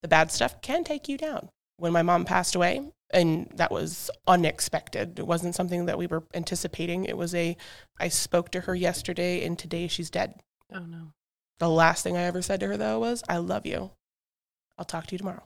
the 0.01 0.07
bad 0.07 0.31
stuff 0.31 0.61
can 0.61 0.83
take 0.83 1.07
you 1.07 1.17
down. 1.17 1.49
When 1.77 1.93
my 1.93 2.01
mom 2.01 2.25
passed 2.25 2.55
away, 2.55 2.91
and 3.11 3.49
that 3.55 3.71
was 3.71 4.11
unexpected. 4.27 5.17
It 5.17 5.25
wasn't 5.25 5.55
something 5.55 5.85
that 5.85 5.97
we 5.97 6.07
were 6.07 6.23
anticipating. 6.33 7.05
It 7.05 7.17
was 7.17 7.33
a, 7.33 7.57
I 7.99 8.09
spoke 8.09 8.51
to 8.51 8.61
her 8.61 8.75
yesterday, 8.75 9.45
and 9.45 9.57
today 9.57 9.87
she's 9.87 10.09
dead. 10.09 10.35
oh 10.73 10.79
no 10.79 11.13
The 11.59 11.69
last 11.69 12.03
thing 12.03 12.17
I 12.17 12.23
ever 12.23 12.41
said 12.41 12.59
to 12.59 12.67
her, 12.67 12.77
though, 12.77 12.99
was, 12.99 13.23
I 13.27 13.37
love 13.37 13.65
you. 13.65 13.91
I'll 14.77 14.85
talk 14.85 15.07
to 15.07 15.13
you 15.13 15.17
tomorrow. 15.17 15.43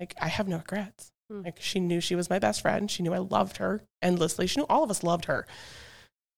Like, 0.00 0.14
I 0.20 0.28
have 0.28 0.48
no 0.48 0.56
regrets. 0.56 1.10
Hmm. 1.30 1.42
Like, 1.42 1.60
she 1.60 1.78
knew 1.78 2.00
she 2.00 2.16
was 2.16 2.30
my 2.30 2.38
best 2.38 2.62
friend. 2.62 2.90
She 2.90 3.02
knew 3.02 3.12
I 3.12 3.18
loved 3.18 3.58
her 3.58 3.82
endlessly. 4.02 4.46
She 4.46 4.60
knew 4.60 4.66
all 4.68 4.82
of 4.82 4.90
us 4.90 5.02
loved 5.02 5.26
her. 5.26 5.46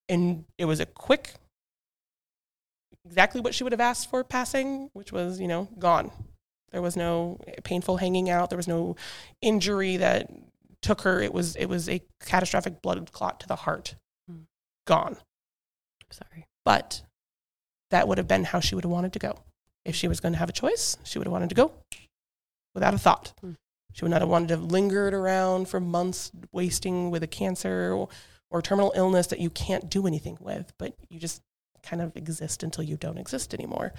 And 0.09 0.45
it 0.59 0.65
was 0.67 0.81
a 0.81 0.87
quick, 0.87 1.35
exactly 3.05 3.41
what 3.41 3.55
she 3.55 3.63
would 3.63 3.73
have 3.73 3.81
asked 3.81 4.11
for 4.11 4.25
passing, 4.25 4.91
which 4.93 5.13
was, 5.13 5.41
you 5.41 5.49
know, 5.49 5.69
gone. 5.79 6.11
There 6.73 6.83
was 6.83 6.97
no 6.97 7.39
painful 7.65 7.99
hanging 7.99 8.29
out. 8.29 8.51
There 8.51 8.57
was 8.57 8.69
no 8.69 8.97
injury 9.41 9.99
that 9.99 10.31
took 10.83 11.03
her. 11.03 11.21
It 11.21 11.33
was, 11.33 11.55
it 11.57 11.67
was 11.67 11.89
a 11.89 12.03
catastrophic 12.21 12.83
blood 12.83 13.13
clot 13.13 13.41
to 13.41 13.49
the 13.49 13.57
heart. 13.57 13.95
Hmm. 14.29 14.43
Gone 14.87 15.17
sorry 16.13 16.47
but 16.65 17.03
that 17.91 18.07
would 18.07 18.19
have 18.19 18.29
been 18.29 18.45
how 18.45 18.61
she 18.61 18.75
would 18.75 18.85
have 18.85 18.91
wanted 18.91 19.13
to 19.13 19.19
go. 19.19 19.39
If 19.85 19.97
she 19.97 20.09
was 20.09 20.21
going 20.21 20.33
to 20.33 20.39
have 20.39 20.49
a 20.49 20.53
choice, 20.53 20.97
she 21.03 21.19
would 21.19 21.27
have 21.27 21.33
wanted 21.33 21.49
to 21.49 21.55
go 21.55 21.73
without 22.75 22.95
a 22.95 22.99
thought. 22.99 23.33
Hmm. 23.41 23.53
She 23.93 24.05
would 24.05 24.11
not 24.11 24.23
have 24.23 24.31
wanted 24.31 24.49
to 24.49 24.55
have 24.55 24.64
lingered 24.64 25.12
around 25.14 25.68
for 25.68 25.79
months, 25.81 26.33
wasting 26.51 27.11
with 27.11 27.23
a 27.23 27.27
cancer 27.27 27.93
or, 27.93 28.09
or 28.51 28.62
terminal 28.62 28.93
illness 28.97 29.27
that 29.29 29.41
you 29.41 29.51
can't 29.51 29.91
do 29.91 30.07
anything 30.07 30.39
with, 30.41 30.73
but 30.79 30.95
you 31.11 31.18
just 31.18 31.43
kind 31.83 32.01
of 32.01 32.16
exist 32.16 32.62
until 32.62 32.85
you 32.85 32.97
don't 32.97 33.18
exist 33.18 33.53
anymore. 33.53 33.93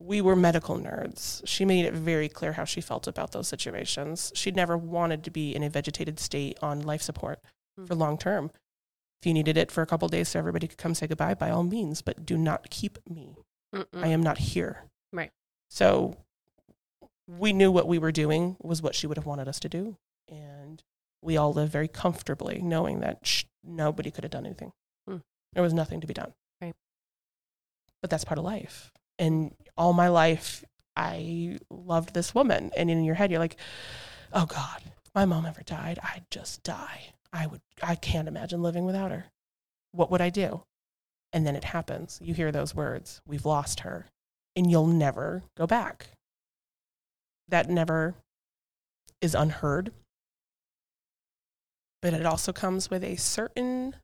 We 0.00 0.20
were 0.20 0.34
medical 0.36 0.76
nerds. 0.78 1.42
She 1.44 1.64
made 1.64 1.84
it 1.84 1.92
very 1.94 2.28
clear 2.28 2.52
how 2.52 2.64
she 2.64 2.80
felt 2.80 3.06
about 3.06 3.32
those 3.32 3.48
situations. 3.48 4.32
She'd 4.34 4.56
never 4.56 4.76
wanted 4.76 5.24
to 5.24 5.30
be 5.30 5.54
in 5.54 5.62
a 5.62 5.70
vegetated 5.70 6.18
state 6.20 6.58
on 6.62 6.80
life 6.82 7.02
support 7.02 7.40
Hmm. 7.78 7.84
for 7.86 7.94
long 7.94 8.18
term. 8.18 8.50
If 9.20 9.26
you 9.26 9.34
needed 9.34 9.56
it 9.56 9.70
for 9.72 9.82
a 9.82 9.86
couple 9.86 10.06
days 10.08 10.28
so 10.28 10.38
everybody 10.38 10.68
could 10.68 10.78
come 10.78 10.94
say 10.94 11.06
goodbye, 11.08 11.34
by 11.34 11.50
all 11.50 11.64
means, 11.64 12.02
but 12.02 12.24
do 12.24 12.36
not 12.38 12.70
keep 12.70 12.98
me. 13.08 13.34
Mm-mm. 13.74 13.86
I 14.04 14.08
am 14.08 14.22
not 14.22 14.38
here. 14.38 14.84
Right. 15.12 15.30
So 15.70 16.16
we 17.28 17.52
knew 17.52 17.70
what 17.70 17.86
we 17.86 17.98
were 17.98 18.12
doing 18.12 18.56
was 18.60 18.80
what 18.80 18.94
she 18.94 19.06
would 19.06 19.18
have 19.18 19.26
wanted 19.26 19.48
us 19.48 19.60
to 19.60 19.68
do. 19.68 19.96
And 20.28 20.82
we 21.22 21.36
all 21.36 21.52
live 21.52 21.68
very 21.70 21.88
comfortably 21.88 22.60
knowing 22.62 23.00
that 23.00 23.26
sh- 23.26 23.44
nobody 23.62 24.10
could 24.10 24.24
have 24.24 24.30
done 24.30 24.46
anything. 24.46 24.72
Hmm. 25.06 25.18
There 25.52 25.62
was 25.62 25.74
nothing 25.74 26.00
to 26.00 26.06
be 26.06 26.14
done. 26.14 26.32
Right. 26.60 26.74
But 28.00 28.10
that's 28.10 28.24
part 28.24 28.38
of 28.38 28.44
life. 28.44 28.92
And 29.18 29.54
all 29.76 29.92
my 29.92 30.08
life, 30.08 30.64
I 30.96 31.58
loved 31.70 32.14
this 32.14 32.34
woman. 32.34 32.70
And 32.76 32.90
in 32.90 33.04
your 33.04 33.16
head, 33.16 33.30
you're 33.30 33.40
like, 33.40 33.56
oh 34.32 34.46
God, 34.46 34.82
if 34.84 35.14
my 35.14 35.24
mom 35.24 35.44
ever 35.44 35.62
died, 35.62 35.98
I'd 36.02 36.26
just 36.30 36.62
die. 36.62 37.12
I 37.32 37.46
would, 37.46 37.60
I 37.82 37.94
can't 37.94 38.28
imagine 38.28 38.62
living 38.62 38.84
without 38.84 39.10
her. 39.10 39.26
What 39.92 40.10
would 40.10 40.20
I 40.20 40.30
do? 40.30 40.62
And 41.32 41.46
then 41.46 41.56
it 41.56 41.64
happens. 41.64 42.18
You 42.22 42.32
hear 42.32 42.50
those 42.50 42.74
words, 42.74 43.20
we've 43.26 43.44
lost 43.44 43.80
her, 43.80 44.06
and 44.56 44.70
you'll 44.70 44.86
never 44.86 45.42
go 45.56 45.66
back. 45.66 46.10
That 47.48 47.68
never 47.68 48.14
is 49.20 49.34
unheard. 49.34 49.92
But 52.00 52.14
it 52.14 52.24
also 52.26 52.52
comes 52.52 52.90
with 52.90 53.02
a 53.02 53.16
certain 53.16 53.96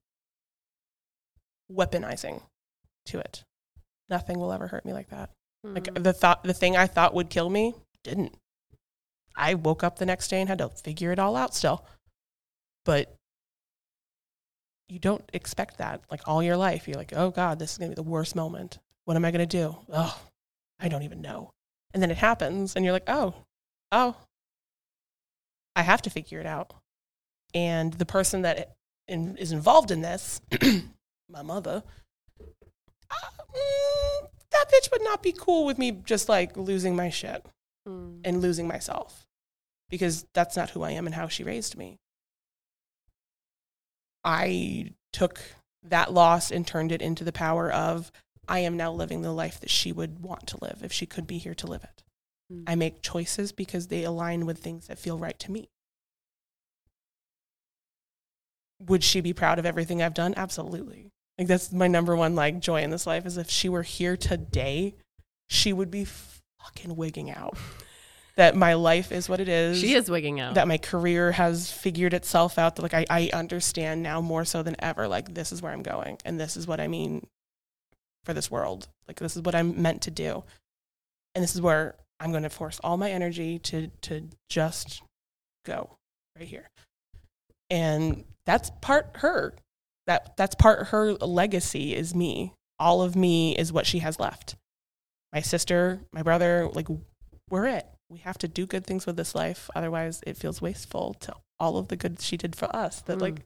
weaponizing 1.71 2.43
to 3.07 3.19
it. 3.19 3.45
Nothing 4.09 4.39
will 4.39 4.53
ever 4.53 4.67
hurt 4.67 4.85
me 4.85 4.93
like 4.93 5.09
that. 5.11 5.31
Like 5.63 5.85
Mm. 5.85 6.03
the 6.03 6.13
thought, 6.13 6.43
the 6.43 6.53
thing 6.55 6.77
I 6.77 6.87
thought 6.87 7.15
would 7.15 7.31
kill 7.31 7.49
me 7.49 7.75
didn't. 8.03 8.37
I 9.35 9.55
woke 9.55 9.83
up 9.83 9.99
the 9.99 10.07
next 10.07 10.29
day 10.29 10.41
and 10.41 10.49
had 10.49 10.59
to 10.59 10.69
figure 10.69 11.11
it 11.13 11.19
all 11.19 11.37
out 11.37 11.55
still. 11.55 11.87
But 12.85 13.15
you 14.89 14.99
don't 14.99 15.29
expect 15.33 15.79
that 15.79 16.03
like 16.11 16.29
all 16.29 16.43
your 16.43 16.57
life. 16.57 16.87
You're 16.87 16.99
like, 16.99 17.15
oh 17.15 17.31
God, 17.31 17.59
this 17.59 17.73
is 17.73 17.79
going 17.79 17.91
to 17.91 17.97
be 17.97 18.03
the 18.03 18.09
worst 18.09 18.37
moment. 18.37 18.79
What 19.07 19.17
am 19.17 19.25
I 19.25 19.31
going 19.31 19.47
to 19.47 19.59
do? 19.59 19.77
Oh, 19.91 20.21
I 20.79 20.89
don't 20.89 21.03
even 21.03 21.23
know. 21.23 21.51
And 21.95 22.03
then 22.03 22.11
it 22.11 22.19
happens 22.19 22.77
and 22.77 22.85
you're 22.85 22.93
like, 22.93 23.09
oh, 23.09 23.35
oh, 23.93 24.17
I 25.75 25.83
have 25.83 26.03
to 26.03 26.11
figure 26.11 26.41
it 26.41 26.47
out. 26.47 26.75
And 27.55 27.95
the 27.95 28.05
person 28.05 28.43
that 28.43 28.75
in, 29.09 29.37
is 29.37 29.53
involved 29.53 29.91
in 29.91 30.03
this, 30.03 30.41
my 31.31 31.43
mother, 31.43 31.83
uh, 33.11 33.15
mm, 33.55 34.29
that 34.51 34.67
bitch 34.71 34.91
would 34.91 35.05
not 35.05 35.23
be 35.23 35.33
cool 35.33 35.65
with 35.65 35.79
me 35.79 35.93
just 35.93 36.29
like 36.29 36.57
losing 36.57 36.95
my 36.95 37.09
shit 37.09 37.47
Mm. 37.87 38.21
and 38.25 38.41
losing 38.41 38.67
myself 38.67 39.27
because 39.91 40.25
that's 40.33 40.57
not 40.57 40.71
who 40.71 40.83
I 40.83 40.93
am 40.93 41.05
and 41.05 41.15
how 41.15 41.29
she 41.29 41.45
raised 41.45 41.77
me. 41.77 41.99
I 44.25 44.93
took 45.13 45.39
that 45.83 46.11
loss 46.11 46.51
and 46.51 46.67
turned 46.67 46.93
it 46.93 47.03
into 47.03 47.25
the 47.25 47.33
power 47.33 47.71
of 47.71 48.11
I 48.49 48.61
am 48.61 48.77
now 48.77 48.93
living 48.93 49.23
the 49.23 49.33
life 49.33 49.61
that 49.61 49.71
she 49.71 49.93
would 49.93 50.21
want 50.21 50.47
to 50.49 50.59
live 50.61 50.81
if 50.83 50.93
she 50.93 51.07
could 51.07 51.27
be 51.27 51.39
here 51.39 51.55
to 51.55 51.67
live 51.67 51.85
it. 51.85 52.03
Mm. 52.53 52.65
I 52.67 52.75
make 52.75 53.03
choices 53.03 53.53
because 53.53 53.89
they 53.89 54.05
align 54.05 54.47
with 54.47 54.59
things 54.59 54.87
that 54.87 54.99
feel 54.99 55.19
right 55.19 55.39
to 55.41 55.51
me. 55.51 55.71
Would 58.81 59.05
she 59.05 59.21
be 59.21 59.33
proud 59.33 59.59
of 59.59 59.67
everything 59.67 60.03
I've 60.03 60.15
done? 60.15 60.35
Absolutely. 60.37 61.11
Like 61.39 61.49
that's 61.49 61.73
my 61.73 61.89
number 61.89 62.15
one 62.15 62.35
like 62.35 62.61
joy 62.61 62.83
in 62.83 62.91
this 62.91 63.07
life 63.07 63.27
is 63.27 63.37
if 63.39 63.51
she 63.51 63.69
were 63.69 63.83
here 63.83 64.17
today, 64.17 64.95
she 65.49 65.73
would 65.73 65.91
be 65.91 66.05
fucking 66.05 66.95
wigging 66.97 67.31
out. 67.31 67.57
that 68.37 68.57
my 68.57 68.75
life 68.75 69.13
is 69.13 69.29
what 69.29 69.41
it 69.41 69.49
is. 69.49 69.81
She 69.81 69.95
is 69.95 70.11
wigging 70.11 70.41
out. 70.41 70.55
That 70.55 70.69
my 70.69 70.79
career 70.79 71.33
has 71.33 71.71
figured 71.71 72.15
itself 72.15 72.59
out. 72.59 72.77
That 72.77 72.83
like 72.83 72.95
I, 72.95 73.07
I 73.09 73.31
understand 73.33 74.03
now 74.03 74.21
more 74.21 74.45
so 74.45 74.63
than 74.63 74.77
ever. 74.81 75.09
Like 75.09 75.35
this 75.35 75.53
is 75.53 75.63
where 75.63 75.73
I'm 75.73 75.83
going, 75.83 76.19
and 76.25 76.39
this 76.39 76.57
is 76.57 76.67
what 76.67 76.81
I 76.81 76.89
mean 76.89 77.27
for 78.25 78.35
this 78.35 78.51
world. 78.51 78.89
Like 79.07 79.19
this 79.19 79.37
is 79.37 79.43
what 79.43 79.55
I'm 79.55 79.81
meant 79.81 80.03
to 80.03 80.11
do, 80.11 80.45
and 81.35 81.43
this 81.43 81.55
is 81.55 81.61
where 81.61 81.97
I'm 82.21 82.31
going 82.31 82.43
to 82.45 82.51
force 82.51 82.81
all 82.83 82.97
my 82.97 83.11
energy 83.11 83.59
to 83.61 83.89
to 84.03 84.29
just 84.49 85.03
go 85.65 85.97
right 86.39 86.49
here. 86.49 86.69
And 87.71 88.25
that's 88.47 88.71
part 88.81 89.11
her. 89.17 89.55
That 90.07 90.37
that's 90.37 90.55
part 90.55 90.89
her 90.89 91.15
legacy 91.15 91.95
is 91.95 92.15
me. 92.15 92.53
All 92.79 93.03
of 93.03 93.17
me 93.17 93.57
is 93.57 93.73
what 93.73 93.87
she 93.87 94.01
has 94.01 94.19
left. 94.21 94.57
My 95.33 95.41
sister, 95.41 96.01
my 96.13 96.23
brother, 96.23 96.69
like 96.73 96.89
we're 97.51 97.67
it. 97.67 97.87
We 98.11 98.19
have 98.19 98.39
to 98.39 98.49
do 98.49 98.67
good 98.67 98.87
things 98.87 99.07
with 99.07 99.17
this 99.17 99.35
life. 99.35 99.71
Otherwise 99.75 100.21
it 100.27 100.37
feels 100.37 100.61
wasteful 100.61 101.15
to 101.21 101.35
all 101.59 101.79
of 101.79 101.89
the 101.89 101.97
good 101.97 102.21
she 102.21 102.37
did 102.37 102.55
for 102.55 102.75
us. 102.75 103.01
That 103.03 103.19
Mm. 103.19 103.23
like 103.23 103.41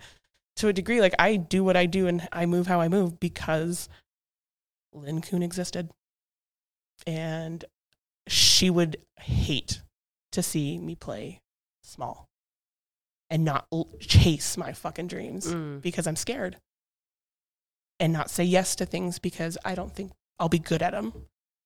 to 0.57 0.69
a 0.69 0.73
degree, 0.73 1.01
like 1.01 1.15
I 1.19 1.37
do 1.37 1.63
what 1.63 1.77
I 1.77 1.87
do 1.87 2.09
and 2.09 2.29
I 2.33 2.45
move 2.47 2.67
how 2.67 2.81
I 2.81 2.89
move 2.89 3.21
because 3.21 3.89
Lynn 4.93 5.21
Kuhn 5.21 5.43
existed. 5.43 5.91
And 7.07 7.65
she 8.27 8.71
would 8.71 8.97
hate 9.21 9.83
to 10.33 10.43
see 10.43 10.79
me 10.79 10.95
play 10.95 11.41
small 11.83 12.27
and 13.31 13.45
not 13.45 13.67
l- 13.73 13.89
chase 14.01 14.57
my 14.57 14.73
fucking 14.73 15.07
dreams 15.07 15.47
Mm. 15.47 15.81
because 15.81 16.07
I'm 16.07 16.17
scared 16.17 16.59
and 18.01 18.13
not 18.13 18.31
say 18.31 18.45
yes 18.45 18.77
to 18.77 18.87
things 18.87 19.19
because 19.19 19.57
I 19.65 19.75
don't 19.75 19.95
think 19.95 20.13
I'll 20.39 20.49
be 20.49 20.59
good 20.59 20.83
at 20.83 20.93
them 20.93 21.13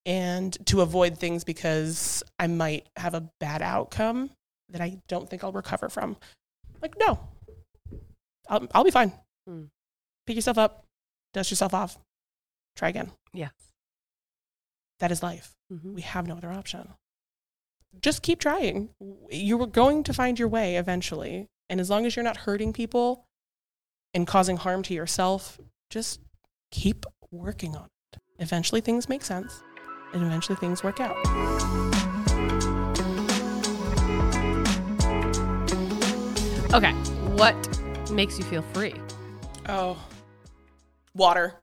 and 0.06 0.56
to 0.66 0.80
avoid 0.80 1.18
things 1.18 1.44
because 1.44 2.22
I 2.38 2.46
might 2.46 2.88
have 2.96 3.14
a 3.14 3.28
bad 3.40 3.62
outcome 3.62 4.30
that 4.68 4.80
I 4.80 5.00
don't 5.08 5.28
think 5.28 5.42
I'll 5.44 5.52
recover 5.52 5.88
from. 5.88 6.16
Like, 6.80 6.96
no, 6.98 7.18
I'll, 8.48 8.66
I'll 8.74 8.84
be 8.84 8.90
fine. 8.90 9.12
Hmm. 9.46 9.64
Pick 10.26 10.36
yourself 10.36 10.58
up, 10.58 10.84
dust 11.34 11.50
yourself 11.50 11.74
off, 11.74 11.98
try 12.76 12.88
again. 12.88 13.12
Yeah. 13.32 13.48
That 15.00 15.10
is 15.10 15.22
life. 15.22 15.54
Mhm. 15.72 15.94
We 15.94 16.02
have 16.02 16.26
no 16.26 16.36
other 16.36 16.52
option. 16.52 16.94
Just 18.00 18.22
keep 18.22 18.40
trying. 18.40 18.90
You 19.30 19.60
are 19.62 19.66
going 19.66 20.02
to 20.04 20.12
find 20.14 20.38
your 20.38 20.48
way 20.48 20.76
eventually. 20.76 21.48
And 21.68 21.80
as 21.80 21.90
long 21.90 22.06
as 22.06 22.16
you're 22.16 22.22
not 22.24 22.38
hurting 22.38 22.72
people 22.72 23.26
and 24.14 24.26
causing 24.26 24.56
harm 24.56 24.82
to 24.84 24.94
yourself, 24.94 25.58
just 25.90 26.20
keep 26.70 27.04
working 27.30 27.76
on 27.76 27.88
it. 28.12 28.18
Eventually 28.38 28.80
things 28.80 29.08
make 29.08 29.22
sense 29.22 29.62
and 30.12 30.22
eventually 30.22 30.56
things 30.56 30.82
work 30.82 31.00
out. 31.00 31.16
Okay. 36.74 36.92
What 37.36 37.54
makes 38.10 38.38
you 38.38 38.44
feel 38.44 38.62
free? 38.72 38.94
Oh, 39.68 39.98
water. 41.14 41.61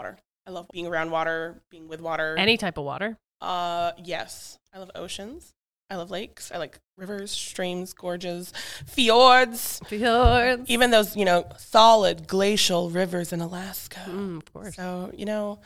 Water. 0.00 0.18
I 0.46 0.50
love 0.50 0.66
being 0.72 0.86
around 0.86 1.10
water, 1.10 1.60
being 1.70 1.86
with 1.86 2.00
water. 2.00 2.34
Any 2.38 2.56
type 2.56 2.78
of 2.78 2.86
water? 2.86 3.18
Uh, 3.42 3.92
yes. 4.02 4.58
I 4.72 4.78
love 4.78 4.90
oceans. 4.94 5.52
I 5.90 5.96
love 5.96 6.10
lakes. 6.10 6.50
I 6.50 6.56
like 6.56 6.78
rivers, 6.96 7.30
streams, 7.30 7.92
gorges, 7.92 8.54
fjords. 8.86 9.78
Fjords. 9.88 10.70
Even 10.70 10.90
those, 10.90 11.16
you 11.16 11.26
know, 11.26 11.44
solid 11.58 12.26
glacial 12.26 12.88
rivers 12.88 13.30
in 13.30 13.42
Alaska. 13.42 14.00
Mm, 14.06 14.38
of 14.38 14.50
course. 14.50 14.74
So, 14.74 15.10
you 15.14 15.26
know, 15.26 15.58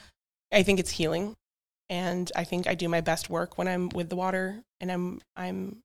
I 0.51 0.65
think 0.65 0.81
it's 0.81 0.91
healing. 0.91 1.37
And 1.89 2.33
I 2.35 2.43
think 2.43 2.67
I 2.67 2.75
do 2.75 2.89
my 2.89 3.03
best 3.03 3.31
work 3.31 3.57
when 3.57 3.69
I'm 3.69 3.89
with 3.91 4.09
the 4.09 4.17
water 4.17 4.63
and 4.81 4.91
I'm 4.91 5.21
I'm 5.37 5.77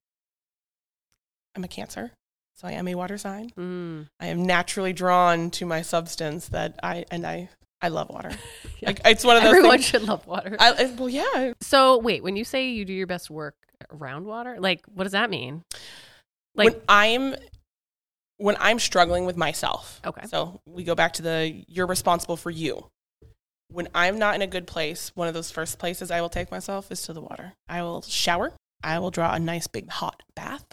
I'm 1.55 1.63
a 1.63 1.67
cancer. 1.67 2.13
So 2.55 2.67
I 2.67 2.71
am 2.71 2.87
a 2.87 2.95
water 2.95 3.19
sign. 3.19 3.51
Mm. 3.51 4.07
I 4.19 4.25
am 4.25 4.43
naturally 4.43 4.93
drawn 4.93 5.51
to 5.51 5.67
my 5.67 5.83
substance 5.83 6.47
that 6.47 6.79
I 6.81 7.05
and 7.11 7.27
I 7.27 7.49
I 7.81 7.87
love 7.89 8.09
water. 8.09 8.31
Yeah. 8.31 8.37
Like 8.89 9.01
it's 9.05 9.23
one 9.25 9.35
of 9.37 9.43
those 9.43 9.49
Everyone 9.55 9.71
things. 9.77 9.85
should 9.85 10.03
love 10.03 10.25
water. 10.25 10.55
I, 10.59 10.71
I- 10.71 10.95
well, 10.97 11.09
yeah. 11.09 11.53
so 11.61 11.97
wait, 11.97 12.23
when 12.23 12.35
you 12.35 12.43
say 12.45 12.69
you 12.69 12.85
do 12.85 12.93
your 12.93 13.07
best 13.07 13.29
work 13.29 13.55
around 13.91 14.25
water, 14.25 14.57
like 14.59 14.85
what 14.93 15.03
does 15.03 15.11
that 15.13 15.29
mean? 15.29 15.63
Like 16.55 16.73
when 16.73 16.81
I'm 16.89 17.35
when 18.37 18.55
I'm 18.59 18.79
struggling 18.79 19.25
with 19.25 19.35
myself. 19.37 19.99
okay. 20.05 20.25
So 20.27 20.61
we 20.65 20.83
go 20.83 20.95
back 20.95 21.13
to 21.13 21.21
the 21.21 21.63
you're 21.67 21.87
responsible 21.87 22.37
for 22.37 22.49
you. 22.49 22.87
When 23.71 23.87
I'm 23.93 24.17
not 24.17 24.33
in 24.35 24.41
a 24.41 24.47
good 24.47 24.65
place, 24.65 25.11
one 25.13 25.27
of 25.27 25.33
those 25.33 25.51
first 25.51 25.77
places 25.77 26.09
I 26.09 26.21
will 26.21 26.29
take 26.29 26.49
myself 26.51 26.91
is 26.91 27.01
to 27.03 27.13
the 27.13 27.21
water. 27.21 27.53
I 27.67 27.81
will 27.83 28.01
shower. 28.01 28.53
I 28.81 28.97
will 28.99 29.11
draw 29.11 29.33
a 29.33 29.39
nice 29.39 29.67
big 29.67 29.89
hot 29.89 30.23
bath. 30.35 30.65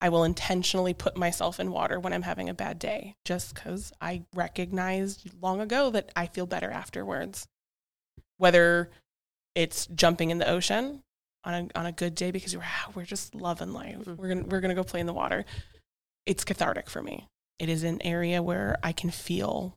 I 0.00 0.08
will 0.08 0.24
intentionally 0.24 0.94
put 0.94 1.16
myself 1.16 1.60
in 1.60 1.70
water 1.70 2.00
when 2.00 2.12
I'm 2.12 2.22
having 2.22 2.48
a 2.48 2.54
bad 2.54 2.78
day 2.78 3.14
just 3.24 3.54
because 3.54 3.92
I 4.00 4.22
recognized 4.34 5.30
long 5.42 5.60
ago 5.60 5.90
that 5.90 6.10
I 6.16 6.26
feel 6.26 6.46
better 6.46 6.70
afterwards. 6.70 7.46
Whether 8.38 8.90
it's 9.54 9.86
jumping 9.86 10.30
in 10.30 10.38
the 10.38 10.48
ocean 10.48 11.02
on 11.44 11.54
a, 11.54 11.78
on 11.78 11.86
a 11.86 11.92
good 11.92 12.14
day 12.14 12.30
because 12.30 12.56
we're, 12.56 12.64
we're 12.94 13.04
just 13.04 13.34
loving 13.34 13.72
life. 13.72 13.98
Mhm. 13.98 14.16
We're 14.16 14.28
going 14.28 14.48
we're 14.48 14.60
gonna 14.60 14.74
go 14.74 14.84
play 14.84 15.00
in 15.00 15.06
the 15.06 15.12
water. 15.12 15.44
It's 16.24 16.44
cathartic 16.44 16.88
for 16.88 17.02
me. 17.02 17.26
It 17.58 17.68
is 17.68 17.82
an 17.82 18.00
area 18.02 18.42
where 18.42 18.78
I 18.82 18.92
can 18.92 19.10
feel 19.10 19.74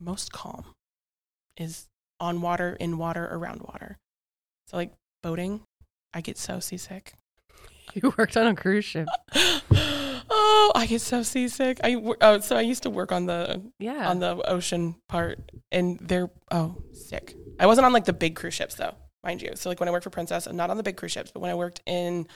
most 0.00 0.32
calm 0.32 0.64
is 1.56 1.86
on 2.20 2.40
water, 2.40 2.76
in 2.80 2.98
water, 2.98 3.28
around 3.30 3.62
water. 3.62 3.98
So 4.66 4.76
like 4.76 4.92
boating, 5.22 5.62
I 6.12 6.20
get 6.20 6.38
so 6.38 6.58
seasick. 6.60 7.14
You 7.94 8.12
worked 8.18 8.36
on 8.36 8.46
a 8.46 8.54
cruise 8.54 8.84
ship. 8.84 9.08
oh, 9.34 10.72
I 10.74 10.86
get 10.86 11.00
so 11.00 11.22
seasick. 11.22 11.80
I 11.82 11.96
oh, 12.20 12.40
so 12.40 12.56
I 12.56 12.60
used 12.60 12.82
to 12.84 12.90
work 12.90 13.12
on 13.12 13.26
the 13.26 13.62
Yeah. 13.78 14.08
on 14.08 14.18
the 14.20 14.36
ocean 14.48 14.96
part, 15.08 15.38
and 15.72 15.98
they're 16.00 16.30
oh 16.50 16.76
sick. 16.92 17.34
I 17.58 17.66
wasn't 17.66 17.86
on 17.86 17.92
like 17.92 18.04
the 18.04 18.12
big 18.12 18.36
cruise 18.36 18.54
ships 18.54 18.74
though, 18.74 18.94
mind 19.24 19.42
you. 19.42 19.52
So 19.56 19.68
like 19.68 19.80
when 19.80 19.88
I 19.88 19.92
worked 19.92 20.04
for 20.04 20.10
Princess, 20.10 20.46
I'm 20.46 20.56
not 20.56 20.70
on 20.70 20.76
the 20.76 20.82
big 20.82 20.96
cruise 20.96 21.12
ships, 21.12 21.30
but 21.32 21.40
when 21.40 21.50
I 21.50 21.54
worked 21.54 21.80
in, 21.86 22.26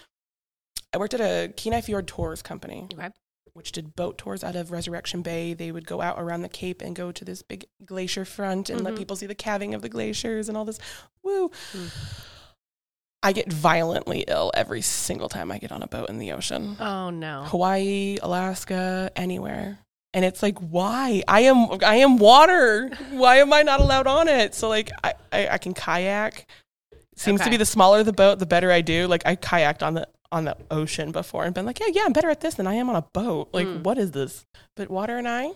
I 0.92 0.98
worked 0.98 1.14
at 1.14 1.20
a 1.20 1.52
Kenai 1.56 1.80
Fjord 1.82 2.06
Tours 2.08 2.42
company, 2.42 2.88
okay. 2.94 3.10
which 3.54 3.72
did 3.72 3.94
boat 3.94 4.18
tours 4.18 4.42
out 4.42 4.56
of 4.56 4.70
Resurrection 4.72 5.22
Bay. 5.22 5.54
They 5.54 5.70
would 5.70 5.86
go 5.86 6.00
out 6.00 6.18
around 6.20 6.42
the 6.42 6.48
Cape 6.48 6.82
and 6.82 6.96
go 6.96 7.12
to 7.12 7.24
this 7.24 7.42
big 7.42 7.66
glacier 7.84 8.24
front 8.24 8.68
and 8.70 8.82
let 8.82 8.94
Mhm. 8.94 8.98
people 8.98 9.16
see 9.16 9.26
the 9.26 9.34
calving 9.34 9.74
of 9.74 9.82
the 9.82 9.88
glaciers 9.88 10.48
and 10.48 10.56
all 10.56 10.64
this. 10.64 10.78
Woo. 11.22 11.50
Mm. 11.72 11.90
I 13.22 13.32
get 13.32 13.52
violently 13.52 14.24
ill 14.26 14.50
every 14.54 14.82
single 14.82 15.28
time 15.28 15.52
I 15.52 15.58
get 15.58 15.70
on 15.72 15.82
a 15.82 15.86
boat 15.86 16.08
in 16.10 16.18
the 16.18 16.32
ocean. 16.32 16.76
Oh 16.80 17.10
no. 17.10 17.44
Hawaii, 17.46 18.18
Alaska, 18.22 19.10
anywhere. 19.14 19.78
And 20.14 20.24
it's 20.24 20.42
like, 20.42 20.58
why? 20.58 21.22
I 21.28 21.42
am 21.42 21.78
I 21.84 21.96
am 21.96 22.18
water. 22.18 22.90
Why 23.10 23.36
am 23.36 23.52
I 23.52 23.62
not 23.62 23.80
allowed 23.80 24.06
on 24.06 24.28
it? 24.28 24.54
So 24.54 24.68
like 24.68 24.90
I, 25.04 25.14
I, 25.32 25.48
I 25.48 25.58
can 25.58 25.72
kayak. 25.74 26.46
Seems 27.16 27.40
to 27.42 27.50
be 27.50 27.56
the 27.56 27.66
smaller 27.66 28.02
the 28.02 28.12
boat, 28.12 28.38
the 28.38 28.46
better 28.46 28.70
I 28.72 28.80
do. 28.80 29.06
Like 29.06 29.22
I 29.24 29.36
kayaked 29.36 29.82
on 29.82 29.94
the 29.94 30.08
on 30.32 30.44
the 30.44 30.56
ocean 30.70 31.12
before 31.12 31.44
and 31.44 31.54
been 31.54 31.66
like, 31.66 31.78
yeah, 31.78 31.88
yeah, 31.92 32.02
I'm 32.06 32.12
better 32.12 32.30
at 32.30 32.40
this 32.40 32.54
than 32.54 32.66
I 32.66 32.74
am 32.74 32.88
on 32.88 32.96
a 32.96 33.02
boat. 33.12 33.50
Like, 33.52 33.66
Mm. 33.66 33.82
what 33.84 33.98
is 33.98 34.12
this? 34.12 34.46
But 34.76 34.88
water 34.90 35.18
and 35.18 35.28
I, 35.28 35.50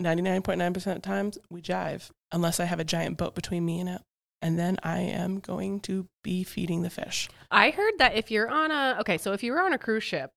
99.9% 0.00 0.76
of 0.76 0.82
the 0.94 0.98
times 1.00 1.38
we 1.50 1.60
jive 1.60 2.10
unless 2.32 2.58
I 2.60 2.64
have 2.64 2.80
a 2.80 2.84
giant 2.84 3.18
boat 3.18 3.34
between 3.34 3.64
me 3.66 3.80
and 3.80 3.88
it. 3.88 4.00
And 4.40 4.58
then 4.58 4.76
I 4.82 5.00
am 5.00 5.40
going 5.40 5.80
to 5.80 6.06
be 6.22 6.44
feeding 6.44 6.82
the 6.82 6.90
fish. 6.90 7.28
I 7.50 7.70
heard 7.70 7.94
that 7.98 8.14
if 8.14 8.30
you're 8.30 8.48
on 8.48 8.70
a 8.70 8.98
okay, 9.00 9.18
so 9.18 9.32
if 9.32 9.42
you 9.42 9.52
were 9.52 9.60
on 9.60 9.72
a 9.72 9.78
cruise 9.78 10.04
ship 10.04 10.30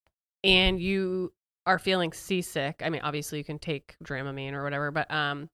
and 0.44 0.80
you 0.80 1.34
are 1.68 1.78
feeling 1.78 2.12
seasick, 2.12 2.82
I 2.84 2.90
mean, 2.90 3.02
obviously 3.04 3.38
you 3.38 3.44
can 3.44 3.60
take 3.60 3.96
Dramamine 4.04 4.54
or 4.54 4.64
whatever, 4.64 4.90
but 4.90 5.12
um, 5.12 5.50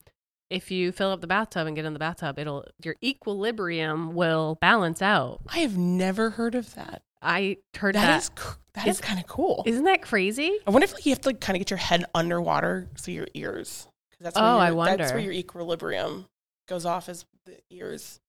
if 0.50 0.72
you 0.72 0.94
fill 0.94 1.12
up 1.12 1.20
the 1.20 1.28
bathtub 1.28 1.68
and 1.68 1.76
get 1.76 1.84
in 1.84 1.92
the 1.92 2.00
bathtub, 2.00 2.40
it'll 2.40 2.64
your 2.82 2.96
equilibrium 3.04 4.14
will 4.16 4.58
balance 4.62 5.02
out. 5.02 5.42
I 5.50 5.60
have 5.60 5.78
never 5.78 6.30
heard 6.32 6.56
of 6.56 6.74
that. 6.76 7.02
I 7.22 7.58
heard 7.78 7.96
That 7.96 8.06
that. 8.08 8.22
is 8.22 8.32
that 8.76 8.88
is, 8.88 8.96
is, 8.96 9.02
kind 9.02 9.20
of 9.20 9.28
cool. 9.28 9.64
Isn't 9.66 9.84
that 9.86 10.02
crazy? 10.02 10.58
I 10.66 10.70
wonder 10.72 10.86
if 10.86 10.94
like, 10.94 11.06
you 11.06 11.12
have 11.12 11.22
to 11.22 11.30
like 11.30 11.42
kind 11.42 11.58
of 11.58 11.60
get 11.60 11.72
your 11.72 11.78
head 11.80 12.06
underwater 12.16 12.88
so 12.96 13.12
your 13.12 13.28
ears. 13.34 13.88
That's 14.22 14.38
Oh, 14.38 14.58
I 14.58 14.70
your- 14.70 14.86
That's 14.98 15.12
where 15.12 15.20
your 15.20 15.34
equilibrium 15.34 16.28
goes 16.68 16.86
off 16.86 17.10
is 17.10 17.26
the 17.46 17.58
ears. 17.70 18.20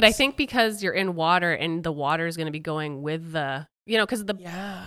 But 0.00 0.06
I 0.06 0.12
think 0.12 0.38
because 0.38 0.82
you're 0.82 0.94
in 0.94 1.14
water 1.14 1.52
and 1.52 1.84
the 1.84 1.92
water 1.92 2.26
is 2.26 2.34
going 2.38 2.46
to 2.46 2.50
be 2.52 2.58
going 2.58 3.02
with 3.02 3.32
the, 3.32 3.66
you 3.84 3.98
know, 3.98 4.06
because 4.06 4.24
the 4.24 4.34
Yeah. 4.38 4.86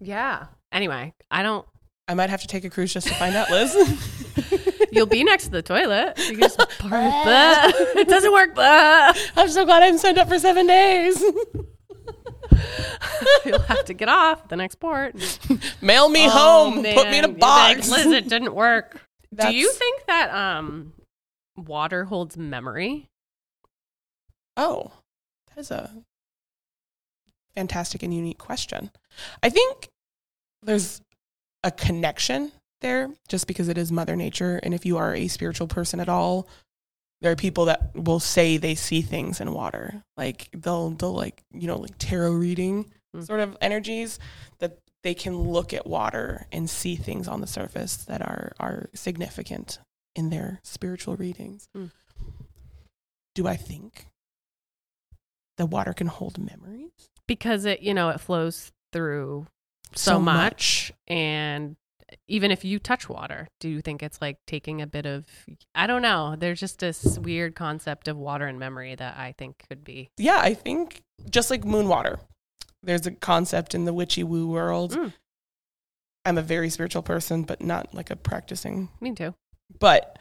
yeah. 0.00 0.46
Anyway, 0.70 1.14
I 1.30 1.42
don't. 1.42 1.66
I 2.08 2.12
might 2.12 2.28
have 2.28 2.42
to 2.42 2.46
take 2.46 2.66
a 2.66 2.68
cruise 2.68 2.92
just 2.92 3.06
to 3.06 3.14
find 3.14 3.34
out, 3.34 3.48
Liz. 3.50 3.74
You'll 4.92 5.06
be 5.06 5.24
next 5.24 5.44
to 5.44 5.50
the 5.50 5.62
toilet. 5.62 6.18
You 6.30 6.36
just 6.36 6.58
pour 6.78 6.90
it. 6.92 8.06
Doesn't 8.06 8.32
work. 8.34 8.54
Blah. 8.54 9.12
I'm 9.34 9.48
so 9.48 9.64
glad 9.64 9.82
I'm 9.82 9.96
signed 9.96 10.18
up 10.18 10.28
for 10.28 10.38
seven 10.38 10.66
days. 10.66 11.18
You'll 13.46 13.60
have 13.60 13.86
to 13.86 13.94
get 13.94 14.10
off 14.10 14.48
the 14.48 14.56
next 14.56 14.74
port. 14.74 15.14
Mail 15.80 16.10
me 16.10 16.26
Oh, 16.26 16.30
home. 16.72 16.74
Put 16.84 17.08
me 17.10 17.18
in 17.18 17.24
a 17.24 17.28
man. 17.28 17.38
Like, 17.38 17.78
box. 17.78 17.88
Liz, 17.90 18.06
it 18.08 18.28
didn't 18.28 18.54
work. 18.54 19.00
Do 19.34 19.54
you 19.54 19.72
think 19.72 20.04
that 20.06 20.30
um 20.34 20.92
water 21.56 22.04
holds 22.04 22.36
memory? 22.36 23.06
Oh, 24.60 24.92
that 25.48 25.58
is 25.58 25.70
a 25.70 25.90
fantastic 27.54 28.02
and 28.02 28.14
unique 28.14 28.38
question. 28.38 28.90
I 29.42 29.48
think 29.50 29.88
there's 30.62 31.00
a 31.64 31.70
connection 31.70 32.52
there 32.80 33.08
just 33.28 33.46
because 33.46 33.68
it 33.68 33.78
is 33.78 33.90
Mother 33.90 34.16
Nature. 34.16 34.60
And 34.62 34.74
if 34.74 34.84
you 34.86 34.98
are 34.98 35.14
a 35.14 35.28
spiritual 35.28 35.66
person 35.66 35.98
at 35.98 36.08
all, 36.08 36.46
there 37.22 37.32
are 37.32 37.36
people 37.36 37.64
that 37.66 37.90
will 37.94 38.20
say 38.20 38.56
they 38.56 38.74
see 38.74 39.02
things 39.02 39.40
in 39.40 39.52
water. 39.52 40.02
Like 40.16 40.48
they'll, 40.54 40.90
they'll 40.90 41.12
like, 41.12 41.42
you 41.52 41.66
know, 41.66 41.78
like 41.78 41.98
tarot 41.98 42.32
reading 42.32 42.86
Mm. 43.14 43.26
sort 43.26 43.40
of 43.40 43.56
energies 43.60 44.20
that 44.60 44.78
they 45.02 45.14
can 45.14 45.36
look 45.36 45.74
at 45.74 45.84
water 45.84 46.46
and 46.52 46.70
see 46.70 46.94
things 46.94 47.26
on 47.26 47.40
the 47.40 47.46
surface 47.48 47.96
that 48.04 48.22
are, 48.22 48.52
are 48.60 48.88
significant 48.94 49.80
in 50.14 50.30
their 50.30 50.60
spiritual 50.62 51.16
readings. 51.16 51.68
Mm. 51.76 51.90
Do 53.34 53.48
I 53.48 53.56
think 53.56 54.06
the 55.60 55.66
water 55.66 55.92
can 55.92 56.06
hold 56.06 56.38
memories 56.38 56.90
Because 57.28 57.66
it, 57.66 57.82
you 57.82 57.92
know, 57.94 58.08
it 58.08 58.18
flows 58.18 58.72
through 58.92 59.46
so, 59.94 60.18
much. 60.18 60.90
and 61.06 61.76
even 62.26 62.50
if 62.50 62.64
you 62.64 62.78
touch 62.78 63.08
water, 63.08 63.46
do 63.60 63.68
you 63.68 63.80
think 63.82 64.02
it's 64.02 64.20
like 64.20 64.38
taking 64.46 64.80
a 64.80 64.86
bit 64.86 65.04
of 65.06 65.26
I 65.74 65.86
don't 65.86 66.02
know. 66.02 66.34
There's 66.36 66.58
just 66.58 66.78
this 66.80 67.18
weird 67.18 67.54
concept 67.54 68.08
of 68.08 68.16
water 68.16 68.46
and 68.46 68.58
memory 68.58 68.94
that 68.94 69.16
I 69.16 69.34
think 69.38 69.62
could 69.68 69.84
be 69.84 70.08
Yeah, 70.16 70.38
I 70.40 70.54
think 70.54 71.02
just 71.30 71.50
like 71.50 71.64
moon 71.64 71.86
water, 71.88 72.18
there's 72.82 73.06
a 73.06 73.10
concept 73.12 73.74
in 73.74 73.84
the 73.84 73.92
witchy 73.92 74.24
woo 74.24 74.48
world. 74.48 74.92
Mm. 74.96 75.12
I'm 76.24 76.38
a 76.38 76.42
very 76.42 76.70
spiritual 76.70 77.02
person, 77.02 77.42
but 77.44 77.60
not 77.62 77.94
like 77.94 78.10
a 78.10 78.16
practicing. 78.16 78.88
me 79.00 79.14
too. 79.14 79.34
But 79.78 80.18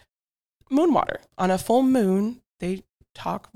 moon 0.69 0.93
water 0.93 1.21
on 1.37 1.49
a 1.51 1.57
full 1.57 1.81
moon, 1.83 2.41
they 2.59 2.83
talk 3.15 3.49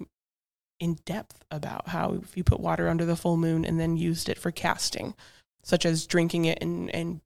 in 0.84 0.99
depth 1.05 1.45
about 1.49 1.88
how 1.88 2.19
if 2.21 2.36
you 2.36 2.43
put 2.43 2.59
water 2.59 2.89
under 2.89 3.05
the 3.05 3.15
full 3.15 3.38
moon 3.38 3.63
and 3.63 3.79
then 3.79 3.95
used 3.95 4.27
it 4.27 4.38
for 4.38 4.51
casting, 4.51 5.13
such 5.63 5.86
as 5.86 6.05
drinking 6.05 6.43
it 6.45 6.57
and 6.61 6.93
and 6.93 7.21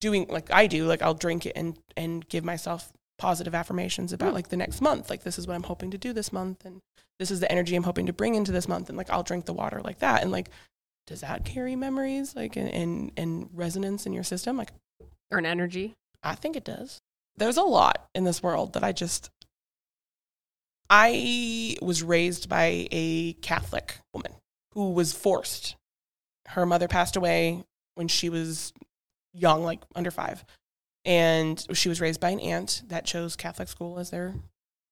doing 0.00 0.26
like 0.28 0.50
I 0.50 0.66
do, 0.66 0.86
like 0.86 1.02
I'll 1.02 1.14
drink 1.14 1.44
it 1.44 1.52
and 1.54 1.76
and 1.96 2.26
give 2.28 2.44
myself 2.44 2.92
positive 3.18 3.54
affirmations 3.54 4.12
about 4.12 4.30
Mm. 4.30 4.34
like 4.34 4.48
the 4.48 4.56
next 4.56 4.80
month, 4.80 5.10
like 5.10 5.22
this 5.22 5.38
is 5.38 5.46
what 5.46 5.54
I'm 5.54 5.64
hoping 5.64 5.90
to 5.90 5.98
do 5.98 6.12
this 6.12 6.32
month 6.32 6.64
and 6.64 6.80
this 7.18 7.30
is 7.30 7.40
the 7.40 7.50
energy 7.52 7.76
I'm 7.76 7.82
hoping 7.82 8.06
to 8.06 8.12
bring 8.12 8.34
into 8.34 8.52
this 8.52 8.68
month 8.68 8.88
and 8.88 8.96
like 8.96 9.10
I'll 9.10 9.24
drink 9.24 9.44
the 9.44 9.52
water 9.52 9.80
like 9.82 9.98
that 9.98 10.22
and 10.22 10.32
like 10.32 10.48
does 11.06 11.20
that 11.20 11.44
carry 11.44 11.76
memories 11.76 12.34
like 12.36 12.56
and 12.56 12.70
and, 12.70 13.12
and 13.16 13.50
resonance 13.52 14.06
in 14.06 14.12
your 14.14 14.24
system? 14.24 14.56
Like 14.56 14.72
Or 15.30 15.38
an 15.38 15.46
energy. 15.46 15.94
I 16.22 16.34
think 16.36 16.56
it 16.56 16.64
does. 16.64 17.00
There's 17.36 17.56
a 17.58 17.62
lot 17.62 18.08
in 18.14 18.24
this 18.24 18.42
world 18.42 18.72
that 18.72 18.82
I 18.82 18.92
just. 18.92 19.30
I 20.90 21.76
was 21.82 22.02
raised 22.02 22.48
by 22.48 22.88
a 22.90 23.34
Catholic 23.34 23.98
woman 24.12 24.32
who 24.72 24.90
was 24.92 25.12
forced. 25.12 25.76
Her 26.48 26.64
mother 26.64 26.88
passed 26.88 27.16
away 27.16 27.64
when 27.94 28.08
she 28.08 28.28
was 28.28 28.72
young, 29.34 29.64
like 29.64 29.80
under 29.94 30.10
five. 30.10 30.44
And 31.04 31.64
she 31.72 31.88
was 31.88 32.00
raised 32.00 32.20
by 32.20 32.30
an 32.30 32.40
aunt 32.40 32.82
that 32.88 33.04
chose 33.04 33.36
Catholic 33.36 33.68
school 33.68 33.98
as 33.98 34.10
their 34.10 34.34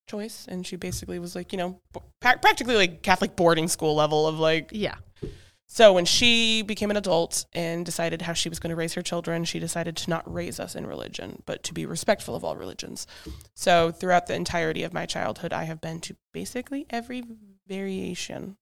choice. 0.09 0.47
And 0.49 0.66
she 0.66 0.76
basically 0.76 1.18
was 1.18 1.34
like, 1.34 1.53
you 1.53 1.59
know, 1.59 1.80
practically 2.20 2.76
like 2.76 3.03
Catholic 3.03 3.36
boarding 3.36 3.68
school 3.68 3.94
level 3.94 4.26
of 4.26 4.38
like, 4.38 4.70
Yeah. 4.72 4.97
So 5.67 5.93
when 5.93 6.05
she 6.05 6.62
became 6.62 6.91
an 6.91 6.97
adult 6.97 7.45
and 7.53 7.85
decided 7.85 8.23
how 8.23 8.33
she 8.33 8.49
was 8.49 8.59
going 8.59 8.71
to 8.71 8.77
raise 8.77 8.95
her 8.95 9.03
children, 9.03 9.45
she 9.45 9.59
decided 9.59 9.97
to 9.97 10.11
not 10.11 10.33
raise 10.33 10.61
us 10.61 10.75
in 10.77 10.87
religion, 10.87 11.43
but 11.45 11.64
to 11.64 11.75
be 11.75 11.85
respectful 11.85 12.37
of 12.37 12.45
all 12.45 12.57
religions. 12.57 13.07
So 13.55 13.91
throughout 13.91 14.27
the 14.27 14.35
entirety 14.35 14.85
of 14.85 14.93
my 14.93 15.07
childhood, 15.07 15.53
I 15.53 15.64
have 15.64 15.81
been 15.81 16.01
to 16.03 16.17
basically 16.33 16.87
every 16.89 17.25
variation 17.67 18.57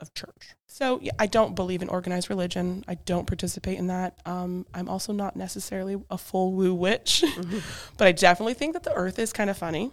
of 0.00 0.12
church. 0.14 0.54
So 0.66 0.98
yeah, 1.02 1.12
I 1.18 1.26
don't 1.26 1.54
believe 1.54 1.82
in 1.82 1.88
organized 1.88 2.30
religion. 2.30 2.84
I 2.88 2.94
don't 2.94 3.26
participate 3.26 3.78
in 3.78 3.88
that. 3.88 4.18
Um, 4.24 4.66
I'm 4.74 4.88
also 4.88 5.12
not 5.12 5.36
necessarily 5.36 6.02
a 6.10 6.18
full 6.18 6.52
woo 6.52 6.74
witch, 6.74 7.22
but 7.98 8.06
I 8.06 8.12
definitely 8.12 8.54
think 8.54 8.72
that 8.72 8.82
the 8.82 8.94
earth 8.94 9.18
is 9.18 9.32
kind 9.32 9.50
of 9.50 9.58
funny 9.58 9.92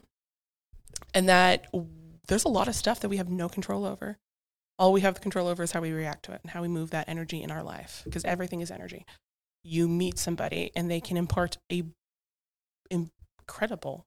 and 1.14 1.28
that 1.30 1.68
there's 2.28 2.46
a 2.46 2.50
lot 2.50 2.68
of 2.68 2.76
stuff 2.76 3.02
that 3.02 3.10
we 3.10 3.18
have 3.18 3.30
no 3.30 3.50
control 3.50 3.86
over 3.86 4.18
all 4.80 4.92
we 4.92 5.02
have 5.02 5.22
control 5.22 5.48
over 5.48 5.64
is 5.64 5.72
how 5.72 5.82
we 5.82 5.92
react 5.92 6.26
to 6.26 6.32
it 6.34 6.42
and 6.44 6.52
how 6.52 6.62
we 6.62 6.68
move 6.68 6.92
that 6.92 7.08
energy 7.08 7.42
in 7.42 7.52
our 7.52 7.64
life 7.64 8.02
because 8.06 8.26
everything 8.26 8.62
is 8.62 8.72
energy. 8.72 9.06
You 9.64 9.88
meet 9.88 10.18
somebody 10.18 10.72
and 10.76 10.90
they 10.90 11.00
can 11.00 11.18
impart 11.18 11.58
a 11.72 11.84
incredible 12.90 14.06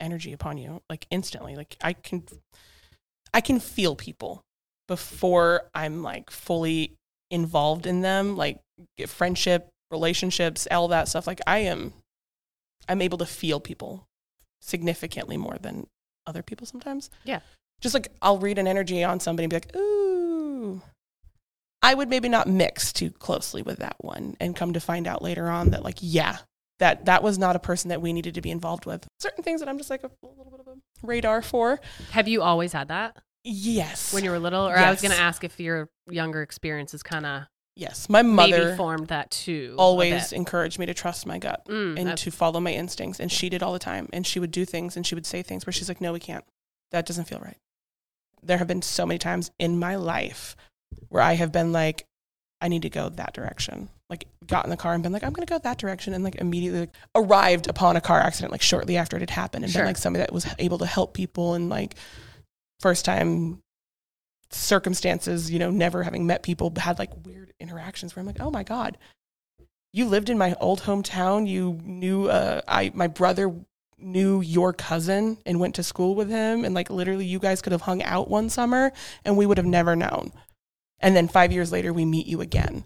energy 0.00 0.32
upon 0.32 0.58
you 0.58 0.82
like 0.88 1.06
instantly. 1.10 1.56
Like 1.56 1.76
i 1.82 1.92
can 1.92 2.24
i 3.34 3.40
can 3.40 3.60
feel 3.60 3.96
people 3.96 4.42
before 4.86 5.68
i'm 5.74 6.02
like 6.02 6.30
fully 6.30 6.94
involved 7.30 7.86
in 7.86 8.00
them 8.00 8.36
like 8.36 8.58
friendship 9.06 9.68
relationships 9.90 10.66
all 10.70 10.88
that 10.88 11.08
stuff. 11.08 11.26
Like 11.26 11.40
i 11.46 11.58
am 11.58 11.92
i'm 12.88 13.02
able 13.02 13.18
to 13.18 13.26
feel 13.26 13.60
people 13.60 14.06
significantly 14.60 15.36
more 15.36 15.58
than 15.60 15.86
other 16.26 16.42
people 16.42 16.66
sometimes. 16.66 17.10
Yeah. 17.24 17.40
Just 17.80 17.94
like 17.94 18.08
I'll 18.22 18.38
read 18.38 18.58
an 18.58 18.66
energy 18.66 19.02
on 19.04 19.20
somebody 19.20 19.44
and 19.44 19.50
be 19.50 19.56
like, 19.56 19.76
ooh, 19.76 20.82
I 21.82 21.94
would 21.94 22.08
maybe 22.08 22.28
not 22.28 22.48
mix 22.48 22.92
too 22.92 23.10
closely 23.10 23.62
with 23.62 23.78
that 23.78 23.96
one 24.00 24.36
and 24.40 24.56
come 24.56 24.72
to 24.72 24.80
find 24.80 25.06
out 25.06 25.22
later 25.22 25.48
on 25.48 25.70
that 25.70 25.84
like, 25.84 25.98
yeah, 26.00 26.38
that 26.80 27.04
that 27.06 27.22
was 27.22 27.38
not 27.38 27.54
a 27.56 27.60
person 27.60 27.88
that 27.90 28.02
we 28.02 28.12
needed 28.12 28.34
to 28.34 28.40
be 28.40 28.50
involved 28.50 28.84
with. 28.86 29.06
Certain 29.20 29.44
things 29.44 29.60
that 29.60 29.68
I'm 29.68 29.78
just 29.78 29.90
like 29.90 30.02
a, 30.02 30.10
little 30.22 30.50
bit 30.50 30.60
of 30.60 30.66
a 30.68 31.06
radar 31.06 31.40
for. 31.42 31.80
Have 32.10 32.26
you 32.28 32.42
always 32.42 32.72
had 32.72 32.88
that 32.88 33.16
Yes. 33.44 34.12
when 34.12 34.24
you 34.24 34.30
were 34.30 34.38
little? 34.40 34.66
Or 34.68 34.76
I 34.76 34.90
was 34.90 35.00
going 35.00 35.12
to 35.12 35.18
ask 35.20 35.44
if 35.44 35.58
your 35.60 35.88
younger 36.10 36.42
experience 36.42 36.92
is 36.94 37.02
kind 37.04 37.24
of 37.24 37.42
yes, 37.76 38.08
my 38.08 38.22
maybe 38.22 38.50
mother 38.52 38.76
formed 38.76 39.06
that 39.08 39.30
too. 39.30 39.76
always 39.78 40.32
encouraged 40.32 40.80
me 40.80 40.86
to 40.86 40.94
trust 40.94 41.26
my 41.26 41.38
gut 41.38 41.64
Mm, 41.68 41.96
and 41.98 42.18
to 42.18 42.30
follow 42.32 42.58
my 42.58 42.72
instincts 42.72 43.20
and 43.20 43.30
she 43.30 43.48
did 43.48 43.62
all 43.62 43.72
the 43.72 43.78
time 43.78 44.08
and 44.12 44.26
she 44.26 44.40
would 44.40 44.50
do 44.50 44.64
things 44.64 44.96
and 44.96 45.06
she 45.06 45.14
would 45.14 45.26
say 45.26 45.42
things 45.42 45.64
where 45.64 45.72
she's 45.72 45.88
like, 45.88 46.00
"No, 46.00 46.12
we 46.12 46.18
can't. 46.18 46.44
That 46.90 47.06
doesn't 47.06 47.26
feel 47.26 47.38
right." 47.38 47.56
There 48.42 48.58
have 48.58 48.66
been 48.68 48.82
so 48.82 49.06
many 49.06 49.18
times 49.18 49.50
in 49.58 49.78
my 49.78 49.96
life 49.96 50.56
where 51.08 51.22
I 51.22 51.34
have 51.34 51.52
been 51.52 51.72
like, 51.72 52.06
I 52.60 52.68
need 52.68 52.82
to 52.82 52.90
go 52.90 53.08
that 53.08 53.34
direction. 53.34 53.88
Like 54.10 54.26
got 54.46 54.64
in 54.64 54.70
the 54.70 54.76
car 54.76 54.94
and 54.94 55.02
been 55.02 55.12
like, 55.12 55.22
I'm 55.22 55.32
gonna 55.32 55.46
go 55.46 55.58
that 55.58 55.78
direction 55.78 56.14
and 56.14 56.24
like 56.24 56.36
immediately 56.36 56.80
like, 56.80 56.94
arrived 57.14 57.68
upon 57.68 57.96
a 57.96 58.00
car 58.00 58.18
accident 58.20 58.52
like 58.52 58.62
shortly 58.62 58.96
after 58.96 59.16
it 59.16 59.20
had 59.20 59.30
happened 59.30 59.64
and 59.64 59.72
Sure. 59.72 59.82
been 59.82 59.86
like 59.88 59.98
somebody 59.98 60.22
that 60.22 60.32
was 60.32 60.46
able 60.58 60.78
to 60.78 60.86
help 60.86 61.14
people 61.14 61.54
and 61.54 61.68
like 61.68 61.94
first 62.80 63.04
time 63.04 63.62
circumstances, 64.50 65.50
you 65.50 65.58
know, 65.58 65.70
never 65.70 66.02
having 66.02 66.26
met 66.26 66.42
people 66.42 66.72
had 66.76 66.98
like 66.98 67.10
weird 67.24 67.52
interactions 67.60 68.14
where 68.16 68.20
I'm 68.20 68.26
like, 68.26 68.40
oh 68.40 68.50
my 68.50 68.62
God. 68.62 68.96
You 69.92 70.06
lived 70.06 70.28
in 70.30 70.38
my 70.38 70.54
old 70.60 70.82
hometown. 70.82 71.48
You 71.48 71.80
knew 71.82 72.28
uh 72.28 72.60
I 72.68 72.90
my 72.94 73.06
brother 73.06 73.54
knew 73.98 74.40
your 74.40 74.72
cousin 74.72 75.38
and 75.44 75.60
went 75.60 75.74
to 75.74 75.82
school 75.82 76.14
with 76.14 76.28
him 76.28 76.64
and 76.64 76.74
like 76.74 76.90
literally 76.90 77.26
you 77.26 77.38
guys 77.38 77.60
could 77.62 77.72
have 77.72 77.82
hung 77.82 78.02
out 78.02 78.30
one 78.30 78.48
summer 78.48 78.92
and 79.24 79.36
we 79.36 79.46
would 79.46 79.58
have 79.58 79.66
never 79.66 79.96
known. 79.96 80.32
And 81.00 81.14
then 81.16 81.28
5 81.28 81.52
years 81.52 81.72
later 81.72 81.92
we 81.92 82.04
meet 82.04 82.26
you 82.26 82.40
again. 82.40 82.84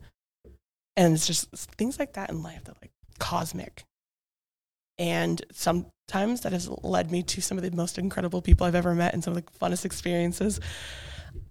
And 0.97 1.15
it's 1.15 1.27
just 1.27 1.49
things 1.73 1.99
like 1.99 2.15
that 2.15 2.31
in 2.31 2.43
life 2.43 2.65
that 2.65 2.77
like 2.83 2.93
cosmic. 3.19 3.85
And 4.99 5.45
sometimes 5.53 6.43
that 6.43 6.53
has 6.53 6.69
led 6.83 7.11
me 7.11 7.23
to 7.25 7.41
some 7.41 7.57
of 7.59 7.65
the 7.65 7.75
most 7.75 7.99
incredible 7.99 8.43
people 8.43 8.67
I've 8.67 8.75
ever 8.75 8.95
met 8.95 9.15
and 9.15 9.25
some 9.25 9.37
of 9.37 9.45
the 9.45 9.51
funnest 9.59 9.85
experiences 9.85 10.61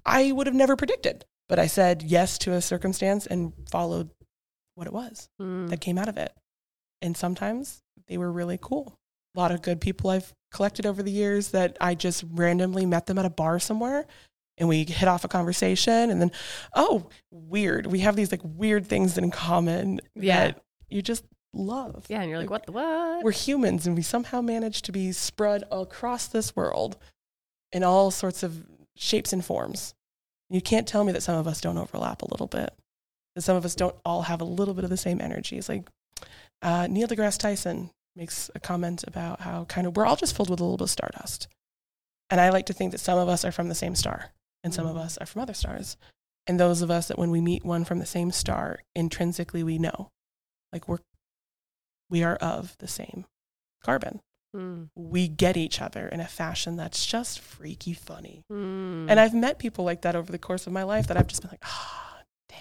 I 0.05 0.31
would 0.31 0.47
have 0.47 0.55
never 0.55 0.75
predicted. 0.75 1.25
But 1.49 1.59
I 1.59 1.67
said 1.67 2.03
yes 2.03 2.37
to 2.39 2.53
a 2.53 2.61
circumstance 2.61 3.25
and 3.27 3.53
followed 3.69 4.09
what 4.75 4.87
it 4.87 4.93
was 4.93 5.27
Mm. 5.39 5.69
that 5.69 5.81
came 5.81 5.97
out 5.97 6.07
of 6.07 6.17
it. 6.17 6.33
And 7.01 7.17
sometimes 7.17 7.81
they 8.07 8.17
were 8.17 8.31
really 8.31 8.59
cool. 8.61 8.97
A 9.35 9.39
lot 9.39 9.51
of 9.51 9.61
good 9.61 9.79
people 9.81 10.09
I've 10.09 10.33
collected 10.51 10.85
over 10.85 11.01
the 11.01 11.11
years 11.11 11.49
that 11.49 11.77
I 11.79 11.95
just 11.95 12.23
randomly 12.31 12.85
met 12.85 13.05
them 13.05 13.17
at 13.17 13.25
a 13.25 13.29
bar 13.29 13.59
somewhere 13.59 14.05
and 14.57 14.67
we 14.67 14.83
hit 14.83 15.07
off 15.07 15.23
a 15.23 15.27
conversation 15.29 16.09
and 16.09 16.21
then 16.21 16.31
oh, 16.75 17.07
weird. 17.31 17.87
We 17.87 17.99
have 17.99 18.15
these 18.15 18.31
like 18.31 18.41
weird 18.43 18.85
things 18.85 19.17
in 19.17 19.31
common 19.31 20.01
Yeah. 20.15 20.45
that 20.47 20.63
you 20.89 21.01
just 21.01 21.23
love. 21.53 22.05
Yeah, 22.09 22.21
and 22.21 22.29
you're 22.29 22.39
like, 22.39 22.49
what 22.49 22.65
the 22.65 22.73
what? 22.73 23.23
We're 23.23 23.31
humans 23.31 23.87
and 23.87 23.95
we 23.95 24.01
somehow 24.01 24.41
manage 24.41 24.81
to 24.83 24.91
be 24.91 25.11
spread 25.13 25.63
across 25.71 26.27
this 26.27 26.55
world 26.55 26.97
in 27.71 27.83
all 27.83 28.11
sorts 28.11 28.43
of 28.43 28.65
shapes 28.97 29.31
and 29.31 29.43
forms. 29.43 29.93
You 30.49 30.61
can't 30.61 30.87
tell 30.87 31.05
me 31.05 31.13
that 31.13 31.23
some 31.23 31.37
of 31.37 31.47
us 31.47 31.61
don't 31.61 31.77
overlap 31.77 32.21
a 32.21 32.29
little 32.29 32.47
bit. 32.47 32.73
That 33.35 33.41
some 33.43 33.55
of 33.55 33.63
us 33.63 33.73
don't 33.75 33.95
all 34.03 34.23
have 34.23 34.41
a 34.41 34.45
little 34.45 34.73
bit 34.73 34.83
of 34.83 34.89
the 34.89 34.97
same 34.97 35.21
energy. 35.21 35.57
It's 35.57 35.69
like 35.69 35.87
uh, 36.61 36.87
Neil 36.87 37.07
deGrasse 37.07 37.37
Tyson 37.37 37.89
makes 38.15 38.49
a 38.55 38.59
comment 38.59 39.03
about 39.07 39.41
how 39.41 39.65
kind 39.65 39.87
of 39.87 39.95
we're 39.95 40.05
all 40.05 40.15
just 40.15 40.35
filled 40.35 40.49
with 40.49 40.59
a 40.59 40.63
little 40.63 40.77
bit 40.77 40.83
of 40.85 40.89
stardust. 40.89 41.47
And 42.29 42.39
I 42.41 42.49
like 42.49 42.65
to 42.67 42.73
think 42.73 42.91
that 42.91 42.99
some 42.99 43.17
of 43.17 43.27
us 43.29 43.43
are 43.45 43.51
from 43.51 43.69
the 43.69 43.75
same 43.75 43.95
star 43.95 44.31
and 44.63 44.73
some 44.73 44.85
of 44.85 44.95
Mhm. 44.95 44.99
us 45.05 45.17
are 45.17 45.25
from 45.25 45.41
other 45.41 45.53
stars. 45.53 45.97
And 46.47 46.59
those 46.59 46.81
of 46.81 46.89
us 46.91 47.07
that 47.07 47.17
when 47.17 47.31
we 47.31 47.41
meet 47.41 47.63
one 47.63 47.85
from 47.85 47.99
the 47.99 48.05
same 48.05 48.31
star, 48.31 48.79
intrinsically 48.95 49.63
we 49.63 49.77
know 49.77 50.09
like 50.73 50.87
we're 50.87 50.99
we 52.09 52.23
are 52.23 52.35
of 52.35 52.75
the 52.79 52.87
same 52.87 53.25
carbon. 53.83 54.19
Mm. 54.53 54.89
We 54.95 55.29
get 55.29 55.55
each 55.55 55.79
other 55.81 56.09
in 56.09 56.19
a 56.19 56.27
fashion 56.27 56.75
that's 56.75 57.05
just 57.05 57.39
freaky 57.39 57.93
funny. 57.93 58.43
Mm. 58.51 59.09
And 59.09 59.17
I've 59.17 59.33
met 59.33 59.59
people 59.59 59.85
like 59.85 60.01
that 60.01 60.15
over 60.15 60.29
the 60.29 60.37
course 60.37 60.67
of 60.67 60.73
my 60.73 60.83
life 60.83 61.07
that 61.07 61.15
I've 61.15 61.27
just 61.27 61.41
been 61.41 61.51
like, 61.51 61.63
ah, 61.63 62.21
damn. 62.49 62.57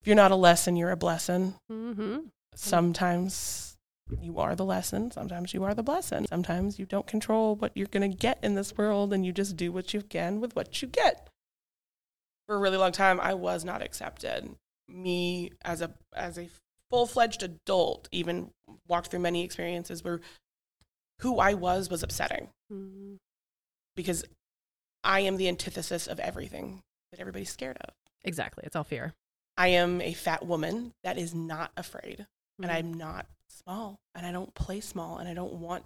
If 0.00 0.06
you're 0.06 0.16
not 0.16 0.30
a 0.30 0.36
lesson, 0.36 0.76
you're 0.76 0.90
a 0.92 0.96
blessing. 0.96 1.56
hmm 1.68 2.20
Sometimes 2.54 3.69
you 4.20 4.38
are 4.38 4.54
the 4.54 4.64
lesson. 4.64 5.10
Sometimes 5.10 5.52
you 5.54 5.64
are 5.64 5.74
the 5.74 5.82
blessing. 5.82 6.26
Sometimes 6.28 6.78
you 6.78 6.86
don't 6.86 7.06
control 7.06 7.56
what 7.56 7.72
you're 7.76 7.86
going 7.86 8.10
to 8.10 8.16
get 8.16 8.38
in 8.42 8.54
this 8.54 8.76
world 8.76 9.12
and 9.12 9.24
you 9.24 9.32
just 9.32 9.56
do 9.56 9.72
what 9.72 9.92
you 9.94 10.02
can 10.02 10.40
with 10.40 10.54
what 10.56 10.80
you 10.82 10.88
get. 10.88 11.28
For 12.46 12.56
a 12.56 12.58
really 12.58 12.76
long 12.76 12.92
time, 12.92 13.20
I 13.20 13.34
was 13.34 13.64
not 13.64 13.82
accepted. 13.82 14.50
Me 14.88 15.52
as 15.62 15.80
a 15.80 15.92
as 16.14 16.36
a 16.38 16.48
full 16.90 17.06
fledged 17.06 17.42
adult, 17.44 18.08
even 18.10 18.50
walked 18.88 19.10
through 19.10 19.20
many 19.20 19.44
experiences 19.44 20.02
where 20.02 20.20
who 21.20 21.38
I 21.38 21.54
was 21.54 21.88
was 21.90 22.02
upsetting 22.02 22.48
Mm. 22.72 23.18
because 23.94 24.24
I 25.04 25.20
am 25.20 25.36
the 25.36 25.48
antithesis 25.48 26.06
of 26.06 26.18
everything 26.20 26.82
that 27.12 27.20
everybody's 27.20 27.50
scared 27.50 27.78
of. 27.80 27.94
Exactly. 28.24 28.64
It's 28.66 28.74
all 28.76 28.84
fear. 28.84 29.14
I 29.56 29.68
am 29.68 30.00
a 30.00 30.12
fat 30.12 30.44
woman 30.46 30.92
that 31.04 31.18
is 31.18 31.34
not 31.34 31.70
afraid, 31.76 32.26
and 32.58 32.70
Mm. 32.70 32.74
I'm 32.74 32.94
not 32.94 33.26
small, 33.50 33.98
and 34.14 34.24
I 34.26 34.32
don't 34.32 34.54
play 34.54 34.80
small, 34.80 35.18
and 35.18 35.28
I 35.28 35.34
don't 35.34 35.54
want 35.54 35.84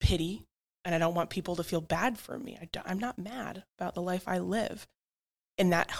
pity, 0.00 0.46
and 0.84 0.94
I 0.94 0.98
don't 0.98 1.14
want 1.14 1.30
people 1.30 1.56
to 1.56 1.64
feel 1.64 1.80
bad 1.80 2.18
for 2.18 2.38
me. 2.38 2.58
I 2.60 2.68
I'm 2.84 2.98
not 2.98 3.18
mad 3.18 3.64
about 3.78 3.94
the 3.94 4.02
life 4.02 4.24
I 4.26 4.38
live. 4.38 4.86
And 5.58 5.72
that 5.72 5.90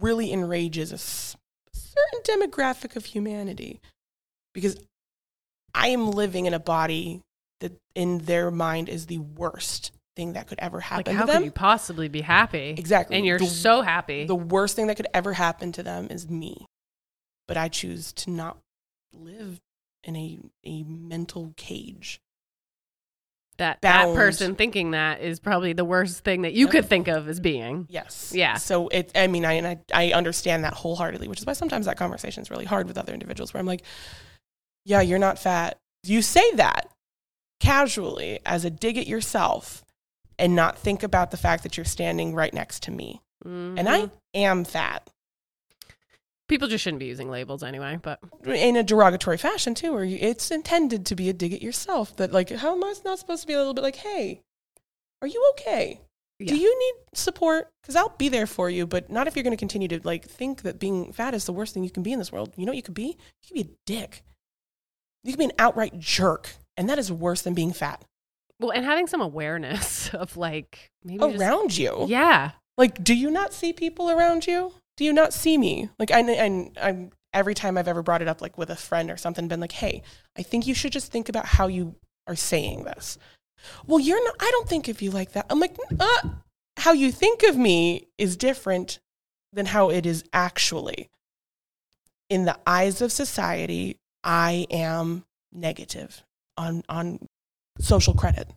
really 0.00 0.32
enrages 0.32 0.92
a 0.92 0.98
certain 0.98 2.22
demographic 2.24 2.96
of 2.96 3.04
humanity 3.04 3.80
because 4.52 4.76
I 5.74 5.88
am 5.88 6.10
living 6.10 6.46
in 6.46 6.54
a 6.54 6.58
body 6.58 7.22
that, 7.60 7.72
in 7.94 8.18
their 8.18 8.50
mind, 8.50 8.88
is 8.88 9.06
the 9.06 9.18
worst 9.18 9.92
thing 10.16 10.32
that 10.32 10.48
could 10.48 10.58
ever 10.58 10.78
like, 10.78 10.84
happen 10.86 11.14
how 11.14 11.20
to 11.22 11.26
them. 11.26 11.34
How 11.34 11.38
could 11.40 11.44
you 11.44 11.50
possibly 11.52 12.08
be 12.08 12.22
happy? 12.22 12.74
Exactly. 12.76 13.16
And 13.16 13.24
you're 13.24 13.38
The- 13.38 13.46
so 13.46 13.82
happy. 13.82 14.24
the 14.24 14.34
worst 14.34 14.74
thing 14.74 14.88
that 14.88 14.96
could 14.96 15.06
ever 15.14 15.32
happen 15.34 15.70
to 15.72 15.82
them 15.84 16.08
is 16.10 16.28
me. 16.28 16.66
But 17.46 17.56
I 17.56 17.68
choose 17.68 18.12
to 18.14 18.30
not 18.30 18.58
live 19.12 19.60
in 20.04 20.16
a, 20.16 20.38
a 20.64 20.82
mental 20.84 21.52
cage. 21.56 22.20
that 23.58 23.80
that 23.82 24.14
person 24.14 24.54
thinking 24.54 24.92
that 24.92 25.20
is 25.20 25.40
probably 25.40 25.72
the 25.72 25.84
worst 25.84 26.22
thing 26.22 26.42
that 26.42 26.52
you 26.52 26.66
Yep. 26.66 26.70
could 26.72 26.86
think 26.88 27.08
of 27.08 27.28
as 27.28 27.40
being. 27.40 27.86
Yes. 27.90 28.32
Yeah. 28.32 28.54
So 28.54 28.86
it, 28.88 29.10
I 29.16 29.26
mean, 29.26 29.44
I, 29.44 29.54
and 29.54 29.66
I, 29.66 29.78
I 29.92 30.12
understand 30.12 30.62
that 30.62 30.74
wholeheartedly, 30.74 31.26
which 31.26 31.40
is 31.40 31.46
why 31.46 31.54
sometimes 31.54 31.86
that 31.86 31.96
conversation 31.96 32.40
is 32.42 32.50
really 32.52 32.64
hard 32.66 32.86
with 32.86 32.96
other 32.96 33.12
individuals 33.12 33.52
where 33.52 33.58
I'm 33.60 33.66
like, 33.66 33.82
yeah, 34.84 35.00
you're 35.00 35.18
not 35.18 35.40
fat. 35.40 35.76
You 36.04 36.22
say 36.22 36.48
that 36.52 36.88
casually 37.58 38.38
as 38.46 38.64
a 38.64 38.70
dig 38.70 38.96
at 38.96 39.08
yourself 39.08 39.84
and 40.38 40.54
not 40.54 40.78
think 40.78 41.02
about 41.02 41.32
the 41.32 41.36
fact 41.36 41.64
that 41.64 41.76
you're 41.76 41.84
standing 41.84 42.34
right 42.36 42.54
next 42.54 42.84
to 42.84 42.92
me. 42.92 43.20
And 43.44 43.88
I 43.88 44.02
Mhm. 44.02 44.10
am 44.34 44.64
fat. 44.64 45.08
People 46.48 46.66
just 46.68 46.82
shouldn't 46.82 47.00
be 47.00 47.06
using 47.06 47.30
labels 47.30 47.62
anyway. 47.62 47.98
But 48.02 48.18
in 48.44 48.76
a 48.76 48.82
derogatory 48.82 49.36
fashion 49.38 49.74
too, 49.74 49.94
or 49.94 50.04
it's 50.04 50.50
intended 50.50 51.06
to 51.06 51.14
be 51.14 51.28
a 51.28 51.32
dig 51.32 51.52
at 51.52 51.62
yourself. 51.62 52.16
That 52.16 52.32
like, 52.32 52.50
how 52.50 52.74
am 52.74 52.82
I 52.84 52.94
not 53.04 53.18
supposed 53.18 53.42
to 53.42 53.46
be 53.46 53.52
a 53.54 53.58
little 53.58 53.74
bit 53.74 53.82
like, 53.84 53.96
hey, 53.96 54.40
are 55.22 55.28
you 55.28 55.52
okay? 55.52 56.00
Yeah. 56.40 56.48
Do 56.54 56.56
you 56.56 56.78
need 56.78 56.94
support? 57.14 57.68
Because 57.82 57.96
I'll 57.96 58.14
be 58.16 58.28
there 58.28 58.46
for 58.46 58.70
you, 58.70 58.86
but 58.86 59.10
not 59.10 59.26
if 59.26 59.34
you're 59.34 59.42
going 59.42 59.56
to 59.56 59.56
continue 59.56 59.88
to 59.88 60.00
like 60.04 60.24
think 60.26 60.62
that 60.62 60.78
being 60.78 61.12
fat 61.12 61.34
is 61.34 61.44
the 61.44 61.52
worst 61.52 61.74
thing 61.74 61.82
you 61.84 61.90
can 61.90 62.02
be 62.04 62.12
in 62.12 62.18
this 62.20 62.30
world. 62.32 62.52
You 62.56 62.64
know 62.64 62.70
what 62.70 62.76
you 62.76 62.82
could 62.82 62.94
be? 62.94 63.16
You 63.42 63.48
could 63.48 63.54
be 63.54 63.60
a 63.72 63.76
dick. 63.86 64.22
You 65.24 65.32
could 65.32 65.38
be 65.38 65.44
an 65.46 65.52
outright 65.58 65.98
jerk, 65.98 66.50
and 66.76 66.88
that 66.88 66.98
is 66.98 67.10
worse 67.10 67.42
than 67.42 67.54
being 67.54 67.72
fat 67.72 68.04
well, 68.60 68.70
and 68.70 68.84
having 68.84 69.06
some 69.08 69.20
awareness 69.20 70.08
of 70.14 70.36
like 70.36 70.90
maybe 71.04 71.18
just- 71.18 71.36
around 71.40 71.76
you. 71.76 72.06
yeah, 72.08 72.52
Like, 72.76 73.02
do 73.02 73.14
you 73.14 73.30
not 73.30 73.52
see 73.52 73.72
people 73.72 74.08
around 74.10 74.46
you? 74.46 74.72
Do 74.98 75.04
you 75.04 75.12
not 75.12 75.32
see 75.32 75.56
me? 75.56 75.88
Like, 75.98 76.10
I, 76.10 76.20
I, 76.20 76.70
I'm 76.82 77.12
every 77.32 77.54
time 77.54 77.78
I've 77.78 77.86
ever 77.86 78.02
brought 78.02 78.20
it 78.20 78.26
up, 78.26 78.42
like 78.42 78.58
with 78.58 78.68
a 78.68 78.76
friend 78.76 79.10
or 79.12 79.16
something, 79.16 79.46
been 79.46 79.60
like, 79.60 79.72
hey, 79.72 80.02
I 80.36 80.42
think 80.42 80.66
you 80.66 80.74
should 80.74 80.92
just 80.92 81.12
think 81.12 81.28
about 81.28 81.46
how 81.46 81.68
you 81.68 81.94
are 82.26 82.34
saying 82.34 82.82
this. 82.82 83.16
Well, 83.86 84.00
you're 84.00 84.22
not, 84.24 84.34
I 84.40 84.50
don't 84.50 84.68
think 84.68 84.88
of 84.88 85.00
you 85.00 85.12
like 85.12 85.32
that. 85.32 85.46
I'm 85.48 85.60
like, 85.60 85.76
uh, 86.00 86.28
how 86.78 86.92
you 86.92 87.12
think 87.12 87.44
of 87.44 87.56
me 87.56 88.08
is 88.18 88.36
different 88.36 88.98
than 89.52 89.66
how 89.66 89.90
it 89.90 90.04
is 90.04 90.24
actually. 90.32 91.08
In 92.28 92.44
the 92.44 92.58
eyes 92.66 93.00
of 93.00 93.12
society, 93.12 93.98
I 94.24 94.66
am 94.70 95.24
negative 95.52 96.24
on, 96.56 96.82
on 96.88 97.20
social 97.78 98.14
credit. 98.14 98.50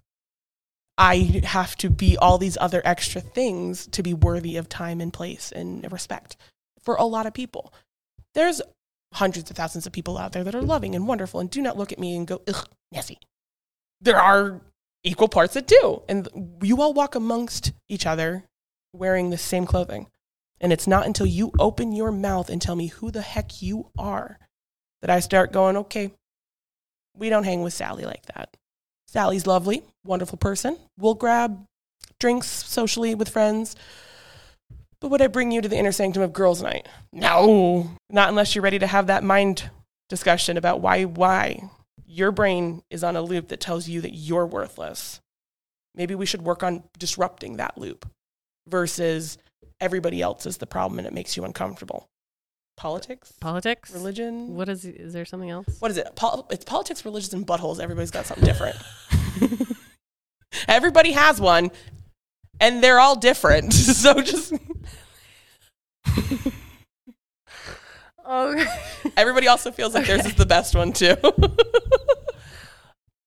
I 0.98 1.42
have 1.44 1.76
to 1.78 1.90
be 1.90 2.18
all 2.18 2.38
these 2.38 2.58
other 2.60 2.82
extra 2.86 3.22
things 3.22 3.88
to 3.88 4.04
be 4.04 4.14
worthy 4.14 4.58
of 4.58 4.70
time 4.70 5.02
and 5.02 5.12
place 5.12 5.52
and 5.52 5.90
respect 5.92 6.38
for 6.80 6.96
a 6.96 7.06
lot 7.06 7.26
of 7.26 7.34
people. 7.34 7.74
There's 8.34 8.62
hundreds 9.14 9.50
of 9.50 9.58
thousands 9.58 9.86
of 9.86 9.94
people 9.94 10.18
out 10.18 10.32
there 10.32 10.44
that 10.44 10.56
are 10.56 10.62
loving 10.62 10.96
and 10.96 11.08
wonderful 11.08 11.40
and 11.40 11.50
do 11.50 11.62
not 11.62 11.78
look 11.78 11.92
at 11.92 12.00
me 12.00 12.16
and 12.16 12.28
go, 12.28 12.42
ugh, 12.48 12.68
Nessie. 12.92 13.20
There 14.00 14.20
are 14.20 14.62
equal 15.04 15.28
parts 15.28 15.54
that 15.56 15.68
do. 15.68 16.02
And 16.08 16.58
you 16.62 16.82
all 16.82 16.94
walk 16.94 17.16
amongst 17.16 17.74
each 17.90 18.06
other 18.06 18.44
wearing 18.94 19.30
the 19.30 19.38
same 19.38 19.66
clothing. 19.66 20.08
And 20.60 20.72
it's 20.72 20.88
not 20.88 21.06
until 21.08 21.26
you 21.26 21.52
open 21.60 21.92
your 21.92 22.12
mouth 22.12 22.50
and 22.50 22.62
tell 22.62 22.76
me 22.76 22.88
who 22.88 23.12
the 23.12 23.22
heck 23.22 23.62
you 23.62 23.90
are 23.98 24.38
that 25.02 25.10
I 25.10 25.20
start 25.20 25.52
going, 25.52 25.76
okay, 25.78 26.12
we 27.16 27.30
don't 27.30 27.44
hang 27.44 27.64
with 27.64 27.74
Sally 27.74 28.06
like 28.06 28.26
that. 28.28 28.56
Sally's 29.12 29.46
lovely, 29.46 29.84
wonderful 30.06 30.38
person. 30.38 30.78
We'll 30.98 31.16
grab 31.16 31.66
drinks 32.18 32.48
socially 32.48 33.14
with 33.14 33.28
friends. 33.28 33.76
But 35.02 35.10
would 35.10 35.22
I 35.22 35.28
bring 35.28 35.52
you 35.52 35.60
to 35.60 35.68
the 35.68 35.76
inner 35.76 35.92
sanctum 35.92 36.24
of 36.24 36.32
girls' 36.32 36.62
night? 36.62 36.88
No, 37.12 37.92
not 38.10 38.30
unless 38.30 38.56
you're 38.56 38.64
ready 38.64 38.80
to 38.80 38.88
have 38.88 39.08
that 39.08 39.22
mind 39.26 39.70
discussion 40.08 40.56
about 40.56 40.80
why 40.80 41.04
why 41.04 41.70
your 42.06 42.32
brain 42.32 42.84
is 42.90 43.04
on 43.04 43.18
a 43.18 43.22
loop 43.22 43.50
that 43.50 43.60
tells 43.60 43.86
you 43.86 44.00
that 44.00 44.14
you're 44.14 44.46
worthless. 44.46 45.20
Maybe 45.94 46.16
we 46.16 46.26
should 46.26 46.44
work 46.44 46.64
on 46.64 46.84
disrupting 46.98 47.58
that 47.58 47.78
loop 47.78 48.08
versus 48.70 49.38
everybody 49.82 50.22
else 50.22 50.46
is 50.46 50.56
the 50.56 50.68
problem 50.68 51.00
and 51.00 51.08
it 51.08 51.14
makes 51.14 51.36
you 51.36 51.44
uncomfortable. 51.44 52.08
Politics, 52.78 53.32
politics, 53.40 53.92
religion. 53.92 54.56
What 54.56 54.68
is 54.70 54.86
is 54.86 55.14
there 55.14 55.26
something 55.26 55.50
else? 55.50 55.68
What 55.80 55.92
is 55.92 55.98
it? 55.98 56.16
Pol- 56.16 56.48
it's 56.50 56.66
politics, 56.66 57.06
religions, 57.06 57.34
and 57.34 57.46
buttholes. 57.46 57.80
Everybody's 57.80 58.10
got 58.12 58.26
something 58.26 58.46
different. 58.46 58.76
Everybody 60.68 61.12
has 61.12 61.40
one, 61.40 61.70
and 62.60 62.84
they're 62.84 63.00
all 63.00 63.16
different. 63.16 63.74
So 64.02 64.20
just 64.22 64.54
Oh, 68.26 68.66
everybody 69.18 69.48
also 69.48 69.72
feels 69.72 69.94
like 69.94 70.08
theirs 70.08 70.26
is 70.26 70.36
the 70.36 70.46
best 70.46 70.74
one 70.76 70.94
too. 70.94 71.16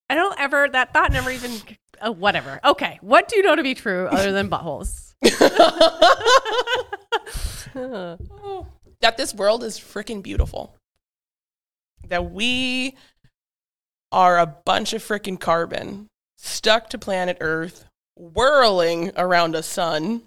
I 0.08 0.14
don't 0.14 0.38
ever 0.40 0.68
that 0.68 0.92
thought 0.92 1.12
never 1.12 1.30
even. 1.30 1.52
Oh, 2.00 2.10
whatever. 2.12 2.58
Okay, 2.64 2.98
what 3.02 3.28
do 3.28 3.36
you 3.36 3.42
know 3.42 3.54
to 3.54 3.62
be 3.62 3.74
true 3.74 4.06
other 4.08 4.32
than 4.32 4.48
buttholes? 4.48 5.14
Oh. 7.76 8.66
That 9.04 9.18
this 9.18 9.34
world 9.34 9.62
is 9.62 9.78
freaking 9.78 10.22
beautiful. 10.22 10.74
That 12.08 12.30
we 12.30 12.96
are 14.10 14.38
a 14.38 14.46
bunch 14.46 14.94
of 14.94 15.02
freaking 15.02 15.38
carbon 15.38 16.06
stuck 16.38 16.88
to 16.88 16.98
planet 16.98 17.36
Earth, 17.42 17.84
whirling 18.16 19.12
around 19.14 19.56
a 19.56 19.62
sun 19.62 20.22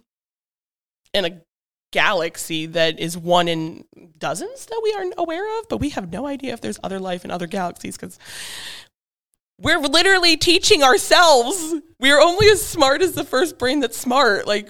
in 1.11 1.25
a 1.25 1.41
galaxy 1.91 2.67
that 2.67 2.99
is 2.99 3.17
one 3.17 3.47
in 3.47 3.84
dozens 4.15 4.67
that 4.67 4.80
we 4.84 4.93
aren't 4.93 5.15
aware 5.17 5.59
of, 5.59 5.67
but 5.69 5.78
we 5.78 5.89
have 5.89 6.11
no 6.11 6.28
idea 6.28 6.53
if 6.53 6.61
there's 6.61 6.80
other 6.84 6.99
life 6.99 7.25
in 7.25 7.32
other 7.32 7.47
galaxies 7.47 7.97
because 7.97 8.19
we're 9.59 9.80
literally 9.80 10.38
teaching 10.38 10.84
ourselves. 10.84 11.73
We're 11.99 12.21
only 12.21 12.47
as 12.49 12.63
smart 12.63 13.01
as 13.01 13.13
the 13.13 13.23
first 13.23 13.57
brain 13.57 13.80
that's 13.80 13.97
smart. 13.97 14.45
Like 14.45 14.69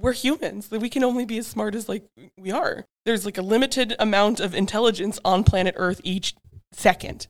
we're 0.00 0.12
humans. 0.12 0.70
We 0.70 0.88
can 0.88 1.04
only 1.04 1.24
be 1.24 1.38
as 1.38 1.46
smart 1.46 1.74
as 1.74 1.88
like 1.88 2.04
we 2.38 2.50
are. 2.50 2.86
There's 3.04 3.24
like 3.24 3.38
a 3.38 3.42
limited 3.42 3.94
amount 3.98 4.40
of 4.40 4.54
intelligence 4.54 5.18
on 5.24 5.44
planet 5.44 5.74
Earth 5.76 6.00
each 6.04 6.34
second. 6.72 7.26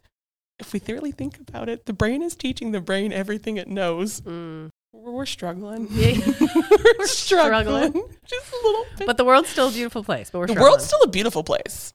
If 0.59 0.73
we 0.73 0.79
thoroughly 0.79 1.13
think 1.13 1.39
about 1.39 1.69
it, 1.69 1.87
the 1.87 1.93
brain 1.93 2.23
is 2.23 2.37
teaching 2.37 2.73
the 2.73 2.81
brain 2.81 3.13
everything 3.13 3.57
it 3.57 3.69
knows. 3.69 4.21
Mm. 4.21 4.71
We're, 4.93 5.25
struggling. 5.25 5.87
Yeah. 5.91 6.19
we're 6.41 7.07
struggling. 7.07 7.07
struggling. 7.07 7.93
Just 8.27 8.53
a 8.53 8.57
little 8.67 8.85
bit. 8.99 9.07
But 9.07 9.17
the 9.17 9.25
world's 9.25 9.49
still 9.49 9.69
a 9.69 9.73
beautiful 9.73 10.05
place. 10.05 10.31
But 10.31 10.41
we're 10.41 10.47
the 10.47 10.53
struggling. 10.53 10.71
world's 10.71 10.85
still 10.85 11.03
a 11.03 11.09
beautiful 11.09 11.45
place. 11.45 11.95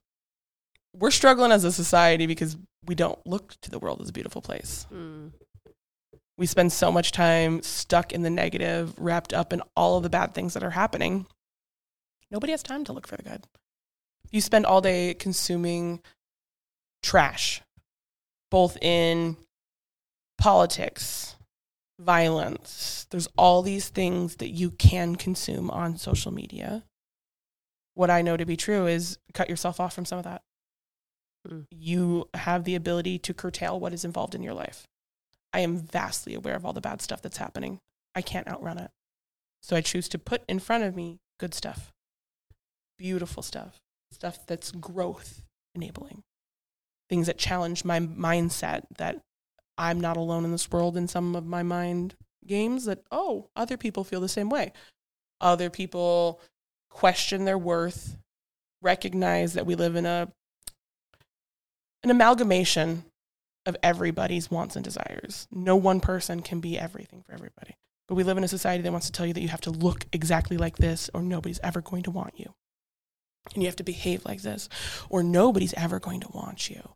We're 0.96 1.12
struggling 1.12 1.52
as 1.52 1.64
a 1.64 1.72
society 1.72 2.26
because 2.26 2.58
we 2.86 2.96
don't 2.96 3.20
look 3.28 3.56
to 3.62 3.70
the 3.70 3.80
world 3.80 4.02
as 4.02 4.10
a 4.10 4.14
beautiful 4.14 4.42
place. 4.42 4.88
Mm. 4.94 5.32
We 6.38 6.46
spend 6.46 6.72
so 6.72 6.92
much 6.92 7.12
time 7.12 7.62
stuck 7.62 8.12
in 8.12 8.22
the 8.22 8.30
negative, 8.30 8.94
wrapped 8.98 9.34
up 9.34 9.54
in 9.54 9.62
all 9.76 9.98
of 9.98 10.04
the 10.04 10.10
bad 10.10 10.34
things 10.34 10.54
that 10.54 10.64
are 10.64 10.72
happening. 10.72 11.28
Nobody 12.30 12.52
has 12.52 12.64
time 12.64 12.84
to 12.86 12.94
look 12.94 13.08
for 13.08 13.16
the 13.16 13.24
good. 13.24 13.46
You 14.32 14.42
spend 14.42 14.66
all 14.66 14.82
day 14.82 15.14
consuming 15.14 16.02
trash, 17.02 17.62
both 18.52 18.78
in 18.82 19.38
politics, 20.38 21.36
violence. 22.00 23.08
There's 23.10 23.30
all 23.38 23.62
these 23.62 23.88
things 23.88 24.38
that 24.38 24.50
you 24.50 24.72
can 24.72 25.16
consume 25.16 25.70
on 25.72 25.98
social 25.98 26.34
media. 26.34 26.84
What 27.94 28.10
I 28.10 28.22
know 28.22 28.36
to 28.36 28.46
be 28.46 28.58
true 28.58 28.88
is 28.88 29.18
cut 29.34 29.50
yourself 29.50 29.80
off 29.80 29.94
from 29.94 30.04
some 30.04 30.18
of 30.18 30.26
that. 30.26 30.42
Mm. 31.48 31.66
You 31.72 32.28
have 32.34 32.66
the 32.66 32.76
ability 32.76 33.20
to 33.20 33.34
curtail 33.34 33.80
what 33.80 33.94
is 33.94 34.04
involved 34.04 34.36
in 34.36 34.44
your 34.44 34.54
life. 34.54 34.86
I 35.56 35.60
am 35.60 35.78
vastly 35.78 36.34
aware 36.36 36.58
of 36.58 36.66
all 36.66 36.74
the 36.74 36.82
bad 36.82 37.02
stuff 37.02 37.22
that's 37.22 37.38
happening. 37.38 37.80
I 38.14 38.22
can't 38.22 38.46
outrun 38.46 38.78
it. 38.78 38.92
So 39.64 39.78
I 39.78 39.80
choose 39.80 40.10
to 40.10 40.20
put 40.20 40.44
in 40.50 40.60
front 40.60 40.84
of 40.84 40.98
me 40.98 41.20
good 41.40 41.54
stuff, 41.54 41.94
beautiful 42.98 43.42
stuff, 43.42 43.78
stuff 44.12 44.46
that's 44.46 44.72
growth 44.72 45.44
enabling, 45.74 46.24
things 47.10 47.28
that 47.28 47.38
challenge 47.38 47.86
my 47.86 48.02
mindset 48.02 48.84
that 48.98 49.22
I'm 49.78 50.02
not 50.02 50.18
alone 50.18 50.44
in 50.44 50.52
this 50.52 50.70
world 50.70 50.98
in 50.98 51.08
some 51.08 51.38
of 51.38 51.46
my 51.46 51.64
mind 51.64 52.16
games 52.46 52.84
that, 52.84 53.04
oh, 53.10 53.48
other 53.56 53.78
people 53.78 54.04
feel 54.04 54.20
the 54.20 54.28
same 54.28 54.50
way. 54.50 54.74
Other 55.40 55.70
people 55.70 56.42
question 56.90 57.46
their 57.46 57.58
worth, 57.58 58.18
recognize 58.82 59.54
that 59.54 59.66
we 59.66 59.76
live 59.76 59.96
in 59.96 60.06
a 60.06 60.28
an 62.04 62.12
amalgamation 62.12 63.06
of 63.66 63.76
everybody's 63.82 64.52
wants 64.52 64.76
and 64.76 64.84
desires. 64.84 65.48
No 65.52 65.76
one 65.76 66.00
person 66.00 66.42
can 66.42 66.60
be 66.60 66.78
everything 66.78 67.24
for 67.24 67.34
everybody. 67.34 67.76
But 68.08 68.16
we 68.16 68.24
live 68.24 68.38
in 68.38 68.44
a 68.44 68.48
society 68.48 68.84
that 68.84 68.92
wants 68.92 69.08
to 69.08 69.12
tell 69.12 69.26
you 69.26 69.34
that 69.34 69.42
you 69.42 69.48
have 69.48 69.62
to 69.62 69.72
look 69.72 70.06
exactly 70.14 70.58
like 70.58 70.78
this 70.78 71.10
or 71.14 71.22
nobody's 71.22 71.60
ever 71.64 71.82
going 71.82 72.04
to 72.04 72.12
want 72.12 72.40
you. 72.40 72.54
And 73.54 73.64
you 73.64 73.68
have 73.68 73.76
to 73.78 73.84
behave 73.84 74.26
like 74.26 74.42
this 74.42 74.70
or 75.10 75.24
nobody's 75.24 75.74
ever 75.74 76.00
going 76.00 76.22
to 76.22 76.30
want 76.32 76.70
you. 76.70 76.90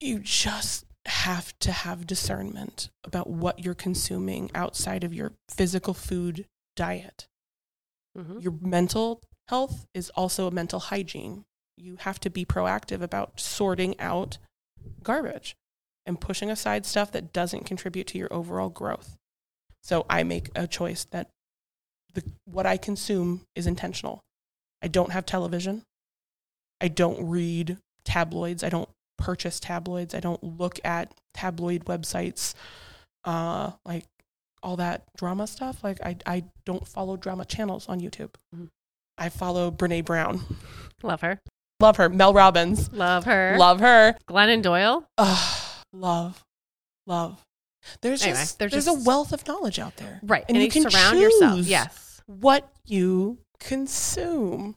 You 0.00 0.20
just 0.20 0.86
have 1.06 1.58
to 1.60 1.72
have 1.72 2.06
discernment 2.06 2.90
about 3.04 3.28
what 3.28 3.64
you're 3.64 3.74
consuming 3.74 4.50
outside 4.54 5.04
of 5.04 5.12
your 5.12 5.32
physical 5.48 5.94
food 5.94 6.46
diet. 6.76 7.28
Mm-hmm. 8.16 8.40
Your 8.40 8.54
mental 8.60 9.22
health 9.48 9.86
is 9.94 10.10
also 10.10 10.46
a 10.46 10.52
mental 10.52 10.78
hygiene. 10.78 11.44
You 11.76 11.96
have 12.00 12.20
to 12.20 12.30
be 12.30 12.44
proactive 12.44 13.02
about 13.02 13.40
sorting 13.40 13.98
out 14.00 14.38
garbage 15.02 15.54
and 16.06 16.20
pushing 16.20 16.50
aside 16.50 16.84
stuff 16.86 17.12
that 17.12 17.32
doesn't 17.32 17.64
contribute 17.64 18.06
to 18.08 18.18
your 18.18 18.32
overall 18.32 18.68
growth. 18.68 19.16
So 19.82 20.06
I 20.08 20.22
make 20.22 20.50
a 20.54 20.66
choice 20.66 21.04
that 21.10 21.28
the 22.14 22.22
what 22.44 22.66
I 22.66 22.76
consume 22.76 23.42
is 23.54 23.66
intentional. 23.66 24.20
I 24.82 24.88
don't 24.88 25.12
have 25.12 25.26
television. 25.26 25.82
I 26.80 26.88
don't 26.88 27.28
read 27.28 27.78
tabloids. 28.04 28.64
I 28.64 28.68
don't 28.68 28.88
purchase 29.18 29.60
tabloids. 29.60 30.14
I 30.14 30.20
don't 30.20 30.42
look 30.42 30.80
at 30.84 31.12
tabloid 31.34 31.84
websites, 31.84 32.54
uh, 33.24 33.70
like 33.84 34.04
all 34.62 34.76
that 34.76 35.04
drama 35.16 35.46
stuff. 35.46 35.82
Like 35.84 36.00
I, 36.04 36.16
I 36.26 36.44
don't 36.64 36.86
follow 36.86 37.16
drama 37.16 37.44
channels 37.44 37.88
on 37.88 38.00
YouTube. 38.00 38.30
Mhm. 38.54 38.68
I 39.18 39.28
follow 39.28 39.70
Brene 39.70 40.04
Brown. 40.04 40.40
Love 41.02 41.20
her. 41.20 41.38
Love 41.82 41.96
her. 41.98 42.08
Mel 42.08 42.32
Robbins. 42.32 42.92
Love 42.92 43.24
her. 43.24 43.56
Love 43.58 43.80
her. 43.80 44.14
Glennon 44.28 44.62
Doyle. 44.62 45.06
Ugh, 45.18 45.84
love, 45.92 46.42
love. 47.06 47.44
There's 48.00 48.22
Anyway, 48.22 48.38
just 48.38 48.58
there's 48.58 48.70
there's, 48.72 48.84
just- 48.86 49.04
a 49.04 49.08
wealth 49.08 49.32
of 49.32 49.46
knowledge 49.46 49.78
out 49.78 49.96
there, 49.96 50.20
Right. 50.22 50.44
And 50.48 50.56
And, 50.56 50.58
you 50.58 50.64
you, 50.66 50.70
can 50.70 50.88
surround 50.90 51.18
yourself. 51.18 51.58
Yes. 51.58 52.22
what 52.26 52.70
you 52.86 53.38
consume, 53.58 54.76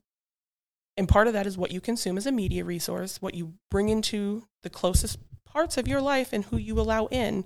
and 0.98 1.08
part 1.08 1.28
of 1.28 1.34
that 1.34 1.46
is 1.46 1.58
what 1.58 1.72
you 1.72 1.80
consume 1.80 2.18
as 2.18 2.26
a 2.26 2.32
media 2.32 2.64
resource, 2.66 3.22
what 3.22 3.36
you 3.36 3.54
bring 3.70 3.90
into 3.90 4.48
the 4.64 4.70
closest 4.70 5.20
parts 5.46 5.78
of 5.78 5.88
your 5.88 6.02
life, 6.02 6.34
and 6.34 6.46
who 6.46 6.58
you 6.58 6.80
allow 6.80 7.06
in, 7.08 7.46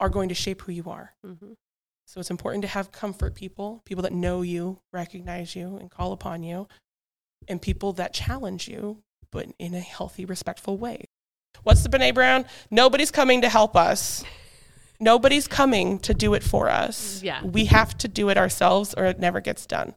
are 0.00 0.08
going 0.08 0.28
to 0.30 0.34
shape 0.34 0.62
who 0.62 0.72
you 0.72 0.84
are. 0.88 1.14
hmm 1.22 1.52
So 2.06 2.18
it's 2.20 2.30
important 2.30 2.62
to 2.62 2.68
have 2.68 2.90
comfort 2.90 3.34
people, 3.34 3.82
people 3.84 4.02
that 4.02 4.12
know 4.12 4.40
you, 4.42 4.78
recognize 4.92 5.54
you, 5.54 5.76
and 5.76 5.90
call 5.90 6.12
upon 6.12 6.42
you, 6.42 6.66
and 7.48 7.60
people 7.60 7.92
that 7.94 8.12
challenge 8.12 8.68
you, 8.68 9.02
but 9.30 9.46
in 9.58 9.74
a 9.74 9.80
healthy, 9.80 10.24
respectful 10.24 10.76
way. 10.76 11.04
What's 11.62 11.82
the 11.82 11.88
Brene 11.88 12.14
Brown? 12.14 12.44
Nobody's 12.70 13.10
coming 13.10 13.42
to 13.42 13.48
help 13.48 13.76
us. 13.76 14.24
Nobody's 15.00 15.48
coming 15.48 15.98
to 16.00 16.14
do 16.14 16.34
it 16.34 16.42
for 16.42 16.68
us. 16.68 17.22
Yeah. 17.22 17.44
We 17.44 17.66
have 17.66 17.96
to 17.98 18.08
do 18.08 18.28
it 18.28 18.38
ourselves 18.38 18.94
or 18.94 19.06
it 19.06 19.18
never 19.18 19.40
gets 19.40 19.66
done. 19.66 19.94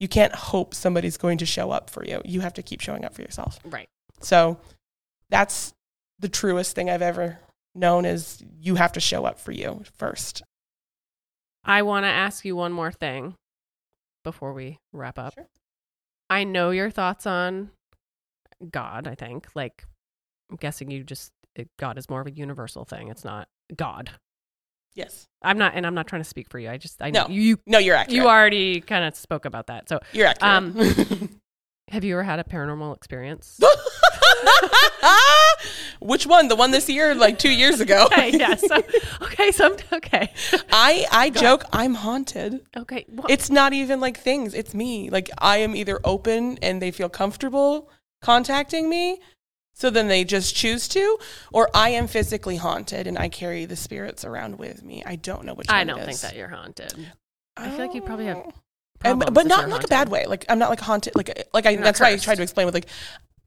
You 0.00 0.08
can't 0.08 0.34
hope 0.34 0.74
somebody's 0.74 1.16
going 1.16 1.38
to 1.38 1.46
show 1.46 1.70
up 1.70 1.90
for 1.90 2.04
you. 2.04 2.20
You 2.24 2.40
have 2.40 2.54
to 2.54 2.62
keep 2.62 2.80
showing 2.80 3.04
up 3.04 3.14
for 3.14 3.22
yourself. 3.22 3.58
Right. 3.64 3.88
So 4.20 4.58
that's 5.30 5.74
the 6.18 6.28
truest 6.28 6.74
thing 6.74 6.90
I've 6.90 7.02
ever 7.02 7.38
known 7.74 8.04
is 8.04 8.42
you 8.60 8.74
have 8.76 8.92
to 8.92 9.00
show 9.00 9.24
up 9.24 9.38
for 9.38 9.52
you 9.52 9.84
first. 9.96 10.42
I 11.64 11.82
want 11.82 12.04
to 12.04 12.08
ask 12.08 12.44
you 12.44 12.56
one 12.56 12.72
more 12.72 12.92
thing 12.92 13.34
before 14.22 14.52
we 14.52 14.78
wrap 14.92 15.18
up. 15.18 15.34
Sure. 15.34 15.46
I 16.30 16.44
know 16.44 16.70
your 16.70 16.90
thoughts 16.90 17.26
on 17.26 17.70
God, 18.70 19.06
I 19.06 19.14
think. 19.14 19.46
Like, 19.54 19.84
I'm 20.50 20.56
guessing 20.56 20.90
you 20.90 21.04
just, 21.04 21.32
it- 21.54 21.68
God 21.78 21.98
is 21.98 22.08
more 22.08 22.20
of 22.20 22.26
a 22.26 22.30
universal 22.32 22.84
thing. 22.84 23.08
It's 23.08 23.24
not 23.24 23.48
God. 23.76 24.10
Yes. 24.94 25.26
I'm 25.42 25.58
not, 25.58 25.74
and 25.74 25.86
I'm 25.86 25.94
not 25.94 26.06
trying 26.06 26.22
to 26.22 26.28
speak 26.28 26.48
for 26.48 26.58
you. 26.58 26.70
I 26.70 26.78
just, 26.78 27.02
I 27.02 27.10
No. 27.10 27.22
know 27.24 27.28
you, 27.28 27.58
No, 27.66 27.78
you're 27.78 27.94
accurate. 27.96 28.16
you 28.16 28.28
already 28.28 28.80
kind 28.80 29.04
of 29.04 29.14
spoke 29.14 29.44
about 29.44 29.66
that. 29.66 29.88
So, 29.88 30.00
You're 30.12 30.26
accurate. 30.28 30.52
Um, 30.52 31.38
have 31.90 32.02
you 32.02 32.14
ever 32.14 32.22
had 32.22 32.38
a 32.40 32.44
paranormal 32.44 32.96
experience? 32.96 33.60
Which 36.00 36.26
one? 36.26 36.48
The 36.48 36.56
one 36.56 36.70
this 36.70 36.88
year, 36.88 37.14
like 37.14 37.38
two 37.38 37.50
years 37.50 37.80
ago? 37.80 38.06
okay, 38.12 38.30
yeah. 38.36 38.54
So, 38.54 38.82
okay, 39.22 39.50
so, 39.52 39.76
okay. 39.92 40.32
I 40.72 41.06
I 41.10 41.30
joke 41.30 41.64
I'm 41.72 41.94
haunted. 41.94 42.60
Okay. 42.76 43.04
Well, 43.08 43.26
It's 43.28 43.50
not 43.50 43.72
even 43.72 44.00
like 44.00 44.18
things. 44.18 44.54
It's 44.54 44.74
me. 44.74 45.10
Like 45.10 45.30
I 45.38 45.58
am 45.58 45.74
either 45.76 46.00
open 46.04 46.58
and 46.62 46.80
they 46.82 46.90
feel 46.90 47.08
comfortable 47.08 47.90
contacting 48.22 48.88
me, 48.88 49.20
so 49.74 49.90
then 49.90 50.08
they 50.08 50.24
just 50.24 50.54
choose 50.56 50.88
to, 50.88 51.18
or 51.52 51.68
I 51.74 51.90
am 51.90 52.06
physically 52.06 52.56
haunted 52.56 53.06
and 53.06 53.18
I 53.18 53.28
carry 53.28 53.64
the 53.66 53.76
spirits 53.76 54.24
around 54.24 54.58
with 54.58 54.82
me. 54.82 55.02
I 55.06 55.16
don't 55.16 55.44
know 55.44 55.54
which. 55.54 55.66
I 55.70 55.84
don't 55.84 56.04
think 56.04 56.20
that 56.20 56.34
you're 56.36 56.48
haunted. 56.48 56.94
I 57.56 57.70
feel 57.70 57.78
like 57.86 57.94
you 57.94 58.02
probably 58.02 58.26
have 58.26 58.38
Oh. 58.38 58.52
And- 59.04 59.20
but 59.34 59.46
not 59.46 59.64
in 59.64 59.70
like 59.70 59.84
a 59.84 59.88
bad 59.88 60.08
way. 60.08 60.24
Like 60.26 60.46
I'm 60.48 60.58
not 60.58 60.70
like 60.70 60.80
haunted. 60.80 61.14
Like 61.14 61.48
like 61.52 61.66
I. 61.66 61.76
That's 61.76 62.00
why 62.00 62.08
I 62.10 62.16
tried 62.16 62.36
to 62.36 62.42
explain 62.42 62.64
with 62.66 62.74
like, 62.74 62.86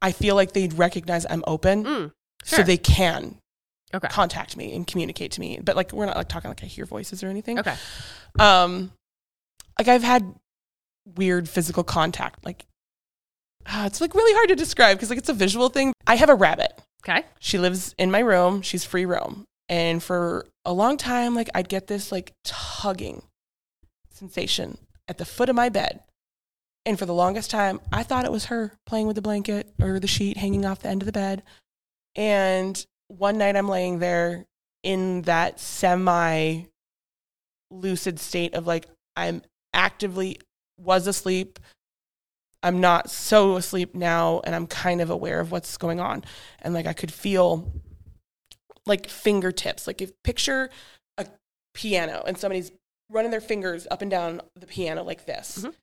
I 0.02 0.12
feel 0.12 0.34
like 0.34 0.52
they 0.52 0.68
recognize 0.68 1.26
I'm 1.28 1.44
open, 1.46 1.84
Mm, 1.84 2.12
so 2.44 2.62
they 2.62 2.76
can 2.78 3.36
okay. 3.92 4.08
contact 4.08 4.56
me 4.56 4.74
and 4.74 4.86
communicate 4.86 5.32
to 5.32 5.40
me. 5.40 5.58
But 5.62 5.76
like 5.76 5.92
we're 5.92 6.06
not 6.06 6.16
like 6.16 6.28
talking 6.28 6.50
like 6.50 6.62
I 6.62 6.66
hear 6.66 6.86
voices 6.86 7.22
or 7.22 7.28
anything. 7.28 7.58
Okay. 7.58 7.74
Um, 8.38 8.92
like 9.78 9.88
I've 9.88 10.02
had 10.02 10.34
weird 11.16 11.48
physical 11.48 11.84
contact. 11.84 12.44
Like 12.44 12.64
ah, 13.66 13.86
it's 13.86 14.00
like 14.00 14.14
really 14.14 14.34
hard 14.34 14.48
to 14.48 14.56
describe 14.56 14.96
because 14.96 15.10
like 15.10 15.18
it's 15.18 15.28
a 15.28 15.34
visual 15.34 15.68
thing. 15.68 15.92
I 16.06 16.16
have 16.16 16.30
a 16.30 16.34
rabbit. 16.34 16.72
Okay. 17.04 17.24
She 17.38 17.58
lives 17.58 17.94
in 17.98 18.10
my 18.10 18.20
room. 18.20 18.62
She's 18.62 18.84
free 18.84 19.04
roam. 19.06 19.44
And 19.68 20.02
for 20.02 20.46
a 20.64 20.72
long 20.72 20.96
time, 20.96 21.34
like 21.34 21.48
I'd 21.54 21.68
get 21.68 21.86
this 21.86 22.10
like 22.10 22.32
tugging 22.44 23.22
sensation 24.12 24.78
at 25.08 25.18
the 25.18 25.24
foot 25.24 25.48
of 25.48 25.56
my 25.56 25.68
bed. 25.68 26.00
And 26.86 26.98
for 26.98 27.06
the 27.06 27.14
longest 27.14 27.50
time, 27.50 27.80
I 27.92 28.02
thought 28.02 28.24
it 28.24 28.32
was 28.32 28.46
her 28.46 28.72
playing 28.86 29.06
with 29.06 29.16
the 29.16 29.22
blanket 29.22 29.72
or 29.80 30.00
the 30.00 30.06
sheet 30.06 30.38
hanging 30.38 30.64
off 30.64 30.80
the 30.80 30.88
end 30.88 31.02
of 31.02 31.06
the 31.06 31.12
bed. 31.12 31.42
And 32.16 32.84
one 33.08 33.38
night 33.38 33.56
I'm 33.56 33.68
laying 33.68 33.98
there 33.98 34.46
in 34.82 35.22
that 35.22 35.60
semi 35.60 36.62
lucid 37.70 38.18
state 38.18 38.54
of 38.54 38.66
like 38.66 38.86
I'm 39.16 39.42
actively 39.74 40.38
was 40.78 41.06
asleep. 41.06 41.58
I'm 42.62 42.80
not 42.80 43.10
so 43.10 43.56
asleep 43.56 43.94
now 43.94 44.40
and 44.44 44.54
I'm 44.54 44.66
kind 44.66 45.00
of 45.00 45.10
aware 45.10 45.40
of 45.40 45.52
what's 45.52 45.76
going 45.76 46.00
on. 46.00 46.24
And 46.60 46.74
like 46.74 46.86
I 46.86 46.92
could 46.92 47.12
feel 47.12 47.72
like 48.86 49.08
fingertips. 49.08 49.86
Like 49.86 50.00
if 50.00 50.12
picture 50.22 50.70
a 51.18 51.26
piano 51.74 52.22
and 52.26 52.38
somebody's 52.38 52.72
running 53.10 53.30
their 53.30 53.40
fingers 53.40 53.86
up 53.90 54.02
and 54.02 54.10
down 54.10 54.40
the 54.56 54.66
piano 54.66 55.02
like 55.02 55.26
this. 55.26 55.58
Mhm. 55.64 55.74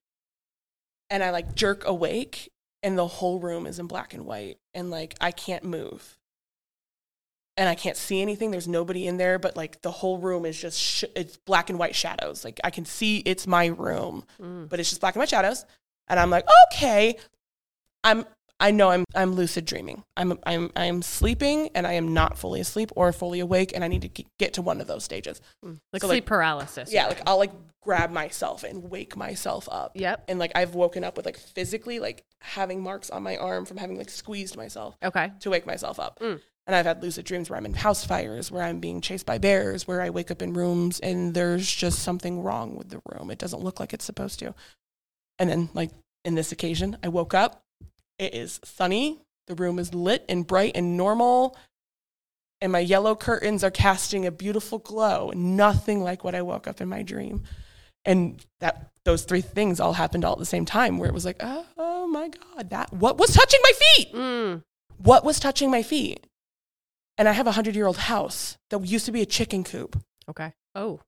And 1.09 1.23
I 1.23 1.31
like 1.31 1.55
jerk 1.55 1.85
awake 1.85 2.51
and 2.83 2.97
the 2.97 3.07
whole 3.07 3.39
room 3.39 3.65
is 3.65 3.79
in 3.79 3.87
black 3.87 4.13
and 4.13 4.25
white 4.25 4.57
and 4.73 4.89
like 4.91 5.15
I 5.21 5.31
can't 5.31 5.63
move. 5.63 6.17
And 7.59 7.67
I 7.67 7.73
can't 7.73 7.97
see 7.97 8.21
anything. 8.21 8.51
There's 8.51 8.67
nobody 8.67 9.07
in 9.07 9.17
there, 9.17 9.39
but 9.39 9.57
like 9.57 9.81
the 9.81 9.89
whole 9.89 10.19
room 10.19 10.45
is 10.45 10.59
just 10.61 10.79
sh- 10.79 11.05
it's 11.15 11.37
black 11.37 11.71
and 11.71 11.79
white 11.79 11.95
shadows. 11.95 12.45
Like 12.45 12.59
I 12.63 12.69
can 12.69 12.85
see 12.85 13.17
it's 13.19 13.47
my 13.47 13.67
room, 13.67 14.25
Mm. 14.39 14.69
but 14.69 14.79
it's 14.79 14.89
just 14.89 15.01
black 15.01 15.15
and 15.15 15.21
white 15.21 15.29
shadows. 15.29 15.65
And 16.07 16.19
I'm 16.19 16.29
like, 16.29 16.45
okay, 16.71 17.17
I'm 18.03 18.25
I 18.59 18.69
know 18.71 18.89
I'm 18.91 19.05
I'm 19.15 19.33
lucid 19.33 19.65
dreaming. 19.65 20.03
I'm 20.15 20.37
I'm 20.45 20.71
I'm 20.75 21.01
sleeping 21.01 21.69
and 21.73 21.87
I 21.87 21.93
am 21.93 22.13
not 22.13 22.37
fully 22.37 22.59
asleep 22.61 22.91
or 22.95 23.11
fully 23.11 23.39
awake, 23.39 23.71
and 23.73 23.83
I 23.83 23.87
need 23.87 24.03
to 24.03 24.09
ge- 24.09 24.27
get 24.37 24.53
to 24.53 24.61
one 24.61 24.79
of 24.79 24.85
those 24.85 25.03
stages. 25.03 25.41
Mm. 25.65 25.79
Like 25.93 26.01
So, 26.03 26.09
sleep 26.09 26.25
like- 26.25 26.27
paralysis. 26.27 26.91
Yeah, 26.93 27.07
like 27.07 27.21
I'll 27.25 27.39
like 27.39 27.51
grab 27.88 28.11
myself 28.11 28.65
and 28.65 28.91
wake 28.91 29.15
myself 29.15 29.69
up. 29.71 29.93
Yep. 29.95 30.25
And 30.27 30.38
like 30.39 30.51
I've 30.55 30.75
woken 30.75 31.05
up 31.05 31.15
with 31.15 31.25
like 31.25 31.38
physically 31.38 31.99
like 31.99 32.25
having 32.41 32.83
marks 32.83 33.09
on 33.09 33.23
my 33.23 33.38
arm 33.38 33.65
from 33.65 33.77
having 33.77 33.97
like 33.97 34.09
squeezed 34.09 34.57
myself 34.57 34.97
Okay. 35.01 35.31
to 35.39 35.49
wake 35.49 35.65
myself 35.65 35.97
up. 35.97 36.19
Mm. 36.19 36.41
And 36.65 36.75
I've 36.75 36.85
had 36.85 37.01
lucid 37.01 37.23
dreams 37.25 37.49
where 37.49 37.55
I'm 37.55 37.65
in 37.65 37.73
house 37.73 38.03
fires, 38.03 38.51
where 38.51 38.61
I'm 38.61 38.81
being 38.81 38.99
chased 38.99 39.25
by 39.25 39.38
bears, 39.38 39.88
where 39.88 40.01
I 40.01 40.09
wake 40.09 40.29
up 40.31 40.41
in 40.41 40.51
rooms 40.51 40.99
and 40.99 41.33
there's 41.33 41.71
just 41.73 41.99
something 41.99 42.43
wrong 42.43 42.75
with 42.75 42.89
the 42.89 43.01
room. 43.09 43.31
It 43.31 43.39
doesn't 43.39 43.63
look 43.63 43.79
like 43.79 43.93
it's 43.93 44.03
supposed 44.03 44.39
to. 44.39 44.53
And 45.39 45.49
then, 45.49 45.69
like 45.73 45.91
in 46.25 46.35
this 46.35 46.51
occasion, 46.51 46.97
I 47.01 47.07
woke 47.07 47.33
up. 47.33 47.63
It 48.19 48.33
is 48.33 48.59
sunny. 48.65 49.21
The 49.47 49.55
room 49.55 49.79
is 49.79 49.93
lit 49.93 50.25
and 50.27 50.45
bright 50.45 50.73
and 50.75 50.97
normal. 50.97 51.55
And 52.59 52.73
my 52.73 52.79
yellow 52.79 53.15
curtains 53.15 53.63
are 53.63 53.71
casting 53.71 54.25
a 54.25 54.31
beautiful 54.31 54.79
glow, 54.79 55.31
nothing 55.33 56.03
like 56.03 56.25
what 56.25 56.35
I 56.35 56.41
woke 56.41 56.67
up 56.67 56.81
in 56.81 56.89
my 56.89 57.01
dream. 57.01 57.43
And 58.07 58.43
that 58.61 58.91
those 59.03 59.23
three 59.23 59.41
things 59.41 59.79
all 59.79 59.93
happened 59.93 60.25
all 60.25 60.33
at 60.33 60.39
the 60.39 60.45
same 60.45 60.65
time, 60.65 60.97
where 60.97 61.09
it 61.09 61.13
was 61.13 61.25
like, 61.25 61.37
oh, 61.41 61.65
oh 61.77 62.07
my 62.07 62.29
God, 62.29 62.69
that 62.69 62.91
what 62.93 63.17
was 63.17 63.33
touching 63.33 63.59
my 63.63 63.71
feet? 63.73 64.13
Mm. 64.13 64.63
what 64.97 65.23
was 65.23 65.39
touching 65.39 65.69
my 65.69 65.83
feet? 65.83 66.25
And 67.17 67.27
I 67.27 67.33
have 67.33 67.47
a 67.47 67.51
hundred 67.51 67.75
year 67.75 67.85
old 67.85 67.97
house 67.97 68.57
that 68.69 68.83
used 68.85 69.05
to 69.05 69.11
be 69.11 69.21
a 69.21 69.25
chicken 69.25 69.63
coop. 69.63 70.01
Okay. 70.29 70.53
Oh. 70.73 71.01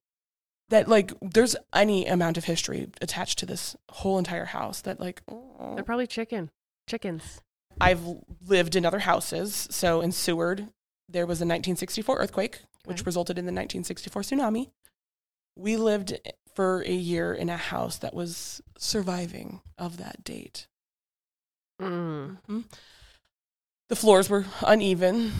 That 0.69 0.87
like 0.87 1.13
there's 1.21 1.55
any 1.73 2.05
amount 2.05 2.37
of 2.37 2.43
history 2.43 2.89
attached 3.01 3.39
to 3.39 3.45
this 3.45 3.75
whole 3.89 4.17
entire 4.17 4.45
house 4.45 4.81
that 4.81 4.99
like 4.99 5.21
oh. 5.29 5.73
They're 5.75 5.83
probably 5.83 6.07
chicken. 6.07 6.51
Chickens. 6.87 7.41
I've 7.79 8.01
lived 8.45 8.75
in 8.75 8.85
other 8.85 8.99
houses. 8.99 9.67
So 9.71 10.01
in 10.01 10.11
Seward, 10.11 10.67
there 11.07 11.25
was 11.25 11.39
a 11.39 11.45
1964 11.45 12.17
earthquake, 12.17 12.59
which 12.85 13.05
resulted 13.05 13.37
in 13.37 13.45
the 13.45 13.51
1964 13.51 14.21
tsunami. 14.23 14.69
We 15.55 15.77
lived 15.77 16.19
for 16.59 16.81
a 16.85 16.91
year 16.91 17.33
in 17.33 17.47
a 17.47 17.55
house 17.55 17.97
that 17.99 18.13
was 18.13 18.61
surviving 18.77 19.61
of 19.77 19.95
that 19.95 20.25
date. 20.25 20.67
Mm. 21.81 22.37
Mhm. 22.49 22.65
The 23.87 23.95
floors 23.95 24.29
were 24.29 24.45
uneven. 24.67 25.31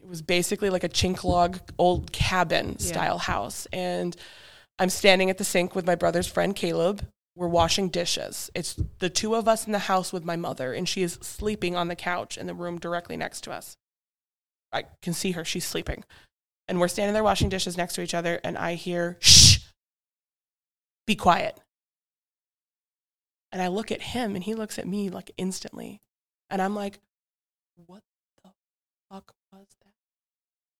It 0.00 0.06
was 0.06 0.22
basically 0.22 0.70
like 0.70 0.84
a 0.84 0.88
chink 0.88 1.24
log 1.24 1.58
old 1.78 2.12
cabin 2.12 2.76
Yeah. 2.78 2.86
style 2.86 3.18
house. 3.18 3.66
And 3.72 4.14
I'm 4.78 4.88
standing 4.88 5.30
at 5.30 5.38
the 5.38 5.44
sink 5.44 5.74
with 5.74 5.84
my 5.84 5.96
brother's 5.96 6.28
friend 6.28 6.54
Caleb. 6.54 7.04
We're 7.34 7.48
washing 7.48 7.88
dishes. 7.88 8.48
It's 8.54 8.76
the 9.00 9.10
two 9.10 9.34
of 9.34 9.48
us 9.48 9.66
in 9.66 9.72
the 9.72 9.80
house 9.80 10.12
with 10.12 10.22
my 10.24 10.36
mother, 10.36 10.72
and 10.72 10.88
she 10.88 11.02
is 11.02 11.18
sleeping 11.22 11.74
on 11.74 11.88
the 11.88 11.96
couch 11.96 12.38
in 12.38 12.46
the 12.46 12.54
room 12.54 12.78
directly 12.78 13.16
next 13.16 13.40
to 13.42 13.50
us. 13.50 13.76
I 14.70 14.84
can 15.02 15.12
see 15.12 15.32
her, 15.32 15.44
she's 15.44 15.66
sleeping. 15.66 16.04
And 16.68 16.78
we're 16.78 16.86
standing 16.86 17.14
there 17.14 17.24
washing 17.24 17.48
dishes 17.48 17.76
next 17.76 17.94
to 17.94 18.00
each 18.02 18.14
other, 18.14 18.40
and 18.44 18.56
I 18.56 18.74
hear, 18.74 19.18
shh, 19.20 19.58
be 21.08 21.16
quiet. 21.16 21.58
And 23.50 23.60
I 23.60 23.68
look 23.68 23.90
at 23.90 24.02
him, 24.02 24.36
and 24.36 24.44
he 24.44 24.54
looks 24.54 24.78
at 24.78 24.86
me 24.86 25.08
like 25.08 25.32
instantly. 25.36 26.00
And 26.50 26.62
I'm 26.62 26.74
like, 26.74 27.00
what 27.86 28.02
the 28.44 28.50
fuck 29.10 29.32
was 29.52 29.66
that? 29.82 29.92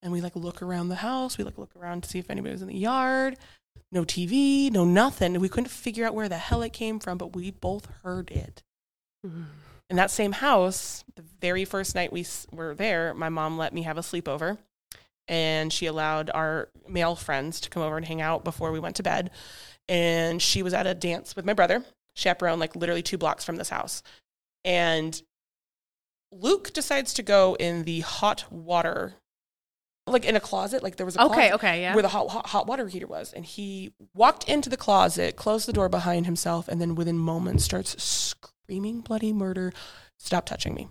And 0.03 0.13
we 0.13 0.21
like 0.21 0.37
look 0.37 0.63
around 0.63 0.89
the 0.89 0.97
house. 0.97 1.39
We 1.39 1.45
like 1.45 1.59
look 1.59 1.75
around 1.75 2.05
to 2.05 2.09
see 2.09 2.19
if 2.19 2.31
anybody 2.31 2.53
was 2.53 2.63
in 2.63 2.69
the 2.69 2.77
yard. 2.77 3.37
No 3.91 4.05
TV, 4.05 4.71
no 4.71 4.85
nothing. 4.85 5.41
We 5.41 5.49
couldn't 5.49 5.71
figure 5.71 6.07
out 6.07 6.15
where 6.15 6.29
the 6.29 6.37
hell 6.37 6.63
it 6.63 6.73
came 6.73 7.01
from, 7.01 7.17
but 7.19 7.35
we 7.35 7.51
both 7.51 7.89
heard 8.03 8.31
it. 8.31 8.63
Mm. 9.27 9.47
In 9.91 9.97
that 9.97 10.11
same 10.11 10.33
house, 10.33 11.03
the 11.17 11.25
very 11.41 11.65
first 11.65 11.95
night 11.95 12.13
we 12.13 12.27
were 12.53 12.75
there, 12.75 13.15
my 13.15 13.31
mom 13.31 13.57
let 13.57 13.73
me 13.73 13.85
have 13.85 13.97
a 13.97 14.03
sleepover. 14.03 14.59
And 15.27 15.73
she 15.73 15.87
allowed 15.87 16.31
our 16.35 16.69
male 16.87 17.17
friends 17.17 17.59
to 17.63 17.71
come 17.71 17.83
over 17.83 17.97
and 17.97 18.05
hang 18.05 18.21
out 18.21 18.45
before 18.45 18.71
we 18.71 18.81
went 18.81 18.97
to 18.97 19.03
bed. 19.03 19.31
And 19.89 20.41
she 20.43 20.63
was 20.63 20.75
at 20.75 20.87
a 20.87 20.95
dance 20.95 21.35
with 21.35 21.45
my 21.45 21.55
brother, 21.55 21.85
chaperone, 22.15 22.59
like 22.59 22.77
literally 22.77 23.03
two 23.03 23.17
blocks 23.19 23.45
from 23.45 23.57
this 23.57 23.71
house. 23.71 24.03
And 24.65 25.21
Luke 26.31 26.73
decides 26.75 27.15
to 27.15 27.23
go 27.23 27.57
in 27.59 27.85
the 27.85 28.01
hot 28.01 28.45
water, 28.53 29.15
like 30.07 30.27
in 30.27 30.37
a 30.37 30.41
closet. 30.41 30.83
Like 30.83 30.97
there 30.97 31.07
was 31.07 31.17
a 31.17 31.23
Okay. 31.23 31.35
closet 31.49 31.55
Okay. 31.55 31.81
Yeah. 31.83 31.95
where 31.95 32.03
the 32.03 32.09
hot, 32.09 32.29
hot, 32.29 32.47
hot 32.49 32.67
water 32.67 32.87
heater 32.89 33.07
was. 33.07 33.33
And 33.33 33.47
he 33.47 33.93
walked 34.15 34.47
into 34.49 34.69
the 34.69 34.77
closet, 34.77 35.37
closed 35.37 35.67
the 35.67 35.73
door 35.73 35.89
behind 35.89 36.27
himself, 36.27 36.69
and 36.69 36.81
then 36.81 36.95
within 36.95 37.19
moments 37.19 37.65
starts 37.65 38.03
screaming 38.03 39.01
bloody 39.01 39.33
murder. 39.33 39.73
Stop 40.19 40.45
touching 40.45 40.75
me. 40.75 40.89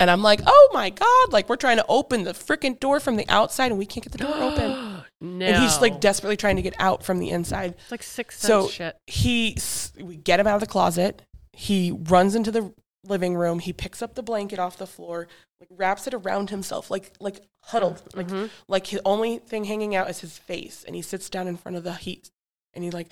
And 0.00 0.10
I'm 0.10 0.22
like, 0.22 0.40
oh 0.46 0.70
my 0.74 0.90
God, 0.90 1.32
like 1.32 1.48
we're 1.48 1.56
trying 1.56 1.76
to 1.76 1.86
open 1.88 2.24
the 2.24 2.32
freaking 2.32 2.78
door 2.80 3.00
from 3.00 3.16
the 3.16 3.28
outside 3.28 3.66
and 3.70 3.78
we 3.78 3.86
can't 3.86 4.02
get 4.04 4.12
the 4.12 4.18
door 4.18 4.34
open. 4.34 4.83
No. 5.24 5.46
And 5.46 5.62
he's 5.62 5.80
like 5.80 6.00
desperately 6.00 6.36
trying 6.36 6.56
to 6.56 6.62
get 6.62 6.74
out 6.78 7.02
from 7.02 7.18
the 7.18 7.30
inside. 7.30 7.74
It's 7.82 7.90
like 7.90 8.02
six 8.02 8.38
So- 8.40 8.68
shit. 8.68 8.96
He, 9.06 9.56
we 10.00 10.16
get 10.16 10.38
him 10.40 10.46
out 10.46 10.54
of 10.56 10.60
the 10.60 10.66
closet. 10.66 11.22
He 11.52 11.90
runs 11.92 12.34
into 12.34 12.50
the 12.50 12.72
living 13.04 13.34
room. 13.34 13.58
He 13.58 13.72
picks 13.72 14.02
up 14.02 14.14
the 14.14 14.22
blanket 14.22 14.58
off 14.58 14.76
the 14.78 14.86
floor, 14.86 15.28
like 15.60 15.68
wraps 15.70 16.06
it 16.06 16.14
around 16.14 16.50
himself, 16.50 16.90
like, 16.90 17.12
like 17.20 17.40
huddled, 17.64 18.02
like 18.14 18.28
Mhm. 18.28 18.50
like 18.68 18.88
the 18.88 19.00
only 19.04 19.38
thing 19.38 19.64
hanging 19.64 19.94
out 19.94 20.08
is 20.10 20.20
his 20.20 20.36
face 20.38 20.84
and 20.86 20.94
he 20.96 21.02
sits 21.02 21.28
down 21.30 21.46
in 21.48 21.56
front 21.56 21.76
of 21.76 21.84
the 21.84 21.94
heat 21.94 22.30
and 22.72 22.82
he 22.84 22.90
like 22.90 23.10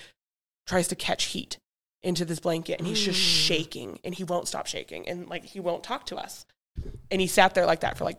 tries 0.66 0.88
to 0.88 0.94
catch 0.96 1.24
heat 1.24 1.58
into 2.02 2.24
this 2.24 2.40
blanket 2.40 2.78
and 2.78 2.86
he's 2.88 3.00
just 3.00 3.20
Mm. 3.20 3.46
shaking 3.46 4.00
and 4.02 4.14
he 4.14 4.24
won't 4.24 4.48
stop 4.48 4.66
shaking 4.66 5.08
and 5.08 5.28
like 5.28 5.44
he 5.44 5.60
won't 5.60 5.84
talk 5.84 6.04
to 6.06 6.16
us 6.16 6.44
and 7.10 7.20
he 7.20 7.26
sat 7.26 7.54
there 7.54 7.64
like 7.66 7.80
that 7.80 7.96
for 7.96 8.04
like 8.04 8.18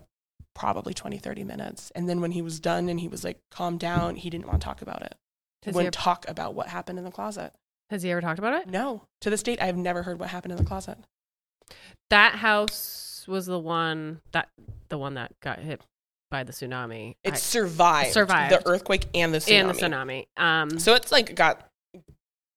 probably 0.56 0.93
20 0.93 1.18
30 1.18 1.43
minutes 1.43 1.91
and 1.95 2.08
then 2.08 2.22
when 2.22 2.32
he 2.32 2.41
was 2.41 2.60
done 2.60 2.88
and 2.89 2.99
he 2.99 3.08
was 3.08 3.24
like 3.24 3.39
calmed 3.51 3.80
down 3.80 4.16
he 4.16 4.30
didn't 4.30 4.45
want 4.47 4.62
to 4.62 4.66
talk 4.66 4.82
about 4.82 5.01
it 5.01 5.16
he 5.62 5.70
Has 5.70 5.74
he, 5.74 5.76
wouldn't 5.78 5.95
ever, 5.95 6.04
talk 6.04 6.26
about 6.30 6.54
what 6.54 6.68
happened 6.68 6.99
in 6.99 7.06
the 7.06 7.12
closet 7.12 7.54
has 7.89 8.04
he 8.04 8.12
ever 8.12 8.22
talked 8.22 8.38
about 8.39 8.54
it? 8.62 8.70
no 8.70 9.04
to 9.22 9.30
this 9.32 9.41
date 9.43 9.62
i've 9.62 9.78
never 9.78 10.04
heard 10.04 10.20
what 10.20 10.30
happened 10.30 10.51
in 10.51 10.58
the 10.58 10.64
closet 10.66 10.97
That 12.10 12.36
house 12.36 13.26
was 13.28 13.45
the 13.47 13.58
one 13.60 14.22
that 14.32 14.49
the 14.89 14.97
one 14.97 15.16
that 15.16 15.32
got 15.41 15.60
hit 15.60 15.82
by 16.30 16.43
the 16.43 16.51
tsunami. 16.51 17.16
it 17.24 17.34
I- 17.34 17.38
survived, 17.38 18.14
survived. 18.14 18.54
the 18.54 18.68
earthquake 18.68 19.06
and 19.14 19.34
the 19.34 19.38
tsunami 19.39 19.51
and 19.60 19.70
the 19.70 19.74
tsunami. 19.74 20.26
Um, 20.38 20.80
so 20.80 20.93
it's 20.95 21.12
like 21.12 21.36
got 21.36 21.68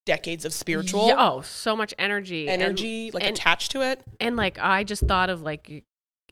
decades 0.06 0.44
of 0.44 0.52
spiritual 0.52 1.08
yeah, 1.08 1.16
oh, 1.18 1.40
so 1.42 1.74
much 1.76 1.92
energy. 1.98 2.48
and- 2.48 2.62
energy 2.62 3.10
like 3.12 3.24
and- 3.24 3.36
attached 3.36 3.70
to 3.72 3.80
it 3.82 4.02
and 4.20 4.36
like 4.36 4.58
I 4.60 4.84
just 4.84 5.02
thought 5.06 5.30
of 5.30 5.42
like 5.42 5.84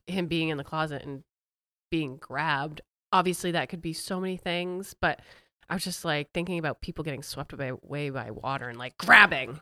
him 0.07 0.27
being 0.27 0.49
in 0.51 0.59
the 0.59 0.65
closet 0.65 1.03
and 1.05 1.23
being 1.95 2.17
grabbed. 2.17 2.81
Obviously, 3.13 3.53
that 3.53 3.69
could 3.69 3.81
be 3.81 3.93
so 3.93 4.19
many 4.19 4.37
things, 4.37 4.97
but 5.01 5.21
I 5.69 5.75
was 5.75 5.85
just 5.85 6.05
like 6.05 6.33
thinking 6.33 6.59
about 6.59 6.81
people 6.81 7.05
getting 7.05 7.23
swept 7.23 7.53
away, 7.53 8.11
by 8.11 8.33
water 8.33 8.69
and 8.69 8.77
like 8.77 8.99
grabbing 8.99 9.61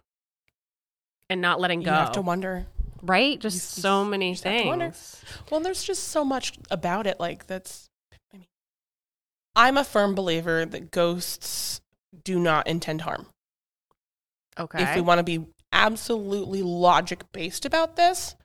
and 1.29 1.43
not 1.43 1.61
letting 1.61 1.83
go. 1.83 1.91
you 1.91 1.97
have 1.97 2.13
to 2.13 2.23
wonder 2.23 2.67
right? 3.03 3.39
Just 3.39 3.77
you- 3.77 3.83
so 3.83 4.03
many 4.03 4.33
just 4.33 4.45
have 4.45 4.63
to 4.63 4.69
wonder. 4.69 4.85
things. 4.87 5.23
Well, 5.51 5.61
there's 5.61 5.83
just 5.83 6.05
so 6.05 6.25
much 6.25 6.55
about 6.71 7.07
it. 7.07 7.21
Like 7.21 7.47
that's, 7.47 7.91
I 8.33 8.39
mean, 8.39 8.47
I'm 9.55 9.77
a 9.77 9.85
firm 9.85 10.15
believer 10.15 10.65
that 10.65 10.91
ghosts 10.91 11.83
do 12.25 12.39
not 12.39 12.67
intend 12.67 13.03
harm. 13.03 13.27
Okay. 14.59 14.83
If 14.83 14.95
we 14.95 15.03
want 15.03 15.19
to 15.19 15.25
be 15.25 15.45
absolutely 15.71 16.63
logic 16.63 17.31
based 17.33 17.67
about 17.67 17.97
this, 17.97 18.37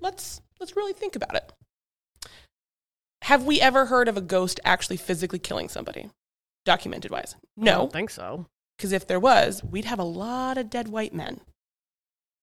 let's 0.00 0.40
let's 0.58 0.76
really 0.76 0.94
think 0.94 1.16
about 1.16 1.34
it. 1.34 1.52
Have 3.22 3.44
we 3.44 3.60
ever 3.60 3.86
heard 3.86 4.08
of 4.08 4.16
a 4.16 4.20
ghost 4.22 4.60
actually 4.64 4.96
physically 4.96 5.38
killing 5.38 5.68
somebody, 5.68 6.10
documented 6.64 7.10
wise? 7.10 7.34
I 7.38 7.64
No, 7.64 7.72
don't 7.78 7.92
think 7.92 8.10
so. 8.10 8.46
because 8.76 8.92
if 8.92 9.06
there 9.06 9.20
was, 9.20 9.62
we'd 9.62 9.84
have 9.84 9.98
a 9.98 10.04
lot 10.04 10.56
of 10.58 10.70
dead 10.70 10.88
white 10.88 11.14
men. 11.14 11.40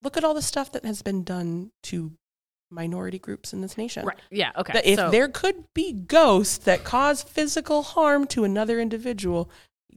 Look 0.03 0.15
at 0.17 0.23
all 0.23 0.33
the 0.35 0.41
stuff 0.41 0.71
that 0.73 0.85
has 0.85 1.01
been 1.01 1.23
done 1.23 1.71
to 1.83 2.11
minority 2.69 3.17
groups 3.17 3.53
in 3.53 3.61
this 3.61 3.77
nation. 3.77 4.05
Right. 4.05 4.19
Yeah. 4.29 4.51
Okay. 4.55 4.73
That 4.73 4.85
if 4.85 4.97
so, 4.97 5.09
there 5.09 5.27
could 5.29 5.63
be 5.73 5.93
ghosts 5.93 6.57
that 6.59 6.83
cause 6.83 7.23
physical 7.23 7.81
harm 7.81 8.27
to 8.27 8.43
another 8.43 8.79
individual, 8.79 9.49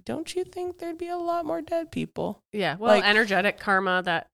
don't 0.04 0.34
you 0.34 0.44
think 0.44 0.78
there'd 0.78 0.96
be 0.96 1.08
a 1.08 1.16
lot 1.18 1.44
more 1.44 1.60
dead 1.60 1.92
people? 1.92 2.42
yeah. 2.52 2.76
Well, 2.78 2.94
like- 2.96 3.04
energetic 3.04 3.58
karma. 3.60 4.02
That. 4.04 4.28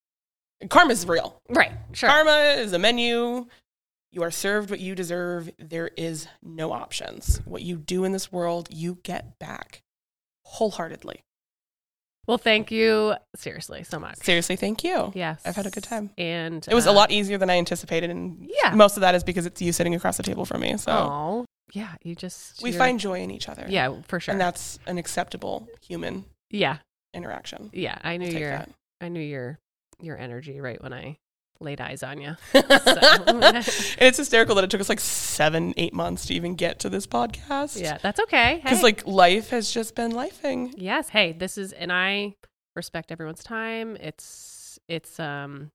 Karma's 0.70 1.07
real. 1.07 1.40
Right. 1.51 1.72
Sure. 1.92 2.09
Karma 2.09 2.55
is 2.59 2.72
a 2.72 2.78
menu. 2.78 3.47
You 4.17 4.23
are 4.23 4.31
served 4.31 4.71
what 4.71 4.81
you 4.81 4.95
deserve. 4.95 5.51
There 5.59 5.91
is 5.95 6.27
no 6.43 6.73
options. 6.73 7.43
What 7.45 7.61
you 7.61 7.77
do 7.77 8.03
in 8.05 8.12
this 8.12 8.33
world, 8.33 8.67
you 8.73 8.97
get 9.03 9.39
back 9.39 9.83
wholeheartedly. 10.47 11.23
Well, 12.27 12.39
thank 12.39 12.71
you 12.71 13.17
seriously 13.35 13.85
so 13.85 14.01
much. 14.01 14.17
Seriously, 14.17 14.57
thank 14.57 14.83
you. 14.83 15.12
Yes. 15.14 15.43
I've 15.45 15.55
had 15.55 15.67
a 15.67 15.71
good 15.71 15.83
time. 15.85 16.12
And 16.17 16.67
It 16.67 16.73
was 16.73 16.87
a 16.87 16.93
uh, 16.93 16.95
lot 16.95 17.11
easier 17.11 17.37
than 17.37 17.51
I 17.51 17.59
anticipated, 17.59 18.09
and 18.09 18.51
Yeah. 18.62 18.75
most 18.75 18.97
of 18.97 19.03
that 19.03 19.14
is 19.14 19.23
because 19.23 19.45
it's 19.45 19.61
you 19.61 19.71
sitting 19.71 19.95
across 19.95 20.17
the 20.17 20.23
table 20.23 20.47
from 20.47 20.62
me. 20.62 20.79
So 20.79 20.93
Oh. 20.93 21.45
Yeah. 21.75 21.95
You 22.03 22.14
just. 22.14 22.62
we 22.62 22.73
find 22.73 22.99
joy 22.99 23.21
in 23.21 23.31
each 23.31 23.51
other. 23.51 23.67
Yeah, 23.69 24.01
for 24.09 24.19
sure. 24.19 24.33
and 24.33 24.41
that's 24.41 24.79
an 24.87 24.97
acceptable 24.97 25.69
human 25.87 26.25
yeah. 26.49 26.79
interaction. 27.12 27.69
Yeah. 27.75 27.99
I 28.03 28.17
knew 28.17 28.31
your. 28.31 28.49
that. 28.49 28.71
I 28.99 29.11
knew 29.11 29.21
your 29.21 29.59
your 30.01 30.17
energy 30.17 30.59
right 30.59 30.83
when 30.83 30.95
I 30.95 31.19
laid 31.61 31.80
eyes 31.80 32.02
on 32.02 32.20
you. 32.20 32.36
and 32.54 33.54
it's 33.98 34.16
hysterical 34.16 34.54
that 34.57 34.64
it 34.64 34.70
took 34.70 34.80
us 34.80 34.88
like 34.88 35.00
seven, 35.00 35.74
eight 35.76 35.94
months 35.94 36.26
to 36.26 36.34
even 36.34 36.54
get 36.54 36.78
to 36.80 36.88
this 36.88 37.07
podcast. 37.07 37.80
Yeah, 37.80 37.98
that's 38.02 38.20
okay. 38.20 38.61
Because 38.62 38.78
Hey. 38.78 38.82
like 38.84 39.07
life 39.07 39.50
has 39.50 39.70
just 39.72 39.94
been 39.94 40.12
lifing. 40.12 40.72
yes, 40.76 41.09
hey, 41.09 41.32
this 41.32 41.59
is 41.59 41.72
and 41.72 41.92
I 41.92 42.34
respect 42.74 43.11
everyone's 43.12 43.42
time. 43.42 43.96
It's 43.96 44.78
it's 44.88 45.18
um 45.18 45.70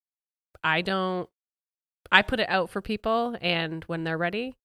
I 0.63 0.82
don't 0.82 1.27
I 2.11 2.21
put 2.21 2.39
it 2.39 2.49
out 2.49 2.69
for 2.69 2.82
people 2.82 3.36
and 3.41 3.84
when 3.86 4.03
they're 4.03 4.17
ready, 4.17 4.55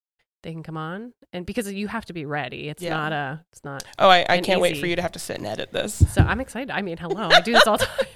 they 0.43 0.53
can 0.53 0.63
come 0.63 0.77
on. 0.77 1.13
And 1.33 1.45
because 1.47 1.71
you 1.73 1.89
have 1.89 2.05
to 2.07 2.13
be 2.13 2.25
ready. 2.27 2.69
It's 2.69 2.83
Yeah. 2.83 2.91
not 2.97 3.13
a 3.13 3.45
it's 3.53 3.65
not 3.65 3.85
Oh, 3.99 4.09
I, 4.09 4.27
I 4.29 4.41
can't 4.41 4.61
wait 4.61 4.77
for 4.79 4.87
you 4.87 4.97
to 4.97 5.03
have 5.03 5.13
to 5.13 5.19
sit 5.19 5.39
and 5.39 5.47
edit 5.47 5.73
this. 5.73 5.95
so 6.13 6.23
I'm 6.23 6.41
excited. 6.41 6.71
I 6.71 6.83
mean, 6.83 6.97
hello. 6.99 7.29
I 7.31 7.41
do 7.41 7.53
this 7.53 7.67
all 7.67 7.79
the 7.79 7.87
time. 7.99 8.07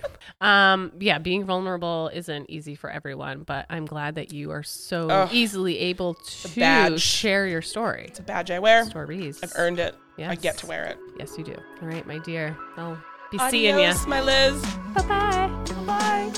Um, 0.40 0.92
yeah, 0.98 1.18
being 1.18 1.44
vulnerable 1.44 2.10
isn't 2.12 2.50
easy 2.50 2.74
for 2.74 2.90
everyone, 2.90 3.42
but 3.42 3.66
I'm 3.70 3.86
glad 3.86 4.14
that 4.16 4.32
you 4.32 4.50
are 4.50 4.62
so 4.62 5.08
Ugh. 5.08 5.28
easily 5.32 5.78
able 5.78 6.14
to 6.14 6.98
share 6.98 7.46
your 7.46 7.62
story. 7.62 8.06
It's 8.08 8.18
a 8.18 8.22
badge 8.22 8.50
I 8.50 8.58
wear. 8.58 8.84
Stories. 8.84 9.40
I've 9.42 9.52
earned 9.56 9.78
it. 9.78 9.94
Yes. 10.16 10.30
I 10.30 10.34
get 10.34 10.58
to 10.58 10.66
wear 10.66 10.84
it. 10.84 10.98
Yes, 11.18 11.36
you 11.38 11.44
do. 11.44 11.56
All 11.82 11.88
right, 11.88 12.06
my 12.06 12.18
dear. 12.18 12.56
I'll 12.76 12.98
be 13.30 13.38
seeing 13.50 13.78
you. 13.78 13.84
Adios, 13.84 14.06
my 14.06 14.20
Liz. 14.20 14.62
Bye 14.94 15.02
bye. 15.02 15.50
Bye. 15.86 16.32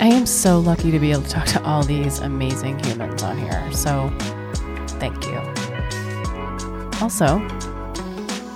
I 0.00 0.06
am 0.06 0.26
so 0.26 0.60
lucky 0.60 0.92
to 0.92 1.00
be 1.00 1.10
able 1.10 1.22
to 1.22 1.28
talk 1.28 1.46
to 1.46 1.62
all 1.64 1.82
these 1.82 2.20
amazing 2.20 2.78
humans 2.84 3.24
on 3.24 3.36
here. 3.36 3.72
So, 3.72 4.12
thank 5.00 5.26
you. 5.26 5.38
Also, 7.02 7.40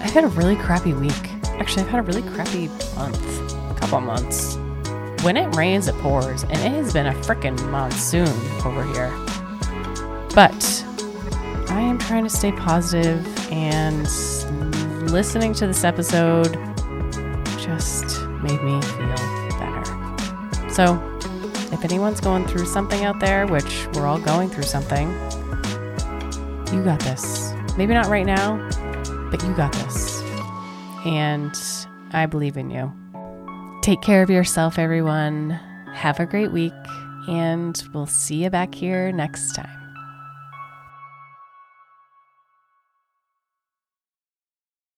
I've 0.01 0.13
had 0.13 0.23
a 0.23 0.29
really 0.29 0.55
crappy 0.55 0.95
week. 0.95 1.32
Actually, 1.63 1.85
I've 1.85 1.91
had 1.91 2.01
a 2.01 2.03
really 2.03 2.23
crappy 2.23 2.67
month, 2.97 3.53
a 3.71 3.75
couple 3.79 4.01
months. 4.01 4.57
When 5.23 5.37
it 5.37 5.55
rains, 5.55 5.87
it 5.87 5.95
pours, 5.99 6.43
and 6.43 6.55
it 6.55 6.73
has 6.73 6.93
been 6.93 7.07
a 7.07 7.13
freaking 7.13 7.57
monsoon 7.71 8.27
over 8.67 8.83
here. 8.83 9.13
But 10.35 10.85
I 11.71 11.81
am 11.81 11.99
trying 11.99 12.25
to 12.25 12.29
stay 12.29 12.51
positive, 12.51 13.25
and 13.53 14.03
listening 15.13 15.55
to 15.55 15.69
this 15.69 15.85
episode 15.85 16.55
just 17.59 18.21
made 18.43 18.61
me 18.61 18.83
feel 18.83 19.15
better. 19.61 20.69
So, 20.69 21.01
if 21.71 21.85
anyone's 21.85 22.21
going 22.21 22.45
through 22.49 22.67
something 22.67 23.05
out 23.05 23.21
there, 23.21 23.47
which 23.47 23.87
we're 23.95 24.09
all 24.09 24.19
going 24.19 24.49
through 24.49 24.65
something, 24.65 25.13
you 26.73 26.83
got 26.83 26.99
this. 26.99 27.55
Maybe 27.77 27.95
not 27.95 28.07
right 28.07 28.27
now, 28.27 28.57
but 29.31 29.41
you 29.45 29.55
got 29.55 29.73
this. 29.75 30.12
And 31.05 31.55
I 32.13 32.27
believe 32.27 32.57
in 32.57 32.71
you. 32.71 32.93
Take 33.83 34.01
care 34.03 34.23
of 34.23 34.31
yourself, 34.31 34.79
everyone. 34.79 35.51
Have 35.93 36.21
a 36.21 36.27
great 36.27 36.53
week, 36.53 36.73
and 37.29 37.83
we'll 37.93 38.07
see 38.07 38.45
you 38.45 38.51
back 38.51 38.75
here 38.75 39.11
next 39.13 39.55
time. 39.55 39.82